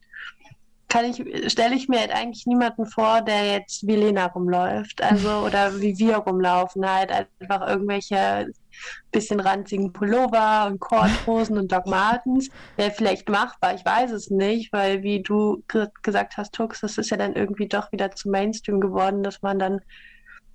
kann 0.91 1.05
ich, 1.05 1.51
stelle 1.51 1.77
ich 1.77 1.89
mir 1.89 2.01
halt 2.01 2.13
eigentlich 2.13 2.47
niemanden 2.47 2.85
vor, 2.85 3.23
der 3.23 3.53
jetzt 3.53 3.87
wie 3.87 3.97
Lena 3.97 4.27
rumläuft, 4.27 5.03
also 5.03 5.31
oder 5.47 5.81
wie 5.81 5.97
wir 5.99 6.17
rumlaufen, 6.17 6.87
halt 6.87 7.13
einfach 7.13 7.67
irgendwelche 7.67 8.49
bisschen 9.13 9.41
ranzigen 9.41 9.93
Pullover 9.93 10.67
und 10.67 10.81
Korthosen 10.81 11.59
und 11.59 11.73
Doc 11.73 11.87
Martens. 11.87 12.49
Wäre 12.77 12.91
vielleicht 12.91 13.29
machbar, 13.29 13.75
ich 13.75 13.85
weiß 13.85 14.11
es 14.11 14.31
nicht, 14.31 14.73
weil 14.73 15.03
wie 15.03 15.23
du 15.23 15.63
gesagt 16.03 16.37
hast, 16.37 16.55
Tux, 16.55 16.81
das 16.81 16.99
ist 16.99 17.11
ja 17.11 17.17
dann 17.17 17.35
irgendwie 17.35 17.69
doch 17.69 17.93
wieder 17.93 18.11
zu 18.11 18.29
Mainstream 18.29 18.81
geworden, 18.81 19.23
dass 19.23 19.43
man 19.43 19.59
dann 19.59 19.81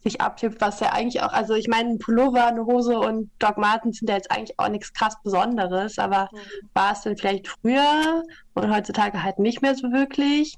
sich 0.05 0.21
abhebt, 0.21 0.61
was 0.61 0.79
ja 0.79 0.93
eigentlich 0.93 1.21
auch, 1.23 1.33
also 1.33 1.55
ich 1.55 1.67
meine, 1.67 1.89
ein 1.89 1.99
Pullover, 1.99 2.45
eine 2.45 2.65
Hose 2.65 2.99
und 2.99 3.31
Doc 3.39 3.57
Martens 3.57 3.97
sind 3.97 4.09
ja 4.09 4.15
jetzt 4.15 4.31
eigentlich 4.31 4.57
auch 4.59 4.69
nichts 4.69 4.93
krass 4.93 5.17
Besonderes, 5.23 5.97
aber 5.97 6.29
mhm. 6.31 6.69
war 6.73 6.93
es 6.93 7.01
denn 7.01 7.17
vielleicht 7.17 7.47
früher 7.47 8.23
und 8.53 8.73
heutzutage 8.73 9.23
halt 9.23 9.39
nicht 9.39 9.61
mehr 9.61 9.75
so 9.75 9.91
wirklich. 9.91 10.57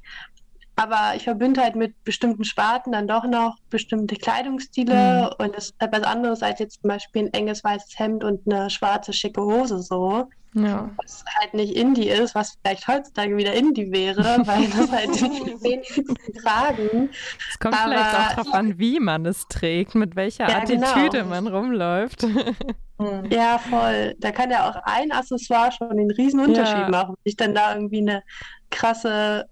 Aber 0.76 1.16
ich 1.16 1.24
verbinde 1.24 1.62
halt 1.62 1.76
mit 1.76 2.04
bestimmten 2.04 2.44
Sparten 2.44 2.92
dann 2.92 3.08
doch 3.08 3.24
noch 3.24 3.56
bestimmte 3.70 4.16
Kleidungsstile 4.16 5.32
mhm. 5.40 5.46
und 5.46 5.56
das 5.56 5.70
ist 5.70 5.76
halt 5.80 5.94
was 5.94 6.04
anderes 6.04 6.44
als 6.44 6.60
jetzt 6.60 6.82
zum 6.82 6.90
Beispiel 6.90 7.24
ein 7.24 7.34
enges 7.34 7.64
weißes 7.64 7.98
Hemd 7.98 8.24
und 8.24 8.42
eine 8.46 8.70
schwarze 8.70 9.14
schicke 9.14 9.42
Hose 9.42 9.80
so. 9.80 10.28
Ja. 10.64 10.90
Was 10.98 11.24
halt 11.40 11.54
nicht 11.54 11.76
Indie 11.76 12.10
ist, 12.10 12.34
was 12.34 12.58
vielleicht 12.62 12.88
heutzutage 12.88 13.36
wieder 13.38 13.54
Indie 13.54 13.92
wäre, 13.92 14.24
weil 14.46 14.68
das 14.78 14.92
halt 14.92 15.16
die 15.16 15.62
wenigsten 15.62 16.16
tragen. 16.42 17.10
Es 17.50 17.60
kommt 17.60 17.76
Aber 17.76 17.92
vielleicht 17.92 18.16
auch 18.16 18.36
darauf 18.36 18.54
an, 18.54 18.80
wie 18.80 19.00
man 19.00 19.26
es 19.26 19.48
trägt, 19.48 19.96
mit 19.96 20.16
welcher 20.16 20.50
ja, 20.50 20.58
Attitüde 20.58 21.20
genau. 21.20 21.30
man 21.30 21.48
rumläuft. 21.48 22.24
Mhm. 22.24 22.56
Ja, 23.30 23.60
voll. 23.60 24.16
Da 24.18 24.32
kann 24.32 24.50
ja 24.50 24.68
auch 24.68 24.76
ein 24.86 25.12
Accessoire 25.12 25.72
schon 25.72 25.98
den 25.98 26.10
riesen 26.10 26.40
Unterschied 26.40 26.80
ja. 26.80 26.90
machen. 26.90 27.14
Sich 27.24 27.36
dann 27.36 27.54
da 27.54 27.76
irgendwie 27.76 28.00
eine 28.00 28.24
krasse 28.72 29.48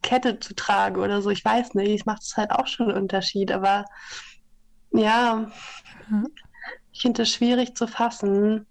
Kette 0.00 0.38
zu 0.40 0.54
tragen 0.54 0.96
oder 0.96 1.20
so. 1.20 1.28
Ich 1.28 1.44
weiß 1.44 1.74
nicht, 1.74 2.00
es 2.00 2.06
macht 2.06 2.22
es 2.22 2.34
halt 2.38 2.50
auch 2.50 2.66
schon 2.66 2.88
einen 2.88 3.02
Unterschied. 3.02 3.52
Aber 3.52 3.84
ja, 4.92 5.50
ich 6.92 7.02
finde 7.02 7.24
es 7.24 7.30
schwierig 7.30 7.74
zu 7.76 7.86
fassen. 7.86 8.66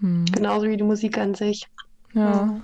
Hm. 0.00 0.24
Genauso 0.26 0.68
wie 0.68 0.76
die 0.76 0.84
Musik 0.84 1.18
an 1.18 1.34
sich. 1.34 1.66
Ja. 2.14 2.60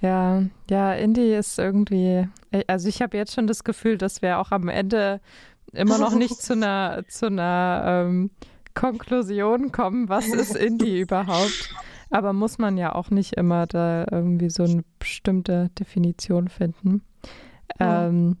Ja, 0.00 0.42
ja, 0.70 0.94
Indie 0.94 1.34
ist 1.34 1.58
irgendwie, 1.58 2.26
also 2.66 2.88
ich 2.88 3.02
habe 3.02 3.18
jetzt 3.18 3.34
schon 3.34 3.46
das 3.46 3.64
Gefühl, 3.64 3.98
dass 3.98 4.22
wir 4.22 4.38
auch 4.38 4.50
am 4.50 4.68
Ende 4.68 5.20
immer 5.72 5.98
noch 5.98 6.14
nicht 6.14 6.40
zu 6.40 6.52
einer, 6.54 7.04
zu 7.06 7.26
einer 7.26 7.82
ähm, 7.86 8.30
Konklusion 8.74 9.72
kommen, 9.72 10.08
was 10.08 10.28
ist 10.28 10.56
Indie 10.56 11.00
überhaupt. 11.00 11.74
Aber 12.08 12.32
muss 12.32 12.58
man 12.58 12.76
ja 12.78 12.94
auch 12.94 13.10
nicht 13.10 13.34
immer 13.34 13.66
da 13.66 14.06
irgendwie 14.10 14.50
so 14.50 14.64
eine 14.64 14.84
bestimmte 14.98 15.70
Definition 15.78 16.48
finden. 16.48 17.02
Ja. 17.78 18.06
Ähm, 18.06 18.36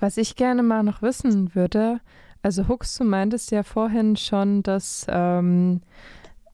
was 0.00 0.16
ich 0.16 0.36
gerne 0.36 0.62
mal 0.62 0.82
noch 0.82 1.00
wissen 1.00 1.54
würde, 1.54 2.00
also 2.42 2.66
Hooks, 2.68 2.98
du 2.98 3.04
meintest 3.04 3.52
ja 3.52 3.62
vorhin 3.62 4.16
schon, 4.16 4.62
dass 4.62 5.06
ähm, 5.08 5.80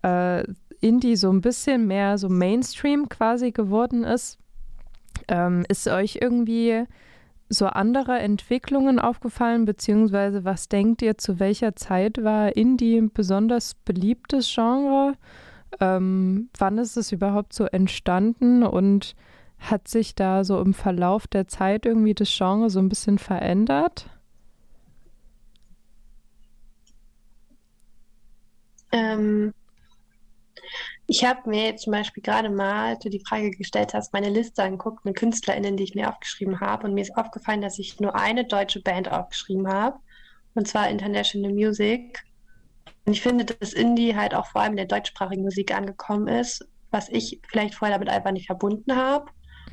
äh, 0.03 0.45
Indie 0.81 1.17
so 1.17 1.31
ein 1.31 1.41
bisschen 1.41 1.87
mehr 1.87 2.19
so 2.19 2.29
Mainstream 2.29 3.09
quasi 3.09 3.51
geworden 3.51 4.05
ist. 4.05 4.39
Ähm, 5.27 5.65
ist 5.69 5.89
euch 5.89 6.19
irgendwie 6.21 6.85
so 7.49 7.67
andere 7.67 8.19
Entwicklungen 8.19 8.99
aufgefallen, 8.99 9.65
beziehungsweise 9.65 10.45
was 10.45 10.69
denkt 10.69 11.03
ihr, 11.03 11.19
zu 11.19 11.41
welcher 11.41 11.75
Zeit 11.77 12.23
war 12.23 12.57
Indie 12.57 12.99
ein 12.99 13.11
besonders 13.11 13.75
beliebtes 13.75 14.53
Genre? 14.55 15.15
Ähm, 15.81 16.51
wann 16.59 16.79
ist 16.79 16.97
es 16.97 17.13
überhaupt 17.13 17.53
so 17.53 17.65
entstanden 17.65 18.63
und 18.63 19.15
hat 19.59 19.89
sich 19.89 20.15
da 20.15 20.45
so 20.45 20.61
im 20.61 20.75
Verlauf 20.75 21.27
der 21.27 21.49
Zeit 21.49 21.87
irgendwie 21.87 22.15
das 22.15 22.31
Genre 22.37 22.71
so 22.71 22.79
ein 22.79 22.89
bisschen 22.89 23.19
verändert? 23.19 24.09
Ähm, 28.93 29.53
ich 31.11 31.25
habe 31.25 31.49
mir 31.49 31.64
jetzt 31.64 31.85
zum 31.85 31.92
Beispiel 31.92 32.23
gerade 32.23 32.51
mal, 32.51 32.90
als 32.90 32.99
du 32.99 33.09
die 33.09 33.25
Frage 33.27 33.51
gestellt 33.51 33.94
hast, 33.94 34.12
meine 34.12 34.29
Liste 34.29 34.62
angeguckt 34.62 35.07
mit 35.07 35.16
KünstlerInnen, 35.16 35.79
die 35.79 35.85
ich 35.85 35.94
mir 35.94 36.11
aufgeschrieben 36.11 36.61
habe. 36.61 36.87
Und 36.87 36.92
mir 36.92 37.01
ist 37.01 37.16
aufgefallen, 37.16 37.62
dass 37.62 37.79
ich 37.79 37.99
nur 37.99 38.14
eine 38.14 38.44
deutsche 38.44 38.83
Band 38.83 39.11
aufgeschrieben 39.11 39.68
habe. 39.68 39.99
Und 40.55 40.68
zwar 40.68 40.90
International 40.90 41.51
Music. 41.51 42.23
Und 43.07 43.14
ich 43.14 43.23
finde, 43.23 43.47
dass 43.47 43.73
Indie 43.73 44.16
halt 44.16 44.35
auch 44.35 44.49
vor 44.49 44.61
allem 44.61 44.73
in 44.73 44.77
der 44.77 44.87
deutschsprachigen 44.87 45.44
Musik 45.44 45.75
angekommen 45.75 46.29
ist, 46.29 46.68
was 46.90 47.09
ich 47.09 47.40
vielleicht 47.49 47.75
vorher 47.75 47.97
damit 47.97 48.11
einfach 48.11 48.33
nicht 48.33 48.47
verbunden 48.47 48.94
habe. 48.94 49.31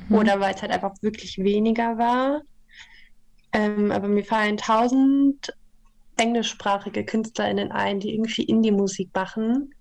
Mhm. 0.08 0.16
Oder 0.16 0.40
weil 0.40 0.54
es 0.54 0.62
halt 0.62 0.72
einfach 0.72 0.94
wirklich 1.02 1.36
weniger 1.36 1.98
war. 1.98 2.40
Ähm, 3.52 3.92
aber 3.92 4.08
mir 4.08 4.24
fallen 4.24 4.56
tausend 4.56 5.52
englischsprachige 6.16 7.04
KünstlerInnen 7.04 7.72
ein, 7.72 8.00
die 8.00 8.14
irgendwie 8.14 8.44
Indie-Musik 8.44 9.10
machen 9.14 9.74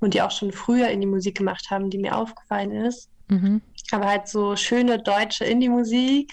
und 0.00 0.14
die 0.14 0.22
auch 0.22 0.30
schon 0.30 0.52
früher 0.52 0.88
Indie-Musik 0.88 1.36
gemacht 1.36 1.66
haben, 1.70 1.90
die 1.90 1.98
mir 1.98 2.16
aufgefallen 2.16 2.72
ist. 2.72 3.08
Mhm. 3.28 3.60
Aber 3.92 4.06
halt 4.06 4.28
so 4.28 4.56
schöne 4.56 4.98
deutsche 4.98 5.44
Indie-Musik 5.44 6.32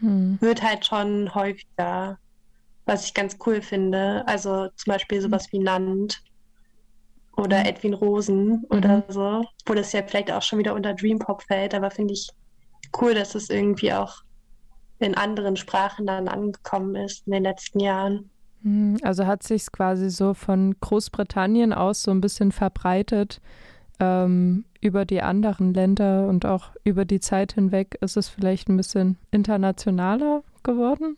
mhm. 0.00 0.38
wird 0.40 0.62
halt 0.62 0.86
schon 0.86 1.34
häufiger, 1.34 2.18
was 2.86 3.06
ich 3.06 3.14
ganz 3.14 3.36
cool 3.46 3.62
finde. 3.62 4.26
Also 4.26 4.68
zum 4.76 4.92
Beispiel 4.92 5.18
mhm. 5.18 5.22
sowas 5.22 5.52
wie 5.52 5.58
Nand 5.58 6.22
oder 7.36 7.60
mhm. 7.60 7.66
Edwin 7.66 7.94
Rosen 7.94 8.64
oder 8.70 8.98
mhm. 8.98 9.02
so, 9.08 9.44
wo 9.66 9.74
das 9.74 9.92
ja 9.92 10.02
vielleicht 10.02 10.30
auch 10.30 10.42
schon 10.42 10.58
wieder 10.58 10.74
unter 10.74 10.94
Dream 10.94 11.18
Pop 11.18 11.42
fällt, 11.42 11.74
aber 11.74 11.90
finde 11.90 12.14
ich 12.14 12.28
cool, 13.00 13.14
dass 13.14 13.34
es 13.34 13.48
irgendwie 13.48 13.92
auch 13.92 14.22
in 14.98 15.16
anderen 15.16 15.56
Sprachen 15.56 16.06
dann 16.06 16.28
angekommen 16.28 16.94
ist 16.94 17.26
in 17.26 17.32
den 17.32 17.42
letzten 17.42 17.80
Jahren. 17.80 18.30
Hm, 18.62 18.98
also 19.02 19.26
hat 19.26 19.42
sich 19.42 19.70
quasi 19.72 20.10
so 20.10 20.34
von 20.34 20.76
Großbritannien 20.80 21.72
aus 21.72 22.02
so 22.02 22.10
ein 22.10 22.20
bisschen 22.20 22.52
verbreitet 22.52 23.40
ähm, 24.00 24.64
über 24.80 25.04
die 25.04 25.22
anderen 25.22 25.74
Länder 25.74 26.28
und 26.28 26.46
auch 26.46 26.70
über 26.84 27.04
die 27.04 27.20
Zeit 27.20 27.52
hinweg 27.52 27.98
ist 28.00 28.16
es 28.16 28.28
vielleicht 28.28 28.68
ein 28.68 28.76
bisschen 28.76 29.18
internationaler 29.30 30.42
geworden? 30.62 31.16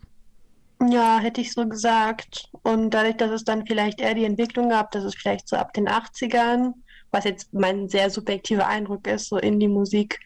Ja, 0.90 1.18
hätte 1.18 1.40
ich 1.40 1.53
so 1.53 1.66
gesagt. 1.66 2.51
Und 2.62 2.90
dadurch, 2.90 3.16
dass 3.16 3.30
es 3.30 3.45
dann 3.45 3.64
vielleicht 3.66 4.01
eher 4.01 4.14
die 4.14 4.24
Entwicklung 4.24 4.68
gab, 4.68 4.90
dass 4.90 5.05
es 5.05 5.14
vielleicht 5.14 5.49
so 5.49 5.57
ab 5.57 5.72
den 5.72 5.88
80ern 5.88 6.72
was 7.14 7.24
jetzt 7.24 7.55
mein 7.55 7.88
sehr 7.88 8.11
subjektiver 8.11 8.66
Eindruck 8.66 9.07
ist, 9.07 9.28
so 9.28 9.38
Indie-Musik 9.38 10.20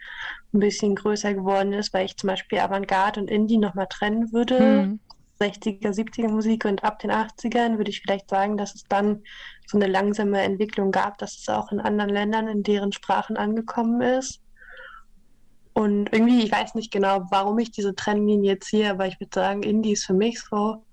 ein 0.53 0.61
bisschen 0.61 0.97
größer 0.97 1.35
geworden 1.35 1.73
ist, 1.75 1.93
weil 1.93 2.07
ich 2.07 2.17
zum 2.17 2.29
Beispiel 2.29 2.59
Avantgarde 2.59 3.21
und 3.21 3.31
Indie 3.31 3.59
nochmal 3.59 3.87
trennen 3.89 4.33
würde. 4.33 4.59
Mhm. 4.59 5.01
60er, 5.41 5.91
70er 5.91 6.29
Musik 6.29 6.65
und 6.65 6.85
ab 6.85 6.99
den 6.99 7.11
80ern 7.11 7.79
würde 7.79 7.91
ich 7.91 8.01
vielleicht 8.01 8.29
sagen, 8.29 8.57
dass 8.57 8.75
es 8.75 8.85
dann 8.89 9.23
so 9.67 9.79
eine 9.79 9.87
langsame 9.87 10.41
Entwicklung 10.41 10.91
gab, 10.91 11.19
dass 11.19 11.39
es 11.39 11.49
auch 11.49 11.71
in 11.71 11.81
anderen 11.81 12.11
Ländern 12.11 12.49
in 12.49 12.63
deren 12.63 12.93
Sprachen 12.93 13.37
angekommen 13.37 14.01
ist. 14.01 14.41
Und 15.75 16.13
irgendwie, 16.13 16.43
ich 16.43 16.51
weiß 16.51 16.75
nicht 16.75 16.91
genau, 16.91 17.27
warum 17.31 17.59
ich 17.61 17.71
diese 17.71 17.95
Trennlinie 17.95 18.59
ziehe, 18.59 18.91
aber 18.91 19.07
ich 19.07 19.21
würde 19.21 19.31
sagen, 19.33 19.63
Indie 19.63 19.93
ist 19.93 20.07
für 20.07 20.15
mich 20.15 20.41
so, 20.41 20.85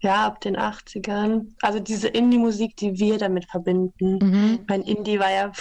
ja, 0.00 0.26
ab 0.26 0.40
den 0.40 0.56
80ern. 0.56 1.52
Also 1.62 1.78
diese 1.78 2.08
Indie-Musik, 2.08 2.76
die 2.76 2.98
wir 2.98 3.18
damit 3.18 3.48
verbinden. 3.48 4.18
Mhm. 4.20 4.58
Mein 4.68 4.82
Indie 4.82 5.20
war 5.20 5.30
ja, 5.30 5.52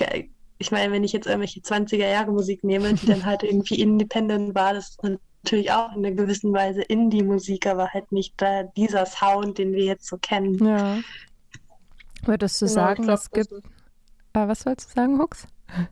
ich 0.58 0.70
meine, 0.70 0.92
wenn 0.92 1.04
ich 1.04 1.12
jetzt 1.12 1.26
irgendwelche 1.26 1.60
20er 1.60 2.08
Jahre 2.08 2.30
Musik 2.30 2.64
nehme, 2.64 2.94
die 2.94 3.06
dann 3.06 3.24
halt 3.24 3.42
irgendwie 3.42 3.80
independent 3.80 4.54
war, 4.54 4.72
das 4.72 4.90
ist 4.90 5.02
natürlich 5.46 5.70
auch 5.70 5.94
in 5.94 6.04
einer 6.04 6.14
gewissen 6.14 6.52
Weise 6.52 6.82
Indie-Musik, 6.82 7.66
aber 7.66 7.88
halt 7.92 8.10
nicht 8.10 8.34
da 8.36 8.64
dieser 8.64 9.06
Sound, 9.06 9.58
den 9.58 9.72
wir 9.72 9.84
jetzt 9.84 10.06
so 10.06 10.18
kennen. 10.18 10.64
Ja. 10.64 10.98
Würdest 12.24 12.60
du 12.60 12.66
genau, 12.66 12.74
sagen, 12.74 13.04
glaub, 13.04 13.18
es 13.18 13.30
gibt. 13.30 13.52
Äh, 13.52 14.48
was 14.48 14.66
wolltest 14.66 14.90
du 14.90 14.94
sagen, 14.94 15.18
Hux? 15.20 15.46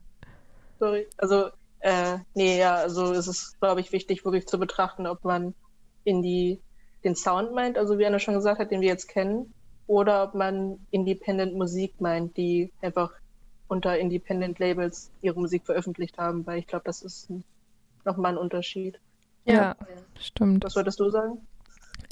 Sorry. 0.80 1.07
Also, 1.18 1.50
äh, 1.80 2.18
nee, 2.34 2.59
ja, 2.59 2.74
also 2.74 3.12
es 3.12 3.28
ist, 3.28 3.61
glaube 3.61 3.80
ich, 3.80 3.92
wichtig, 3.92 4.24
wirklich 4.24 4.46
zu 4.48 4.59
betrachten, 4.59 5.07
ob 5.07 5.22
man 5.22 5.55
in 6.02 6.20
die 6.20 6.61
den 7.05 7.14
Sound 7.14 7.52
meint, 7.52 7.78
also 7.78 7.98
wie 7.98 8.07
Anna 8.07 8.18
schon 8.18 8.34
gesagt 8.34 8.59
hat, 8.59 8.70
den 8.70 8.80
wir 8.80 8.88
jetzt 8.88 9.09
kennen, 9.09 9.52
oder 9.86 10.24
ob 10.24 10.34
man 10.34 10.78
Independent 10.90 11.55
Musik 11.55 12.00
meint, 12.00 12.36
die 12.38 12.72
einfach 12.80 13.12
unter 13.68 13.98
Independent 13.98 14.59
Labels 14.59 15.11
ihre 15.20 15.38
Musik 15.38 15.66
veröffentlicht 15.66 16.16
haben, 16.16 16.46
weil 16.46 16.59
ich 16.59 16.66
glaube, 16.66 16.84
das 16.86 17.02
ist 17.02 17.28
nochmal 18.05 18.32
ein 18.32 18.38
Unterschied. 18.38 18.98
Ja, 19.45 19.55
ja, 19.55 19.74
stimmt. 20.18 20.64
Was 20.64 20.76
wolltest 20.76 21.01
du 21.01 21.11
sagen? 21.11 21.47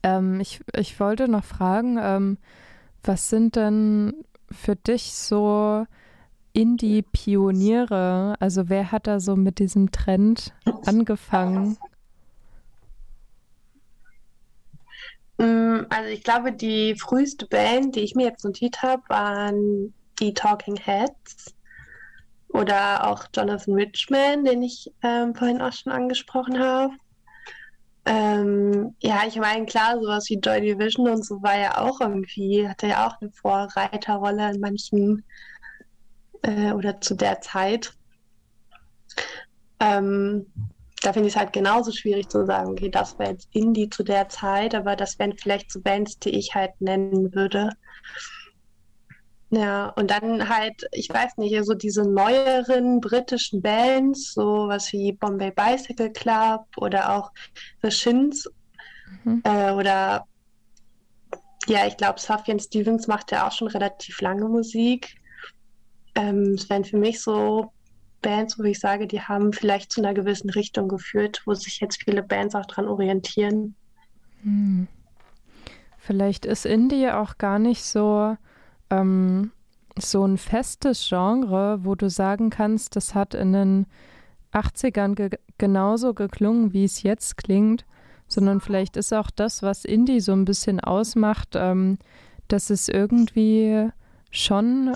Ähm, 0.02 0.40
ich, 0.40 0.60
ich 0.76 0.98
wollte 1.00 1.28
noch 1.28 1.44
fragen, 1.44 1.98
ähm, 2.00 2.38
was 3.02 3.30
sind 3.30 3.56
denn 3.56 4.14
für 4.50 4.76
dich 4.76 5.14
so 5.14 5.86
Indie-Pioniere? 6.52 8.34
Also 8.38 8.68
wer 8.68 8.92
hat 8.92 9.06
da 9.06 9.20
so 9.20 9.36
mit 9.36 9.58
diesem 9.58 9.90
Trend 9.90 10.52
angefangen? 10.84 11.78
Mm, 15.38 15.86
also 15.88 16.10
ich 16.10 16.22
glaube, 16.22 16.52
die 16.52 16.94
früheste 16.96 17.46
Band, 17.46 17.96
die 17.96 18.00
ich 18.00 18.14
mir 18.14 18.26
jetzt 18.26 18.44
notiert 18.44 18.82
habe, 18.82 19.02
waren 19.08 19.94
die 20.20 20.34
Talking 20.34 20.76
Heads 20.76 21.54
oder 22.48 23.08
auch 23.08 23.24
Jonathan 23.34 23.74
Richman, 23.74 24.44
den 24.44 24.62
ich 24.62 24.92
ähm, 25.02 25.34
vorhin 25.34 25.62
auch 25.62 25.72
schon 25.72 25.92
angesprochen 25.92 26.58
habe. 26.58 26.92
Ähm, 28.04 28.96
ja, 29.00 29.22
ich 29.26 29.36
meine, 29.36 29.64
klar, 29.66 30.00
sowas 30.00 30.28
wie 30.28 30.38
Joy 30.38 30.60
Division 30.60 31.08
und 31.08 31.24
so 31.24 31.40
war 31.42 31.56
ja 31.56 31.78
auch 31.78 32.00
irgendwie, 32.00 32.68
hatte 32.68 32.88
ja 32.88 33.06
auch 33.06 33.20
eine 33.20 33.30
Vorreiterrolle 33.30 34.50
in 34.52 34.60
manchen 34.60 35.24
äh, 36.42 36.72
oder 36.72 37.00
zu 37.00 37.14
der 37.14 37.40
Zeit. 37.40 37.92
Ähm, 39.78 40.46
da 41.02 41.12
finde 41.12 41.28
ich 41.28 41.34
es 41.34 41.38
halt 41.38 41.52
genauso 41.52 41.92
schwierig 41.92 42.28
zu 42.28 42.46
sagen, 42.46 42.72
okay, 42.72 42.88
das 42.88 43.18
wäre 43.18 43.32
jetzt 43.32 43.48
Indie 43.52 43.90
zu 43.90 44.02
der 44.02 44.28
Zeit, 44.28 44.74
aber 44.74 44.96
das 44.96 45.18
wären 45.18 45.36
vielleicht 45.36 45.70
so 45.70 45.80
Bands, 45.80 46.18
die 46.18 46.30
ich 46.30 46.54
halt 46.54 46.72
nennen 46.80 47.34
würde. 47.34 47.70
Ja, 49.54 49.90
und 49.90 50.10
dann 50.10 50.48
halt, 50.48 50.88
ich 50.92 51.10
weiß 51.10 51.36
nicht, 51.36 51.54
so 51.66 51.74
diese 51.74 52.08
neueren 52.08 53.02
britischen 53.02 53.60
Bands, 53.60 54.32
so 54.32 54.66
was 54.66 54.90
wie 54.94 55.12
Bombay 55.12 55.50
Bicycle 55.50 56.10
Club 56.10 56.64
oder 56.78 57.14
auch 57.14 57.30
The 57.82 57.90
Shins 57.90 58.48
mhm. 59.24 59.42
äh, 59.44 59.72
oder 59.72 60.24
ja, 61.66 61.86
ich 61.86 61.98
glaube, 61.98 62.18
Safian 62.18 62.58
Stevens 62.58 63.08
macht 63.08 63.30
ja 63.30 63.46
auch 63.46 63.52
schon 63.52 63.68
relativ 63.68 64.22
lange 64.22 64.48
Musik. 64.48 65.16
Ähm, 66.14 66.54
es 66.54 66.70
wären 66.70 66.86
für 66.86 66.96
mich 66.96 67.20
so 67.20 67.72
Bands, 68.22 68.58
wo 68.58 68.62
ich 68.62 68.80
sage, 68.80 69.06
die 69.06 69.20
haben 69.20 69.52
vielleicht 69.52 69.92
zu 69.92 70.00
einer 70.00 70.14
gewissen 70.14 70.48
Richtung 70.48 70.88
geführt, 70.88 71.42
wo 71.44 71.52
sich 71.52 71.78
jetzt 71.80 72.02
viele 72.02 72.22
Bands 72.22 72.54
auch 72.54 72.64
dran 72.64 72.88
orientieren. 72.88 73.74
Hm. 74.42 74.88
Vielleicht 75.98 76.46
ist 76.46 76.64
Indie 76.64 77.10
auch 77.10 77.36
gar 77.36 77.58
nicht 77.58 77.84
so, 77.84 78.38
ähm, 78.92 79.52
so 79.98 80.24
ein 80.24 80.38
festes 80.38 81.06
Genre, 81.08 81.84
wo 81.84 81.94
du 81.94 82.08
sagen 82.08 82.50
kannst, 82.50 82.96
das 82.96 83.14
hat 83.14 83.34
in 83.34 83.52
den 83.52 83.86
80ern 84.52 85.14
ge 85.14 85.30
genauso 85.58 86.14
geklungen, 86.14 86.72
wie 86.72 86.84
es 86.84 87.02
jetzt 87.02 87.36
klingt, 87.36 87.84
sondern 88.26 88.60
vielleicht 88.60 88.96
ist 88.96 89.12
auch 89.12 89.30
das, 89.30 89.62
was 89.62 89.84
Indie 89.84 90.20
so 90.20 90.32
ein 90.32 90.44
bisschen 90.44 90.80
ausmacht, 90.80 91.50
ähm, 91.54 91.98
dass 92.48 92.70
es 92.70 92.88
irgendwie 92.88 93.88
schon 94.30 94.92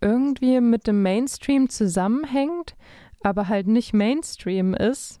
irgendwie 0.00 0.60
mit 0.60 0.86
dem 0.86 1.02
Mainstream 1.02 1.68
zusammenhängt, 1.68 2.74
aber 3.22 3.48
halt 3.48 3.66
nicht 3.66 3.94
Mainstream 3.94 4.74
ist, 4.74 5.20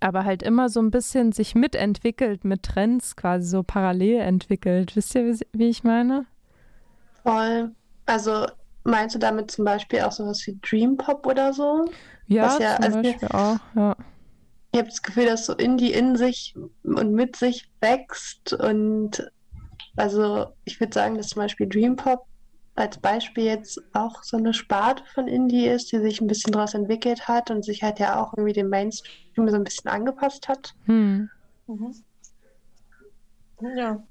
aber 0.00 0.24
halt 0.24 0.42
immer 0.42 0.68
so 0.68 0.80
ein 0.80 0.90
bisschen 0.90 1.32
sich 1.32 1.54
mitentwickelt 1.54 2.44
mit 2.44 2.64
Trends, 2.64 3.16
quasi 3.16 3.48
so 3.48 3.62
parallel 3.62 4.20
entwickelt. 4.20 4.96
Wisst 4.96 5.14
ihr, 5.14 5.38
wie 5.52 5.68
ich 5.68 5.84
meine? 5.84 6.26
Voll. 7.22 7.74
Also 8.06 8.46
meinst 8.84 9.14
du 9.14 9.18
damit 9.18 9.50
zum 9.50 9.64
Beispiel 9.64 10.00
auch 10.00 10.12
sowas 10.12 10.42
wie 10.46 10.58
Dream 10.62 10.96
Pop 10.96 11.26
oder 11.26 11.52
so? 11.52 11.84
Ja, 12.26 12.58
ja 12.58 12.76
zum 12.76 12.84
also 12.84 13.02
Beispiel 13.02 13.28
auch, 13.28 13.58
ja. 13.74 13.96
Ich 14.72 14.78
habe 14.78 14.88
das 14.88 15.02
Gefühl, 15.02 15.26
dass 15.26 15.46
so 15.46 15.52
Indie 15.52 15.92
in 15.92 16.16
sich 16.16 16.54
und 16.82 17.12
mit 17.12 17.36
sich 17.36 17.70
wächst 17.80 18.54
und 18.54 19.30
also 19.96 20.46
ich 20.64 20.80
würde 20.80 20.94
sagen, 20.94 21.16
dass 21.16 21.28
zum 21.28 21.42
Beispiel 21.42 21.68
Dream 21.68 21.96
Pop 21.96 22.26
als 22.74 22.98
Beispiel 22.98 23.44
jetzt 23.44 23.80
auch 23.92 24.22
so 24.22 24.38
eine 24.38 24.54
Sparte 24.54 25.04
von 25.12 25.28
Indie 25.28 25.66
ist, 25.66 25.92
die 25.92 25.98
sich 25.98 26.20
ein 26.20 26.26
bisschen 26.26 26.52
daraus 26.52 26.72
entwickelt 26.72 27.28
hat 27.28 27.50
und 27.50 27.64
sich 27.64 27.82
halt 27.82 27.98
ja 27.98 28.20
auch 28.20 28.32
irgendwie 28.32 28.54
dem 28.54 28.70
Mainstream 28.70 29.48
so 29.48 29.56
ein 29.56 29.64
bisschen 29.64 29.90
angepasst 29.90 30.48
hat. 30.48 30.72
Hm. 30.86 31.28
Mhm. 31.66 31.94
Ja. 33.76 34.02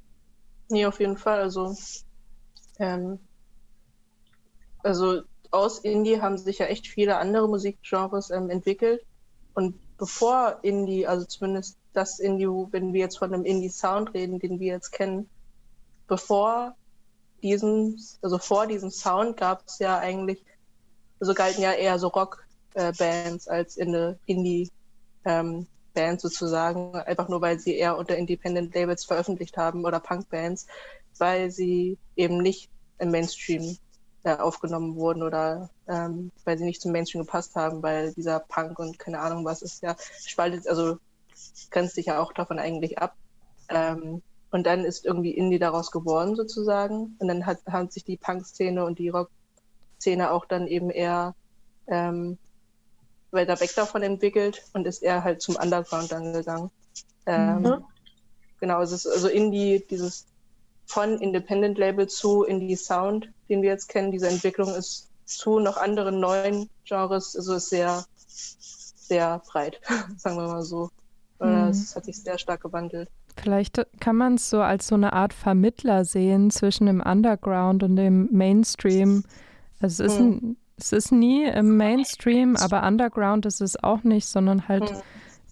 Nee, 0.70 0.86
auf 0.86 1.00
jeden 1.00 1.18
Fall. 1.18 1.40
Also, 1.42 1.76
ähm, 2.82 3.20
also 4.84 5.22
aus 5.52 5.80
Indie 5.80 6.22
haben 6.22 6.38
sich 6.38 6.60
ja 6.60 6.66
echt 6.66 6.88
viele 6.88 7.18
andere 7.18 7.48
Musikgenres 7.48 8.32
ähm, 8.32 8.50
entwickelt. 8.50 9.02
Und 9.54 9.76
bevor 9.98 10.60
Indie, 10.64 11.06
also 11.06 11.26
zumindest 11.26 11.78
das 11.94 12.20
Indie, 12.20 12.48
wenn 12.72 12.94
wir 12.94 13.02
jetzt 13.02 13.20
von 13.20 13.34
einem 13.34 13.46
Indie-Sound 13.46 14.14
reden, 14.14 14.40
den 14.40 14.60
wir 14.60 14.74
jetzt 14.74 14.92
kennen, 14.92 15.30
bevor 16.08 16.76
diesem, 17.44 17.98
also 18.22 18.38
vor 18.38 18.66
diesem 18.66 18.90
Sound 18.90 19.38
gab 19.38 19.64
es 19.68 19.80
ja 19.80 20.00
eigentlich, 20.00 20.44
also 21.20 21.34
galten 21.34 21.62
ja 21.62 21.74
eher 21.74 22.00
so 22.00 22.08
Rock-Bands 22.08 23.48
äh, 23.48 23.50
als 23.50 23.78
in 23.78 23.90
eine 23.90 24.18
Indie-Band 24.26 25.68
ähm, 25.96 26.20
sozusagen, 26.20 26.96
einfach 26.96 27.28
nur 27.28 27.42
weil 27.42 27.60
sie 27.60 27.76
eher 27.76 27.98
unter 27.98 28.16
Independent 28.16 28.74
Labels 28.74 29.04
veröffentlicht 29.04 29.58
haben 29.58 29.86
oder 29.86 30.00
Punk-Bands, 30.00 30.66
weil 31.18 31.52
sie 31.52 31.98
eben 32.16 32.38
nicht 32.38 32.71
im 33.02 33.12
Mainstream 33.12 33.78
äh, 34.24 34.36
aufgenommen 34.36 34.96
wurden 34.96 35.24
oder 35.24 35.70
ähm, 35.88 36.32
weil 36.46 36.58
sie 36.58 36.64
nicht 36.64 36.82
zum 36.82 36.92
Mainstream 36.92 37.24
gepasst 37.24 37.56
haben, 37.56 37.82
weil 37.84 38.14
dieser 38.14 38.40
Punk 38.40 38.80
und 38.80 39.00
keine 39.00 39.20
Ahnung 39.20 39.44
was 39.44 39.62
ist 39.62 39.82
ja 39.82 39.96
spaltet, 40.26 40.68
also 40.68 40.98
grenzt 41.72 41.96
sich 41.96 42.06
ja 42.08 42.20
auch 42.20 42.32
davon 42.34 42.60
eigentlich 42.60 43.00
ab. 43.00 43.16
Ähm, 43.70 44.22
und 44.52 44.66
dann 44.66 44.84
ist 44.84 45.06
irgendwie 45.06 45.32
Indie 45.32 45.60
daraus 45.60 45.92
geworden 45.92 46.36
sozusagen. 46.36 47.16
Und 47.20 47.28
dann 47.28 47.46
hat, 47.46 47.60
haben 47.68 47.90
sich 47.90 48.04
die 48.04 48.18
Punk-Szene 48.18 48.84
und 48.84 49.00
die 49.00 49.10
Rock-Szene 49.10 50.30
auch 50.30 50.46
dann 50.46 50.68
eben 50.68 50.90
eher 50.90 51.36
ähm, 51.88 52.38
weiter 53.32 53.60
weg 53.62 53.74
davon 53.76 54.04
entwickelt 54.04 54.62
und 54.74 54.86
ist 54.86 55.02
eher 55.02 55.24
halt 55.24 55.42
zum 55.42 55.56
Underground 55.56 56.12
dann 56.12 56.34
gegangen. 56.34 56.70
Ähm, 57.26 57.62
mhm. 57.62 57.86
Genau, 58.60 58.82
es 58.82 58.92
ist 58.92 59.08
also 59.08 59.30
Indie, 59.30 59.86
dieses 59.90 60.26
von 60.92 61.20
Independent 61.20 61.78
Label 61.78 62.08
zu 62.08 62.44
Indie 62.44 62.76
Sound, 62.76 63.30
den 63.48 63.62
wir 63.62 63.70
jetzt 63.70 63.88
kennen, 63.88 64.12
diese 64.12 64.28
Entwicklung 64.28 64.76
ist 64.76 65.10
zu 65.24 65.60
noch 65.60 65.78
anderen 65.78 66.20
neuen 66.20 66.70
Genres, 66.84 67.36
also 67.36 67.56
ist 67.56 67.70
sehr, 67.70 68.04
sehr 68.28 69.42
breit, 69.50 69.80
sagen 70.18 70.36
wir 70.36 70.48
mal 70.48 70.64
so. 70.64 70.90
Mhm. 71.40 71.70
Es 71.70 71.96
hat 71.96 72.06
sich 72.06 72.18
sehr 72.18 72.38
stark 72.38 72.62
gewandelt. 72.62 73.10
Vielleicht 73.38 73.88
kann 74.02 74.18
man 74.18 74.36
es 74.36 74.50
so 74.50 74.62
als 74.62 74.88
so 74.88 74.96
eine 74.96 75.14
Art 75.14 75.34
Vermittler 75.34 76.04
sehen 76.04 76.52
zwischen 76.52 76.88
dem 76.88 77.02
Underground 77.02 77.84
und 77.84 77.96
dem 77.96 78.28
Mainstream. 78.32 79.24
Also 79.80 80.04
es 80.04 80.12
ist, 80.12 80.20
hm. 80.20 80.58
es 80.76 80.92
ist 80.92 81.12
nie 81.14 81.46
im 81.46 81.78
Mainstream, 81.78 82.58
aber 82.58 82.86
Underground 82.86 83.46
ist 83.46 83.62
es 83.62 83.82
auch 83.82 84.04
nicht, 84.04 84.28
sondern 84.28 84.68
halt 84.68 84.90
hm. 84.90 84.98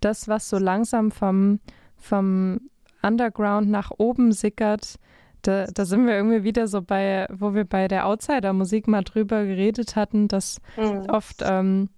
das, 0.01 0.27
was 0.27 0.49
so 0.49 0.57
langsam 0.57 1.11
vom, 1.11 1.61
vom 1.95 2.59
Underground 3.01 3.69
nach 3.69 3.91
oben 3.97 4.33
sickert, 4.33 4.99
Da, 5.41 5.67
da, 5.67 5.85
sind 5.85 6.05
wir 6.05 6.15
irgendwie 6.15 6.43
wieder 6.43 6.67
so 6.67 6.81
bei, 6.81 7.27
wo 7.31 7.53
wir 7.53 7.63
bei 7.63 7.87
der 7.87 8.05
Outsider-Musik 8.07 8.87
mal 8.87 9.03
drüber 9.03 9.45
geredet 9.45 9.95
hatten, 9.95 10.27
dass 10.27 10.59
mhm. 10.75 11.05
oft 11.09 11.37
ähm, 11.41 11.89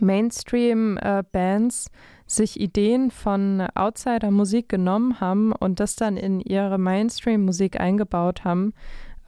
Mainstream-Bands 0.00 1.90
sich 2.26 2.60
Ideen 2.60 3.10
von 3.10 3.66
Outsider-Musik 3.74 4.68
genommen 4.68 5.20
haben 5.20 5.52
und 5.52 5.80
das 5.80 5.96
dann 5.96 6.16
in 6.16 6.40
ihre 6.40 6.78
Mainstream-Musik 6.78 7.80
eingebaut 7.80 8.44
haben. 8.44 8.72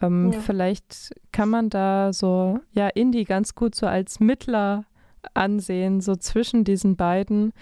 Ähm, 0.00 0.32
ja. 0.32 0.40
Vielleicht 0.40 1.14
kann 1.32 1.50
man 1.50 1.70
da 1.70 2.12
so, 2.12 2.60
ja, 2.72 2.88
Indie 2.88 3.24
ganz 3.24 3.54
gut 3.54 3.74
so 3.74 3.86
als 3.86 4.20
Mittler 4.20 4.84
ansehen, 5.34 6.00
so 6.00 6.16
zwischen 6.16 6.64
diesen 6.64 6.96
beiden, 6.96 7.52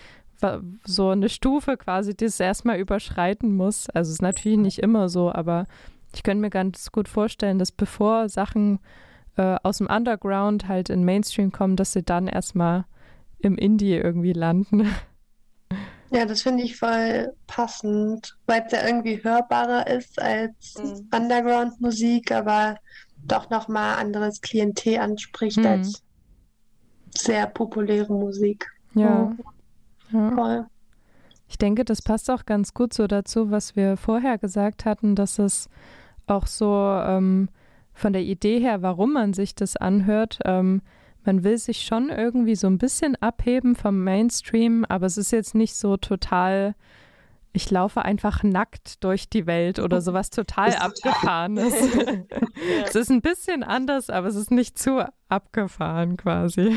so 0.85 1.11
eine 1.11 1.29
Stufe 1.29 1.77
quasi, 1.77 2.17
die 2.17 2.25
es 2.25 2.41
erstmal 2.41 2.79
überschreiten 2.79 3.55
muss. 3.55 3.89
Also 3.91 4.09
es 4.09 4.15
ist 4.15 4.23
natürlich 4.23 4.59
nicht 4.59 4.79
immer 4.81 5.09
so, 5.09 5.33
aber 5.33 5.67
ich 6.15 6.23
könnte 6.23 6.41
mir 6.41 6.51
ganz 6.51 6.93
gut 6.93 7.09
vorstellen, 7.09 7.59
dass 7.59 7.73
bevor 7.73 8.29
Sachen 8.29 8.81
äh, 9.37 9.57
aus 9.63 9.79
dem 9.79 9.87
Underground 9.89 10.69
halt 10.69 10.91
in 10.91 11.05
Mainstream 11.05 11.53
kommen, 11.53 11.77
dass 11.77 11.93
sie 11.93 12.03
dann 12.03 12.27
erstmal 12.27 12.85
im 13.39 13.57
Indie 13.57 13.95
irgendwie 13.95 14.33
landen. 14.33 14.89
Ja, 16.11 16.27
das 16.27 16.43
finde 16.43 16.63
ich 16.63 16.77
voll 16.77 17.33
passend, 17.47 18.37
weil 18.47 18.63
es 18.67 18.73
ja 18.73 18.87
irgendwie 18.87 19.25
hörbarer 19.25 19.87
ist 19.87 20.21
als 20.21 20.75
mhm. 20.77 21.09
Underground-Musik, 21.11 22.31
aber 22.31 22.77
doch 23.25 23.49
nochmal 23.49 23.97
anderes 23.99 24.43
Klientel 24.43 24.99
anspricht 24.99 25.57
mhm. 25.57 25.67
als 25.67 26.03
sehr 27.17 27.47
populäre 27.47 28.13
Musik. 28.13 28.67
Ja. 28.95 29.35
ja. 30.13 30.31
Voll. 30.35 30.67
Ich 31.49 31.59
denke, 31.59 31.85
das 31.85 32.03
passt 32.03 32.31
auch 32.31 32.45
ganz 32.45 32.75
gut 32.75 32.93
so 32.93 33.07
dazu, 33.07 33.51
was 33.51 33.77
wir 33.77 33.97
vorher 33.97 34.39
gesagt 34.39 34.85
hatten, 34.85 35.15
dass 35.15 35.39
es 35.39 35.69
auch 36.27 36.47
so 36.47 36.75
ähm, 37.05 37.49
von 37.93 38.13
der 38.13 38.23
Idee 38.23 38.59
her, 38.61 38.83
warum 38.83 39.13
man 39.13 39.33
sich 39.33 39.55
das 39.55 39.77
anhört, 39.77 40.39
ähm, 40.45 40.83
man 41.25 41.45
will 41.45 41.59
sich 41.59 41.83
schon 41.83 42.09
irgendwie 42.09 42.57
so 42.57 42.67
ein 42.67 42.79
bisschen 42.79 43.17
abheben 43.17 43.77
vom 43.77 44.03
Mainstream, 44.03 44.85
aber 44.89 45.07
es 45.07 45.17
ist 45.17 45.31
jetzt 45.31 45.55
nicht 45.55 45.77
so 45.77 45.97
total, 45.97 46.75
ich 47.53 47.71
laufe 47.71 48.03
einfach 48.03 48.43
nackt 48.43 49.05
durch 49.05 49.29
die 49.29 49.47
Welt 49.47 49.79
oder 49.79 50.01
sowas 50.03 50.31
total 50.31 50.75
abgefahrenes. 50.75 51.75
es 52.85 52.95
ist 52.95 53.11
ein 53.11 53.21
bisschen 53.21 53.63
anders, 53.63 54.11
aber 54.11 54.27
es 54.27 54.35
ist 54.35 54.51
nicht 54.51 54.79
zu 54.79 55.07
abgefahren 55.29 56.17
quasi. 56.17 56.77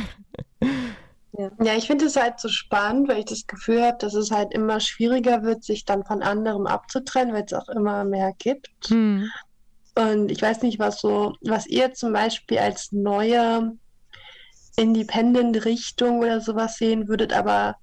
Ja, 1.38 1.76
ich 1.76 1.88
finde 1.88 2.06
es 2.06 2.16
halt 2.16 2.40
so 2.40 2.48
spannend, 2.48 3.08
weil 3.08 3.20
ich 3.20 3.26
das 3.26 3.48
Gefühl 3.48 3.84
habe, 3.84 3.98
dass 4.00 4.14
es 4.14 4.32
halt 4.32 4.54
immer 4.54 4.80
schwieriger 4.80 5.44
wird, 5.44 5.64
sich 5.64 5.86
dann 5.86 6.04
von 6.04 6.22
anderem 6.22 6.66
abzutrennen, 6.68 7.34
weil 7.34 7.44
es 7.46 7.54
auch 7.54 7.70
immer 7.70 8.04
mehr 8.06 8.32
gibt. 8.38 8.70
Hm. 8.88 9.30
Und 9.96 10.32
ich 10.32 10.42
weiß 10.42 10.62
nicht, 10.62 10.80
was 10.80 11.00
so, 11.00 11.34
was 11.42 11.68
ihr 11.68 11.94
zum 11.94 12.14
Beispiel 12.14 12.60
als 12.60 12.92
neue 12.92 13.74
Independent-Richtung 14.76 16.20
oder 16.20 16.42
sowas 16.42 16.78
sehen 16.78 17.08
würdet, 17.08 17.34
aber 17.34 17.76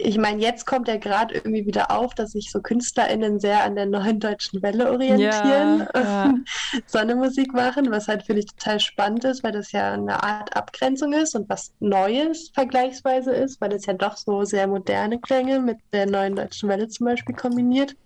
ich 0.00 0.16
meine, 0.16 0.40
jetzt 0.40 0.64
kommt 0.64 0.86
ja 0.86 0.96
gerade 0.96 1.34
irgendwie 1.34 1.66
wieder 1.66 1.90
auf, 1.90 2.14
dass 2.14 2.32
sich 2.32 2.52
so 2.52 2.60
KünstlerInnen 2.60 3.40
sehr 3.40 3.64
an 3.64 3.74
der 3.74 3.86
neuen 3.86 4.20
deutschen 4.20 4.62
Welle 4.62 4.90
orientieren 4.90 5.88
ja, 5.92 6.00
ja. 6.00 6.34
so 6.86 6.98
eine 6.98 7.16
Musik 7.16 7.52
machen, 7.52 7.90
was 7.90 8.06
halt 8.06 8.24
finde 8.24 8.40
ich 8.40 8.46
total 8.46 8.78
spannend 8.78 9.24
ist, 9.24 9.42
weil 9.42 9.52
das 9.52 9.72
ja 9.72 9.92
eine 9.92 10.22
Art 10.22 10.54
Abgrenzung 10.56 11.12
ist 11.12 11.34
und 11.34 11.48
was 11.48 11.72
Neues 11.80 12.50
vergleichsweise 12.54 13.32
ist, 13.32 13.60
weil 13.60 13.70
das 13.70 13.86
ja 13.86 13.94
doch 13.94 14.16
so 14.16 14.44
sehr 14.44 14.68
moderne 14.68 15.20
Klänge 15.20 15.58
mit 15.60 15.78
der 15.92 16.06
neuen 16.06 16.36
deutschen 16.36 16.68
Welle 16.68 16.88
zum 16.88 17.06
Beispiel 17.06 17.34
kombiniert. 17.34 17.96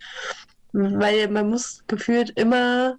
Weil 0.72 1.28
man 1.28 1.50
muss 1.50 1.84
gefühlt 1.86 2.30
immer 2.30 2.96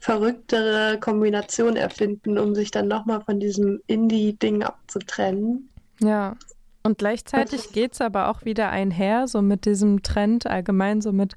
verrücktere 0.00 0.98
Kombinationen 0.98 1.76
erfinden, 1.76 2.38
um 2.38 2.54
sich 2.54 2.70
dann 2.70 2.88
nochmal 2.88 3.20
von 3.20 3.38
diesem 3.38 3.82
Indie-Ding 3.86 4.62
abzutrennen. 4.62 5.68
Ja. 6.00 6.36
Und 6.82 6.98
gleichzeitig 6.98 7.72
geht 7.72 7.92
es 7.94 8.00
aber 8.00 8.28
auch 8.28 8.44
wieder 8.44 8.70
einher, 8.70 9.26
so 9.28 9.42
mit 9.42 9.66
diesem 9.66 10.02
Trend 10.02 10.46
allgemein, 10.46 11.00
so 11.00 11.12
mit 11.12 11.34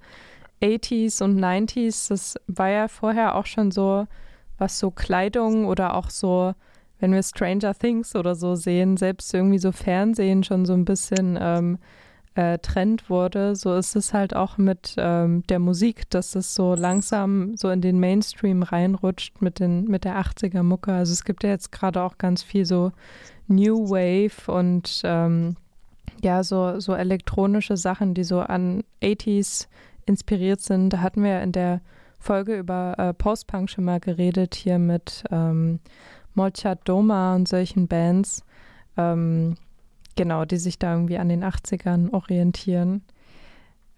80s 0.62 1.24
und 1.24 1.40
90s. 1.40 2.10
Das 2.10 2.36
war 2.48 2.70
ja 2.70 2.88
vorher 2.88 3.36
auch 3.36 3.46
schon 3.46 3.72
so, 3.72 4.08
was 4.58 4.80
so 4.80 4.92
Kleidung 4.92 5.66
oder 5.66 5.96
auch 5.96 6.10
so, 6.10 6.54
wenn 7.00 7.12
wir 7.12 7.24
Stranger 7.24 7.74
Things 7.74 8.16
oder 8.16 8.36
so 8.36 8.56
sehen, 8.56 8.98
selbst 8.98 9.34
irgendwie 9.34 9.58
so 9.58 9.72
Fernsehen 9.72 10.44
schon 10.44 10.66
so 10.66 10.74
ein 10.74 10.86
bisschen 10.86 11.38
ähm, 11.42 11.80
äh, 12.36 12.60
Trend 12.60 13.10
wurde, 13.10 13.56
so 13.56 13.76
ist 13.76 13.96
es 13.96 14.14
halt 14.14 14.36
auch 14.36 14.58
mit 14.58 14.96
ähm, 14.98 15.44
der 15.48 15.60
Musik, 15.60 16.10
dass 16.10 16.36
es 16.36 16.56
so 16.56 16.76
langsam 16.76 17.58
so 17.58 17.70
in 17.70 17.82
den 17.82 18.00
Mainstream 18.00 18.64
reinrutscht 18.64 19.42
mit, 19.42 19.60
den, 19.60 19.86
mit 19.86 20.06
der 20.06 20.18
80er 20.18 20.64
Mucke. 20.64 20.94
Also 20.94 21.12
es 21.12 21.26
gibt 21.26 21.44
ja 21.44 21.50
jetzt 21.50 21.72
gerade 21.72 22.02
auch 22.02 22.18
ganz 22.18 22.42
viel 22.42 22.66
so 22.66 22.94
New 23.48 23.90
Wave 23.90 24.52
und 24.52 25.02
ähm, 25.04 25.56
ja, 26.24 26.44
so, 26.44 26.80
so 26.80 26.94
elektronische 26.94 27.78
Sachen, 27.78 28.14
die 28.14 28.24
so 28.24 28.40
an 28.40 28.84
80s 29.02 29.68
inspiriert 30.06 30.62
sind. 30.62 30.92
Da 30.92 31.00
hatten 31.02 31.24
wir 31.24 31.42
in 31.42 31.52
der 31.52 31.82
Folge 32.20 32.58
über 32.58 32.96
äh, 32.98 33.14
Post-Punk 33.14 33.70
schon 33.70 33.86
mal 33.86 34.00
geredet, 34.00 34.56
hier 34.56 34.78
mit 34.78 35.24
ähm, 35.32 35.80
Molchat 36.36 36.88
Doma 36.88 37.36
und 37.36 37.48
solchen 37.48 37.88
Bands. 37.88 38.44
Ähm, 38.98 39.58
Genau, 40.16 40.46
die 40.46 40.58
sich 40.58 40.78
da 40.78 40.94
irgendwie 40.94 41.18
an 41.18 41.30
den 41.30 41.44
80ern 41.44 42.14
orientieren. 42.14 43.04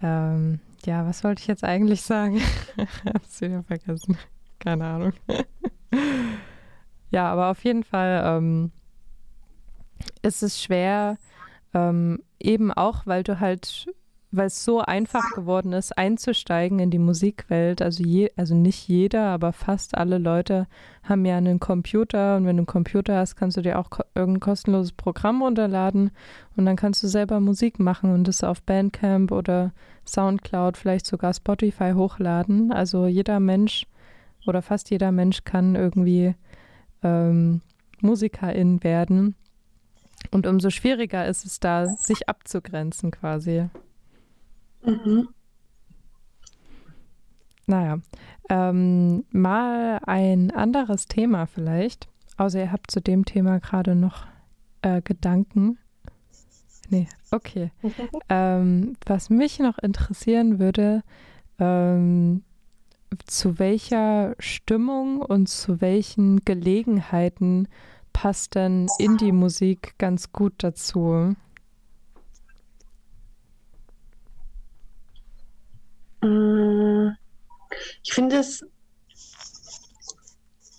Ähm, 0.02 0.60
ja, 0.86 1.06
was 1.06 1.24
wollte 1.24 1.41
ich 1.41 1.48
jetzt 1.48 1.64
eigentlich 1.64 2.02
sagen? 2.02 2.39
Hab's 3.06 3.41
wieder 3.41 3.64
vergessen. 3.64 4.18
Keine 4.60 4.86
Ahnung. 4.86 5.14
ja, 7.10 7.32
aber 7.32 7.50
auf 7.50 7.64
jeden 7.64 7.84
Fall 7.84 8.22
ähm, 8.26 8.72
ist 10.22 10.43
es 10.43 10.62
schwer, 10.62 11.18
ähm, 11.74 12.20
eben 12.39 12.72
auch, 12.72 13.06
weil 13.06 13.24
du 13.24 13.39
halt 13.39 13.88
weil 14.36 14.47
es 14.47 14.66
so 14.66 14.80
einfach 14.80 15.32
geworden 15.36 15.74
ist, 15.74 15.95
einzusteigen 15.95 16.80
in 16.80 16.89
die 16.89 16.97
Musikwelt. 16.97 17.84
Also, 17.84 18.04
je, 18.04 18.32
also 18.36 18.56
nicht 18.56 18.88
jeder, 18.88 19.28
aber 19.28 19.54
fast 19.54 19.95
alle 19.95 20.18
Leute 20.18 20.68
haben 21.04 21.24
ja 21.24 21.38
einen 21.38 21.60
Computer 21.60 22.36
und 22.38 22.47
wenn 22.47 22.58
du 22.58 22.62
einen 22.62 22.66
Computer 22.66 23.18
hast, 23.18 23.36
kannst 23.36 23.58
du 23.58 23.62
dir 23.62 23.78
auch 23.78 23.91
ko 23.91 24.04
irgendein 24.16 24.39
kostenloses 24.39 24.91
Programm 24.91 25.43
runterladen 25.43 26.10
und 26.58 26.66
dann 26.66 26.76
kannst 26.76 27.04
du 27.04 27.08
selber 27.08 27.39
Musik 27.39 27.80
machen 27.80 28.12
und 28.12 28.28
das 28.28 28.43
auf 28.43 28.64
Bandcamp 28.64 29.32
oder 29.32 29.72
Soundcloud, 30.08 30.78
vielleicht 30.78 31.06
sogar 31.06 31.34
Spotify 31.36 31.91
hochladen. 31.93 32.72
Also 32.72 33.06
jeder 33.06 33.39
Mensch 33.39 33.86
oder 34.47 34.64
fast 34.64 34.89
jeder 34.89 35.12
Mensch 35.12 35.43
kann 35.43 35.76
irgendwie 35.76 36.34
ähm, 37.04 37.62
Musikerin 38.01 38.84
werden. 38.84 39.36
Und 40.32 40.47
umso 40.47 40.69
schwieriger 40.69 41.28
ist 41.28 41.45
es 41.45 41.59
da, 41.59 41.88
sich 41.88 42.30
abzugrenzen 42.30 43.11
quasi. 43.11 43.69
Mhm. 44.84 45.30
Naja, 47.65 47.99
ähm, 48.49 49.26
mal 49.32 49.99
ein 50.05 50.51
anderes 50.51 51.07
Thema 51.07 51.45
vielleicht. 51.45 52.07
Außer 52.38 52.59
ihr 52.59 52.71
habt 52.71 52.91
zu 52.91 52.99
dem 53.01 53.26
Thema 53.26 53.59
gerade 53.59 53.95
noch 53.95 54.26
äh, 54.82 55.01
Gedanken. 55.01 55.78
Nee, 56.89 57.07
okay. 57.32 57.71
ähm, 58.30 58.95
was 59.05 59.30
mich 59.30 59.59
noch 59.59 59.78
interessieren 59.78 60.59
würde, 60.59 61.03
ähm, 61.59 62.43
zu 63.26 63.59
welcher 63.59 64.36
Stimmung 64.39 65.21
und 65.21 65.47
zu 65.47 65.82
welchen 65.82 66.43
Gelegenheiten 66.45 67.67
passt 68.14 68.55
denn 68.55 68.88
Indie-Musik 68.99 69.95
ganz 69.97 70.32
gut 70.32 70.53
dazu? 70.59 71.36
Mm, 76.22 77.09
ich 78.03 78.14
finde 78.14 78.38
es, 78.38 78.66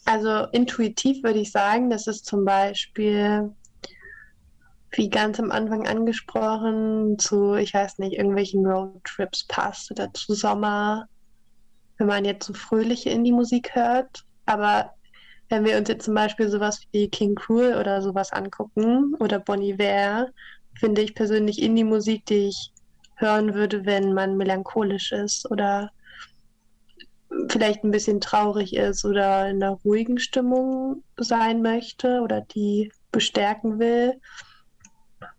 also 0.05 0.47
intuitiv 0.53 1.22
würde 1.22 1.41
ich 1.41 1.51
sagen, 1.53 1.91
dass 1.91 2.07
es 2.07 2.22
zum 2.22 2.45
Beispiel, 2.45 3.53
wie 4.93 5.11
ganz 5.11 5.41
am 5.41 5.51
Anfang 5.51 5.87
angesprochen, 5.87 7.18
zu, 7.18 7.55
ich 7.55 7.74
weiß 7.74 7.99
nicht, 7.99 8.16
irgendwelchen 8.16 8.64
Roadtrips 8.64 9.45
passt 9.47 9.91
oder 9.91 10.12
zu 10.14 10.35
Sommer, 10.35 11.07
wenn 11.99 12.07
man 12.07 12.24
jetzt 12.24 12.47
so 12.47 12.55
fröhliche 12.55 13.11
Indie-Musik 13.11 13.74
hört. 13.74 14.24
Aber 14.47 14.95
wenn 15.55 15.64
wir 15.64 15.78
uns 15.78 15.88
jetzt 15.88 16.05
zum 16.05 16.14
Beispiel 16.14 16.48
sowas 16.48 16.80
wie 16.90 17.09
King 17.09 17.36
Cruel 17.36 17.76
oder 17.76 18.02
sowas 18.02 18.32
angucken 18.32 19.14
oder 19.20 19.38
Bonnie 19.38 19.74
Iver, 19.74 20.28
finde 20.80 21.02
ich 21.02 21.14
persönlich 21.14 21.62
Indie-Musik, 21.62 22.26
die 22.26 22.48
ich 22.48 22.72
hören 23.16 23.55
würde, 23.55 23.86
wenn 23.86 24.12
man 24.14 24.36
melancholisch 24.36 25.12
ist 25.12 25.48
oder 25.48 25.92
vielleicht 27.48 27.84
ein 27.84 27.92
bisschen 27.92 28.20
traurig 28.20 28.74
ist 28.74 29.05
oder 29.05 29.48
in 29.48 29.62
einer 29.62 29.78
ruhigen 29.84 30.18
Stimmung 30.18 31.05
sein 31.16 31.62
möchte 31.62 32.20
oder 32.20 32.40
die 32.40 32.90
bestärken 33.12 33.78
will. 33.78 34.20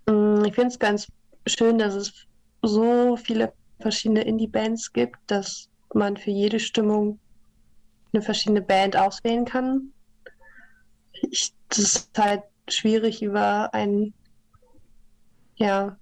Mm, 0.07 0.45
ich 0.45 0.55
finde 0.55 0.69
es 0.69 0.79
ganz 0.79 1.07
schön, 1.45 1.77
dass 1.77 1.93
es 1.93 2.13
so 2.61 3.17
viele 3.17 3.51
verschiedene 3.81 4.21
Indie-Bands 4.21 4.93
gibt, 4.93 5.17
dass 5.27 5.67
man 5.93 6.15
für 6.15 6.31
jede 6.31 6.61
Stimmung 6.61 7.19
eine 8.13 8.21
verschiedene 8.21 8.61
Band 8.61 8.95
auswählen 8.95 9.43
kann. 9.43 9.91
Ich, 11.31 11.53
das 11.69 11.79
ist 11.79 12.17
halt 12.17 12.43
schwierig 12.67 13.21
über 13.21 13.73
ein, 13.73 14.13
ja, 15.55 15.97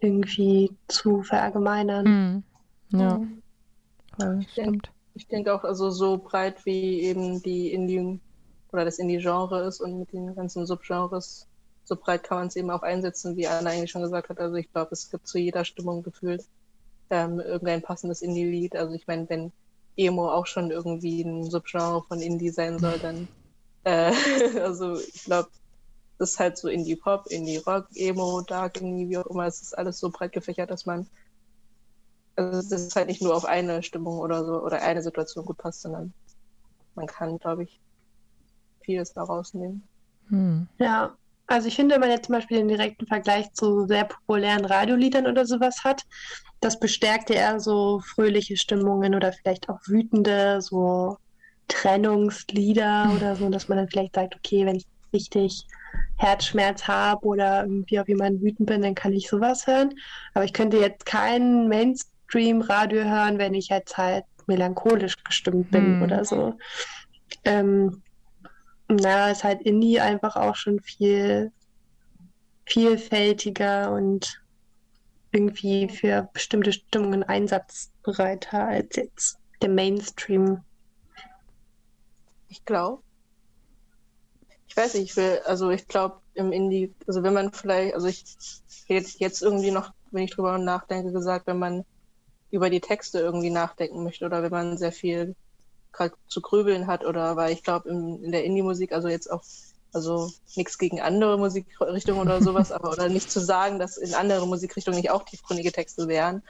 irgendwie 0.00 0.70
zu 0.88 1.22
verallgemeinern. 1.22 2.06
Hm. 2.06 2.42
Ja, 2.90 3.20
voll, 4.18 4.46
stimmt. 4.50 4.90
Ich 5.14 5.26
denke 5.28 5.54
auch, 5.54 5.64
also 5.64 5.90
so 5.90 6.18
breit 6.18 6.64
wie 6.66 7.00
eben 7.00 7.42
die 7.42 7.72
Indie 7.72 8.20
oder 8.72 8.84
das 8.84 8.98
Indie-Genre 8.98 9.62
ist 9.62 9.80
und 9.80 9.98
mit 9.98 10.12
den 10.12 10.34
ganzen 10.34 10.66
Subgenres, 10.66 11.46
so 11.84 11.96
breit 11.96 12.24
kann 12.24 12.38
man 12.38 12.46
es 12.48 12.56
eben 12.56 12.70
auch 12.70 12.82
einsetzen, 12.82 13.36
wie 13.36 13.46
Anna 13.46 13.70
eigentlich 13.70 13.90
schon 13.90 14.02
gesagt 14.02 14.28
hat. 14.28 14.38
Also 14.38 14.56
ich 14.56 14.70
glaube, 14.72 14.90
es 14.92 15.10
gibt 15.10 15.26
zu 15.26 15.38
jeder 15.38 15.64
Stimmung 15.64 16.02
gefühlt 16.02 16.44
ähm, 17.10 17.40
irgendein 17.40 17.82
passendes 17.82 18.22
Indie-Lied. 18.22 18.76
Also 18.76 18.94
ich 18.94 19.06
meine, 19.06 19.28
wenn 19.30 19.52
Emo 19.96 20.30
auch 20.30 20.46
schon 20.46 20.70
irgendwie 20.70 21.22
ein 21.22 21.44
Subgenre 21.44 22.02
von 22.02 22.20
Indie 22.20 22.50
sein 22.50 22.78
soll, 22.78 22.98
dann 22.98 23.28
äh, 23.86 24.12
also 24.60 24.98
ich 24.98 25.24
glaube, 25.24 25.48
das 26.18 26.32
ist 26.32 26.38
halt 26.38 26.58
so 26.58 26.68
Indie-Pop, 26.68 27.26
Indie-Rock, 27.28 27.88
Emo, 27.94 28.42
Dark, 28.42 28.80
Indie, 28.80 29.08
wie 29.08 29.18
auch 29.18 29.26
immer. 29.26 29.46
Es 29.46 29.62
ist 29.62 29.76
alles 29.76 29.98
so 29.98 30.10
breit 30.10 30.32
gefächert, 30.32 30.70
dass 30.70 30.86
man 30.86 31.08
also 32.36 32.68
das 32.68 32.82
ist 32.82 32.96
halt 32.96 33.08
nicht 33.08 33.22
nur 33.22 33.34
auf 33.34 33.46
eine 33.46 33.82
Stimmung 33.82 34.18
oder 34.18 34.44
so 34.44 34.62
oder 34.62 34.82
eine 34.82 35.02
Situation 35.02 35.44
gut 35.44 35.56
passt, 35.56 35.82
sondern 35.82 36.12
man 36.94 37.06
kann, 37.06 37.38
glaube 37.38 37.64
ich, 37.64 37.80
vieles 38.84 39.12
daraus 39.14 39.54
nehmen. 39.54 39.88
Hm. 40.28 40.68
Ja, 40.78 41.16
also 41.46 41.68
ich 41.68 41.76
finde, 41.76 41.94
wenn 41.94 42.02
man 42.02 42.10
jetzt 42.10 42.26
zum 42.26 42.34
Beispiel 42.34 42.58
den 42.58 42.68
direkten 42.68 43.06
Vergleich 43.06 43.50
zu 43.52 43.86
sehr 43.86 44.04
populären 44.04 44.64
Radioliedern 44.64 45.26
oder 45.26 45.46
sowas 45.46 45.84
hat, 45.84 46.02
das 46.60 46.78
bestärkt 46.78 47.30
ja 47.30 47.36
eher 47.36 47.60
so 47.60 48.00
fröhliche 48.00 48.56
Stimmungen 48.56 49.14
oder 49.14 49.32
vielleicht 49.32 49.68
auch 49.68 49.78
wütende, 49.86 50.60
so 50.60 51.16
Trennungslieder 51.68 53.12
oder 53.14 53.36
so, 53.36 53.48
dass 53.48 53.68
man 53.68 53.78
dann 53.78 53.88
vielleicht 53.88 54.14
sagt, 54.14 54.36
okay, 54.36 54.66
wenn 54.66 54.76
ich 54.76 54.86
richtig 55.12 55.66
Herzschmerz 56.16 56.86
habe 56.86 57.26
oder 57.26 57.62
irgendwie 57.62 58.00
auf 58.00 58.08
jemanden 58.08 58.42
wütend 58.42 58.68
bin, 58.68 58.82
dann 58.82 58.94
kann 58.94 59.12
ich 59.12 59.28
sowas 59.28 59.66
hören. 59.66 59.94
Aber 60.34 60.44
ich 60.44 60.52
könnte 60.52 60.78
jetzt 60.78 61.06
kein 61.06 61.68
Mainstream-Radio 61.68 63.04
hören, 63.04 63.38
wenn 63.38 63.54
ich 63.54 63.68
jetzt 63.68 63.96
halt 63.96 64.24
melancholisch 64.46 65.16
gestimmt 65.24 65.70
bin 65.70 65.96
hm. 65.96 66.02
oder 66.02 66.24
so. 66.24 66.54
Ähm, 67.44 68.02
na, 68.88 69.30
ist 69.30 69.44
halt 69.44 69.62
Indie 69.62 70.00
einfach 70.00 70.36
auch 70.36 70.54
schon 70.54 70.80
viel 70.80 71.50
vielfältiger 72.66 73.92
und 73.92 74.42
irgendwie 75.32 75.88
für 75.88 76.28
bestimmte 76.32 76.72
Stimmungen 76.72 77.22
einsatzbereiter 77.22 78.66
als 78.66 78.96
jetzt 78.96 79.38
der 79.62 79.68
Mainstream. 79.68 80.60
Ich 82.56 82.64
glaube. 82.64 83.02
Ich 84.66 84.76
weiß 84.76 84.94
nicht, 84.94 85.10
ich 85.10 85.16
will, 85.16 85.40
also 85.44 85.70
ich 85.70 85.86
glaube 85.86 86.20
im 86.34 86.52
Indie, 86.52 86.94
also 87.06 87.22
wenn 87.22 87.34
man 87.34 87.52
vielleicht, 87.52 87.94
also 87.94 88.08
ich 88.08 88.24
jetzt, 88.88 89.20
jetzt 89.20 89.42
irgendwie 89.42 89.70
noch, 89.70 89.90
wenn 90.10 90.24
ich 90.24 90.30
drüber 90.30 90.58
nachdenke, 90.58 91.12
gesagt, 91.12 91.46
wenn 91.46 91.58
man 91.58 91.84
über 92.50 92.70
die 92.70 92.80
Texte 92.80 93.20
irgendwie 93.20 93.50
nachdenken 93.50 94.02
möchte 94.04 94.24
oder 94.24 94.42
wenn 94.42 94.50
man 94.50 94.78
sehr 94.78 94.92
viel 94.92 95.36
gerade 95.92 96.14
zu 96.28 96.40
grübeln 96.40 96.86
hat 96.86 97.04
oder 97.04 97.36
weil 97.36 97.52
ich 97.52 97.62
glaube 97.62 97.90
in 97.90 98.32
der 98.32 98.44
Indie-Musik, 98.44 98.92
also 98.92 99.08
jetzt 99.08 99.30
auch, 99.30 99.42
also 99.92 100.30
nichts 100.56 100.78
gegen 100.78 101.00
andere 101.00 101.38
Musikrichtungen 101.38 102.20
oder 102.20 102.40
sowas, 102.42 102.72
aber 102.72 102.90
oder 102.90 103.08
nicht 103.10 103.30
zu 103.30 103.40
sagen, 103.40 103.78
dass 103.78 103.98
in 103.98 104.14
andere 104.14 104.46
Musikrichtungen 104.46 104.98
nicht 104.98 105.10
auch 105.10 105.24
tiefgründige 105.24 105.72
Texte 105.72 106.08
wären. 106.08 106.42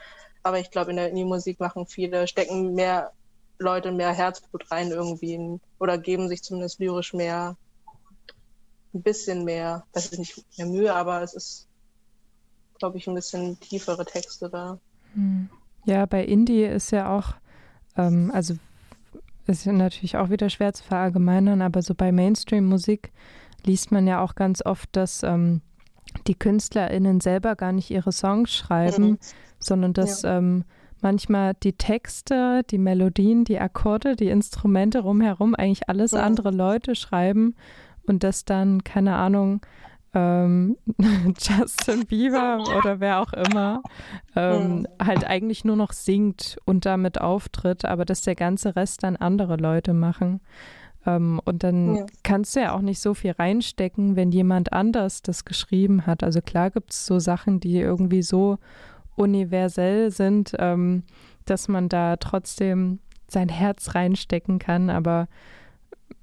Aber 0.43 0.59
ich 0.59 0.71
glaube, 0.71 0.91
in 0.91 0.97
der 0.97 1.09
Indie-Musik 1.09 1.59
machen 1.59 1.85
viele, 1.85 2.27
stecken 2.27 2.73
mehr 2.73 3.13
Leute 3.59 3.91
mehr 3.91 4.13
Herzblut 4.13 4.69
rein 4.71 4.91
irgendwie 4.91 5.59
oder 5.79 5.97
geben 5.97 6.27
sich 6.27 6.43
zumindest 6.43 6.79
lyrisch 6.79 7.13
mehr, 7.13 7.55
ein 8.93 9.01
bisschen 9.01 9.43
mehr, 9.43 9.83
das 9.93 10.07
ist 10.07 10.19
nicht 10.19 10.45
mehr 10.57 10.67
Mühe, 10.67 10.93
aber 10.93 11.21
es 11.21 11.33
ist, 11.33 11.67
glaube 12.79 12.97
ich, 12.97 13.07
ein 13.07 13.15
bisschen 13.15 13.59
tiefere 13.59 14.05
Texte 14.05 14.49
da. 14.49 14.79
Hm. 15.13 15.49
Ja, 15.85 16.05
bei 16.05 16.23
Indie 16.23 16.63
ist 16.63 16.91
ja 16.91 17.15
auch, 17.15 17.35
ähm, 17.95 18.31
also 18.33 18.55
ist 19.47 19.65
natürlich 19.65 20.17
auch 20.17 20.29
wieder 20.29 20.49
schwer 20.49 20.73
zu 20.73 20.83
verallgemeinern, 20.83 21.61
aber 21.61 21.81
so 21.81 21.95
bei 21.95 22.11
Mainstream-Musik 22.11 23.11
liest 23.65 23.91
man 23.91 24.05
ja 24.05 24.21
auch 24.21 24.35
ganz 24.35 24.61
oft, 24.65 24.89
dass 24.95 25.23
ähm, 25.23 25.61
die 26.27 26.35
KünstlerInnen 26.35 27.21
selber 27.21 27.55
gar 27.55 27.71
nicht 27.71 27.89
ihre 27.89 28.11
Songs 28.11 28.53
schreiben, 28.53 29.11
mhm. 29.11 29.17
sondern 29.59 29.93
dass 29.93 30.23
ja. 30.23 30.37
ähm, 30.37 30.65
manchmal 31.01 31.53
die 31.55 31.73
Texte, 31.73 32.63
die 32.69 32.77
Melodien, 32.77 33.43
die 33.43 33.59
Akkorde, 33.59 34.15
die 34.15 34.29
Instrumente 34.29 34.99
rumherum 34.99 35.55
eigentlich 35.55 35.89
alles 35.89 36.11
ja. 36.11 36.21
andere 36.21 36.51
Leute 36.51 36.95
schreiben 36.95 37.55
und 38.05 38.23
dass 38.23 38.45
dann, 38.45 38.83
keine 38.83 39.15
Ahnung, 39.15 39.61
ähm, 40.13 40.77
Justin 41.37 42.05
Bieber 42.05 42.63
oder 42.77 42.99
wer 42.99 43.19
auch 43.19 43.33
immer 43.33 43.81
ähm, 44.35 44.79
mhm. 44.79 44.87
halt 45.03 45.25
eigentlich 45.25 45.65
nur 45.65 45.75
noch 45.75 45.91
singt 45.91 46.57
und 46.65 46.85
damit 46.85 47.21
auftritt, 47.21 47.85
aber 47.85 48.05
dass 48.05 48.21
der 48.21 48.35
ganze 48.35 48.75
Rest 48.75 49.03
dann 49.03 49.15
andere 49.15 49.57
Leute 49.57 49.93
machen. 49.93 50.41
Ähm, 51.05 51.39
und 51.45 51.63
dann 51.63 51.95
ja. 51.95 52.05
kannst 52.23 52.55
du 52.55 52.61
ja 52.61 52.73
auch 52.73 52.81
nicht 52.81 52.99
so 52.99 53.13
viel 53.13 53.31
reinstecken, 53.31 54.15
wenn 54.15 54.31
jemand 54.31 54.73
anders 54.73 55.21
das 55.21 55.45
geschrieben 55.45 56.05
hat. 56.05 56.23
Also 56.23 56.41
klar 56.41 56.71
gibt 56.71 56.91
es 56.91 57.05
so 57.05 57.19
Sachen, 57.19 57.59
die 57.59 57.77
irgendwie 57.77 58.21
so 58.21 58.57
universell 59.17 60.11
sind, 60.11 60.53
ähm, 60.59 61.03
dass 61.45 61.67
man 61.67 61.89
da 61.89 62.15
trotzdem 62.15 62.99
sein 63.27 63.49
Herz 63.49 63.95
reinstecken 63.95 64.59
kann, 64.59 64.89
aber 64.89 65.27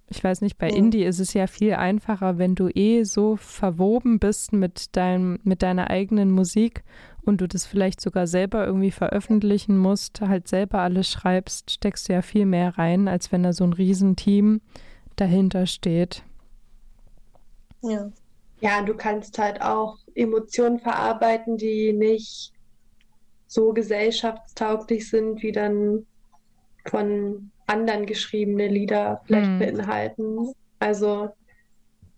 ich 0.09 0.22
weiß 0.22 0.42
nicht, 0.42 0.59
bei 0.59 0.68
ja. 0.68 0.76
Indie 0.76 1.05
ist 1.05 1.18
es 1.18 1.34
ja 1.34 1.47
viel 1.47 1.74
einfacher, 1.74 2.38
wenn 2.38 2.55
du 2.55 2.68
eh 2.68 3.05
so 3.05 3.36
verwoben 3.36 4.18
bist 4.18 4.53
mit, 4.53 4.95
deinem, 4.97 5.38
mit 5.42 5.62
deiner 5.62 5.90
eigenen 5.90 6.30
Musik 6.30 6.84
und 7.24 7.40
du 7.40 7.49
das 7.49 7.66
vielleicht 7.66 8.01
sogar 8.01 8.26
selber 8.26 8.66
irgendwie 8.66 8.90
veröffentlichen 8.90 9.76
musst, 9.76 10.20
halt 10.20 10.47
selber 10.47 10.80
alles 10.80 11.11
schreibst, 11.11 11.70
steckst 11.70 12.09
du 12.09 12.12
ja 12.12 12.22
viel 12.22 12.47
mehr 12.47 12.78
rein, 12.78 13.09
als 13.09 13.32
wenn 13.32 13.42
da 13.42 13.53
so 13.53 13.64
ein 13.64 13.72
Riesenteam 13.72 14.61
dahinter 15.16 15.66
steht. 15.66 16.22
Ja. 17.82 18.11
Ja, 18.61 18.82
du 18.82 18.95
kannst 18.95 19.38
halt 19.38 19.61
auch 19.61 19.99
Emotionen 20.14 20.78
verarbeiten, 20.78 21.59
die 21.59 21.92
nicht 21.92 22.53
so 23.47 23.72
gesellschaftstauglich 23.72 25.09
sind, 25.09 25.42
wie 25.42 25.53
dann 25.53 26.07
von 26.86 27.51
anderen 27.66 28.07
geschriebene 28.07 28.68
Lieder 28.68 29.22
vielleicht 29.24 29.51
mhm. 29.51 29.59
beinhalten. 29.59 30.53
Also 30.78 31.30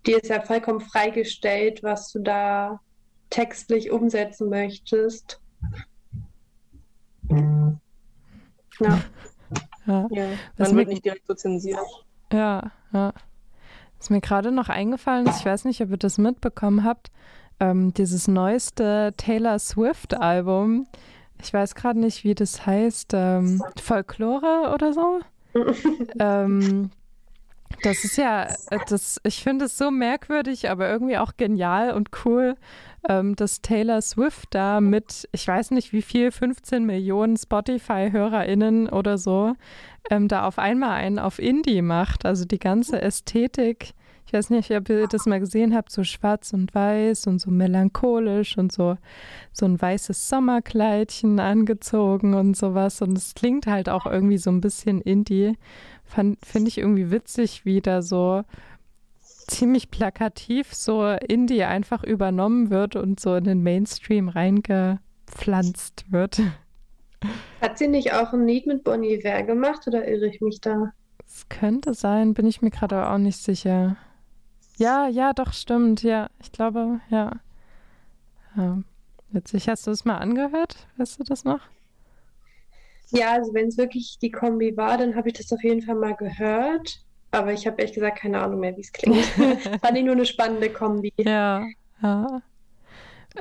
dir 0.07 0.23
ist 0.23 0.29
ja 0.29 0.41
vollkommen 0.41 0.81
freigestellt, 0.81 1.83
was 1.83 2.13
du 2.13 2.21
da 2.21 2.81
textlich 3.31 3.91
umsetzen 3.91 4.49
möchtest. 4.49 5.41
Ja. 8.81 9.01
ja. 9.87 10.09
ja. 10.11 10.27
Man 10.59 10.77
wird 10.77 10.89
nicht 10.89 11.05
direkt 11.05 11.27
so 11.27 11.35
zensiert. 11.35 11.79
Ja, 12.33 12.73
ja. 12.93 13.13
Was 13.99 14.11
mir 14.11 14.21
gerade 14.21 14.53
noch 14.53 14.69
eingefallen 14.69 15.27
ist, 15.27 15.41
ich 15.41 15.47
weiß 15.47 15.65
nicht, 15.65 15.81
ob 15.81 15.91
ihr 15.91 15.97
das 15.97 16.19
mitbekommen 16.19 16.85
habt, 16.85 17.11
ähm, 17.61 17.95
dieses 17.95 18.29
neueste 18.29 19.15
Taylor 19.17 19.59
Swift-Album. 19.59 20.87
Ich 21.43 21.53
weiß 21.53 21.75
gerade 21.75 21.99
nicht, 21.99 22.25
wie 22.25 22.35
das 22.35 22.67
heißt. 22.67 23.13
Ähm, 23.15 23.63
Folklore 23.81 24.73
oder 24.75 24.93
so? 24.93 25.21
ähm, 26.19 26.91
das 27.83 28.05
ist 28.05 28.17
ja, 28.17 28.45
äh, 28.71 28.79
das, 28.89 29.21
ich 29.25 29.43
finde 29.43 29.67
es 29.67 29.77
so 29.77 29.91
merkwürdig, 29.91 30.71
aber 30.71 30.89
irgendwie 30.89 31.19
auch 31.19 31.37
genial 31.37 31.93
und 31.93 32.11
cool, 32.25 32.57
ähm, 33.09 33.37
dass 33.37 33.61
Taylor 33.61 34.01
Swift 34.03 34.49
da 34.51 34.81
mit, 34.81 35.29
ich 35.33 35.47
weiß 35.47 35.71
nicht 35.73 35.93
wie 35.93 36.03
viel, 36.03 36.31
15 36.31 36.85
Millionen 36.85 37.37
Spotify-HörerInnen 37.37 38.89
oder 38.89 39.19
so, 39.19 39.55
ähm, 40.11 40.29
da 40.29 40.47
auf 40.47 40.59
einmal 40.59 40.93
einen 40.93 41.19
auf 41.19 41.39
Indie 41.39 41.83
macht. 41.83 42.25
Also 42.25 42.45
die 42.45 42.59
ganze 42.59 43.01
Ästhetik 43.01 43.95
ich 44.27 44.33
weiß 44.33 44.51
nicht, 44.51 44.73
ob 44.73 44.89
ihr 44.89 45.07
das 45.07 45.25
mal 45.27 45.39
gesehen 45.39 45.75
habt, 45.75 45.93
so 45.93 46.03
schwarz 46.03 46.53
und 46.53 46.75
weiß 46.75 47.29
und 47.29 47.41
so 47.41 47.51
melancholisch 47.51 48.59
und 48.59 48.73
so, 48.73 48.99
so 49.53 49.67
ein 49.67 49.81
weißes 49.81 50.29
Sommerkleidchen 50.29 51.39
angezogen 51.39 52.35
und 52.35 52.57
sowas. 52.57 53.01
Und 53.03 53.17
es 53.17 53.35
klingt 53.35 53.69
halt 53.69 53.89
auch 53.89 54.05
irgendwie 54.05 54.39
so 54.39 54.51
ein 54.51 54.61
bisschen 54.61 55.01
Indie. 55.01 55.57
Finde 56.05 56.69
ich 56.69 56.79
irgendwie 56.79 57.13
witzig, 57.13 57.65
wie 57.65 57.81
da 57.81 58.03
so 58.03 58.43
ziemlich 59.47 59.93
plakativ 59.93 60.75
so 60.75 61.07
Indie 61.07 61.63
einfach 61.63 62.03
übernommen 62.03 62.71
wird 62.71 62.97
und 62.97 63.21
so 63.21 63.37
in 63.37 63.45
den 63.45 63.63
Mainstream 63.63 64.29
reingepflanzt 64.29 66.11
wird. 66.11 66.43
Hat 67.61 67.79
sie 67.79 67.87
nicht 67.87 68.13
auch 68.13 68.33
ein 68.33 68.45
Lied 68.45 68.67
mit 68.67 68.83
Bonnie 68.83 69.15
Iver 69.15 69.45
gemacht 69.45 69.87
oder 69.87 70.07
irre 70.07 70.27
ich 70.27 70.41
mich 70.41 70.61
da? 70.61 70.93
Es 71.25 71.49
könnte 71.49 71.95
sein, 71.95 72.35
bin 72.35 72.47
ich 72.47 72.61
mir 72.61 72.71
gerade 72.71 73.09
auch 73.09 73.19
nicht 73.19 73.39
sicher. 73.39 73.97
Ja, 74.77 75.09
ja, 75.09 75.33
doch, 75.33 75.53
stimmt. 75.53 76.03
Ja, 76.03 76.29
ich 76.41 76.53
glaube, 76.53 77.01
ja. 77.09 77.33
ja. 78.57 78.79
Witzig. 79.31 79.69
Hast 79.69 79.87
du 79.87 79.91
es 79.91 80.05
mal 80.05 80.19
angehört? 80.19 80.87
Weißt 80.97 81.19
du 81.19 81.25
das 81.25 81.45
noch? 81.45 81.61
Ja, 83.11 83.33
also 83.33 83.55
wenn 83.55 83.69
es 83.69 83.79
wirklich 83.79 84.19
die 84.21 84.31
Kombi 84.31 84.77
war, 84.77 84.99
dann 84.99 85.15
habe 85.15 85.29
ich 85.29 85.35
das 85.35 85.53
auf 85.53 85.63
jeden 85.63 85.83
Fall 85.83 85.95
mal 85.95 86.15
gehört. 86.15 87.03
Aber 87.31 87.53
ich 87.53 87.67
habe 87.67 87.81
ehrlich 87.81 87.95
gesagt 87.95 88.19
keine 88.19 88.41
Ahnung 88.41 88.61
mehr, 88.61 88.77
wie 88.77 88.81
es 88.81 88.93
klingt. 88.93 89.17
Fand 89.83 89.97
ich 89.97 90.05
nur 90.05 90.15
eine 90.15 90.27
spannende 90.27 90.71
Kombi. 90.71 91.13
Ja, 91.19 91.67
ja. 92.03 92.43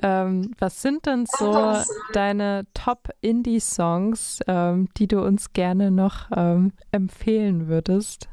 Ähm, 0.02 0.52
was 0.60 0.82
sind 0.82 1.06
denn 1.06 1.26
so 1.26 1.82
deine 2.12 2.66
Top-Indie-Songs, 2.74 4.40
ähm, 4.48 4.90
die 4.98 5.08
du 5.08 5.22
uns 5.22 5.54
gerne 5.54 5.90
noch 5.90 6.30
ähm, 6.36 6.74
empfehlen 6.92 7.68
würdest? 7.68 8.28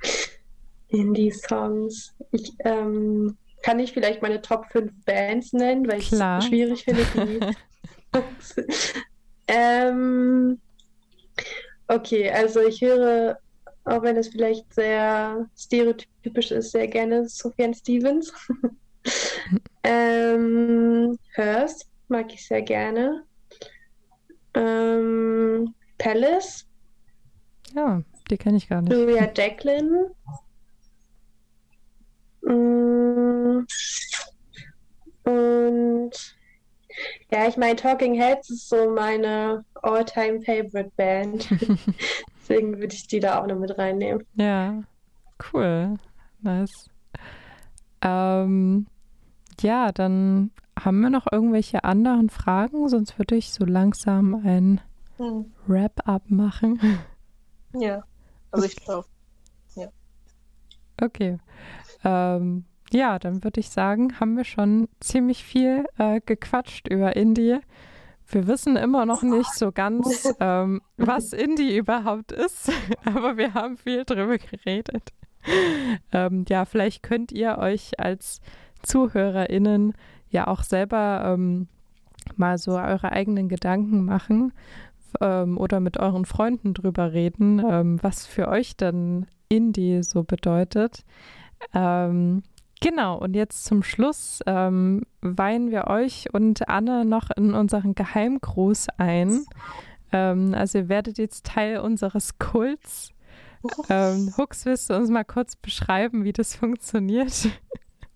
Indie-Songs. 0.94 2.14
Ich 2.32 2.52
ähm, 2.60 3.36
kann 3.62 3.78
ich 3.78 3.92
vielleicht 3.92 4.20
meine 4.20 4.42
Top 4.42 4.66
5 4.70 4.92
Bands 5.06 5.52
nennen, 5.52 5.88
weil 5.88 5.98
ich 5.98 6.12
es 6.12 6.44
schwierig 6.44 6.84
finde. 6.84 7.04
Die 7.14 8.20
ähm, 9.48 10.60
okay, 11.88 12.30
also 12.30 12.60
ich 12.60 12.82
höre, 12.82 13.38
auch 13.84 14.02
wenn 14.02 14.16
es 14.16 14.28
vielleicht 14.28 14.72
sehr 14.72 15.48
stereotypisch 15.56 16.50
ist, 16.50 16.72
sehr 16.72 16.88
gerne 16.88 17.26
Sophian 17.26 17.72
Stevens. 17.72 18.32
ähm, 19.82 21.18
Hearst 21.34 21.88
mag 22.08 22.32
ich 22.32 22.46
sehr 22.46 22.62
gerne. 22.62 23.24
Ähm, 24.54 25.74
Palace. 25.98 26.66
Ja, 27.74 28.02
die 28.30 28.36
kenne 28.36 28.58
ich 28.58 28.68
gar 28.68 28.82
nicht. 28.82 28.92
Julia 28.92 29.30
Jacqueline. 29.34 30.10
Mm, 32.44 33.66
und 35.24 36.10
ja, 37.30 37.48
ich 37.48 37.56
meine, 37.56 37.76
Talking 37.76 38.14
Heads 38.14 38.50
ist 38.50 38.68
so 38.68 38.90
meine 38.90 39.64
all-time 39.82 40.42
favorite 40.42 40.92
Band. 40.96 41.48
Deswegen 42.40 42.78
würde 42.78 42.94
ich 42.94 43.06
die 43.06 43.20
da 43.20 43.40
auch 43.40 43.46
noch 43.46 43.58
mit 43.58 43.76
reinnehmen. 43.78 44.24
Ja, 44.34 44.82
cool. 45.52 45.96
Nice. 46.42 46.90
Ähm, 48.02 48.86
ja, 49.60 49.92
dann 49.92 50.50
haben 50.78 51.00
wir 51.00 51.10
noch 51.10 51.26
irgendwelche 51.30 51.84
anderen 51.84 52.28
Fragen, 52.28 52.88
sonst 52.88 53.18
würde 53.18 53.36
ich 53.36 53.52
so 53.52 53.64
langsam 53.64 54.34
ein 54.44 54.80
hm. 55.16 55.52
Wrap-up 55.66 56.30
machen. 56.30 56.80
Ja, 57.72 58.04
also 58.50 58.66
ich 58.66 58.76
glaube, 58.76 59.08
ja. 59.74 59.88
Okay. 61.00 61.38
Ähm, 62.04 62.64
ja, 62.92 63.18
dann 63.18 63.42
würde 63.42 63.60
ich 63.60 63.70
sagen, 63.70 64.20
haben 64.20 64.36
wir 64.36 64.44
schon 64.44 64.88
ziemlich 65.00 65.42
viel 65.44 65.86
äh, 65.98 66.20
gequatscht 66.24 66.88
über 66.88 67.16
Indie. 67.16 67.58
Wir 68.28 68.46
wissen 68.46 68.76
immer 68.76 69.04
noch 69.04 69.22
nicht 69.22 69.52
so 69.54 69.72
ganz, 69.72 70.32
ähm, 70.40 70.80
was 70.96 71.32
Indie 71.32 71.76
überhaupt 71.76 72.32
ist, 72.32 72.70
aber 73.04 73.36
wir 73.36 73.54
haben 73.54 73.76
viel 73.76 74.04
drüber 74.04 74.38
geredet. 74.38 75.10
Ähm, 76.12 76.44
ja, 76.48 76.64
vielleicht 76.64 77.02
könnt 77.02 77.32
ihr 77.32 77.58
euch 77.58 77.98
als 78.00 78.40
ZuhörerInnen 78.82 79.94
ja 80.30 80.46
auch 80.46 80.62
selber 80.62 81.34
ähm, 81.34 81.68
mal 82.36 82.58
so 82.58 82.72
eure 82.72 83.12
eigenen 83.12 83.48
Gedanken 83.48 84.04
machen 84.04 84.52
ähm, 85.20 85.58
oder 85.58 85.80
mit 85.80 85.98
euren 85.98 86.24
Freunden 86.24 86.74
drüber 86.74 87.12
reden, 87.12 87.62
ähm, 87.64 87.98
was 88.02 88.26
für 88.26 88.48
euch 88.48 88.76
dann 88.76 89.26
Indie 89.48 90.02
so 90.02 90.24
bedeutet. 90.24 91.04
Ähm, 91.74 92.42
genau, 92.80 93.18
und 93.18 93.34
jetzt 93.34 93.64
zum 93.64 93.82
Schluss 93.82 94.40
ähm, 94.46 95.02
weihen 95.20 95.70
wir 95.70 95.86
euch 95.86 96.32
und 96.32 96.68
Anne 96.68 97.04
noch 97.04 97.30
in 97.30 97.54
unseren 97.54 97.94
Geheimgruß 97.94 98.88
ein. 98.98 99.44
Ähm, 100.12 100.54
also 100.54 100.78
ihr 100.78 100.88
werdet 100.88 101.18
jetzt 101.18 101.46
Teil 101.46 101.78
unseres 101.78 102.38
Kults. 102.38 103.10
Ähm, 103.88 104.34
Hux, 104.36 104.66
willst 104.66 104.90
du 104.90 104.94
uns 104.94 105.08
mal 105.08 105.24
kurz 105.24 105.56
beschreiben, 105.56 106.24
wie 106.24 106.32
das 106.32 106.54
funktioniert? 106.54 107.48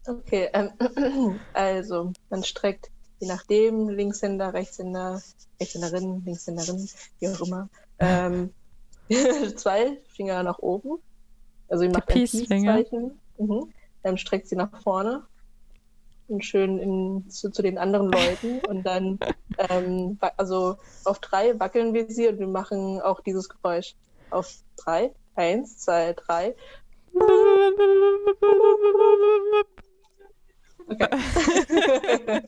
Okay, 0.07 0.51
ähm, 0.53 0.71
also 1.55 2.13
man 2.31 2.45
streckt 2.45 2.91
je 3.21 3.29
nachdem 3.29 3.89
Linkshänder, 3.89 4.55
Rechtshänder, 4.55 5.21
Rechtshänderin, 5.61 6.23
Linkshänderin, 6.25 6.89
wie 7.19 7.29
auch 7.29 7.41
immer, 7.41 7.69
ähm, 7.99 8.51
zwei 9.57 9.99
Finger 10.09 10.43
nach 10.43 10.59
oben. 10.59 10.99
Also 11.69 11.85
ihr 11.85 11.91
macht 11.91 12.09
ein 12.09 12.15
Peace-Zeichen. 12.15 13.19
Mhm. 13.39 13.73
Dann 14.03 14.19
streckt 14.19 14.49
sie 14.49 14.57
nach 14.57 14.81
vorne 14.83 15.25
und 16.29 16.45
schön 16.45 16.79
in, 16.79 17.31
zu, 17.31 17.51
zu, 17.51 17.63
den 17.63 17.79
anderen 17.79 18.11
Leuten 18.13 18.61
und 18.69 18.85
dann 18.85 19.19
ähm, 19.71 20.19
also 20.37 20.77
auf 21.05 21.19
drei 21.19 21.59
wackeln 21.59 21.95
wir 21.95 22.11
sie 22.11 22.29
und 22.29 22.39
wir 22.39 22.47
machen 22.47 23.01
auch 23.01 23.21
dieses 23.21 23.49
Geräusch. 23.49 23.95
Auf 24.31 24.53
drei. 24.77 25.13
Eins, 25.35 25.79
zwei, 25.79 26.13
drei. 26.15 26.55
Okay. 30.89 31.09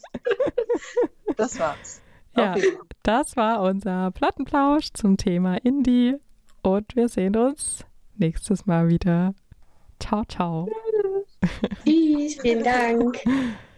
das 1.36 1.59
war's. 1.59 2.03
Ja, 2.36 2.55
das 3.03 3.36
war 3.36 3.62
unser 3.62 4.11
Plattenplausch 4.11 4.93
zum 4.93 5.16
Thema 5.16 5.57
Indie 5.57 6.16
und 6.62 6.97
wir 6.97 7.09
sehen 7.09 7.36
uns 7.36 7.84
nächstes 8.16 8.66
Mal 8.66 8.88
wieder. 8.88 9.34
Ciao, 10.01 10.25
ciao. 10.25 10.69
Tschüss, 11.85 12.41
vielen 12.41 12.65
Dank. 12.65 13.19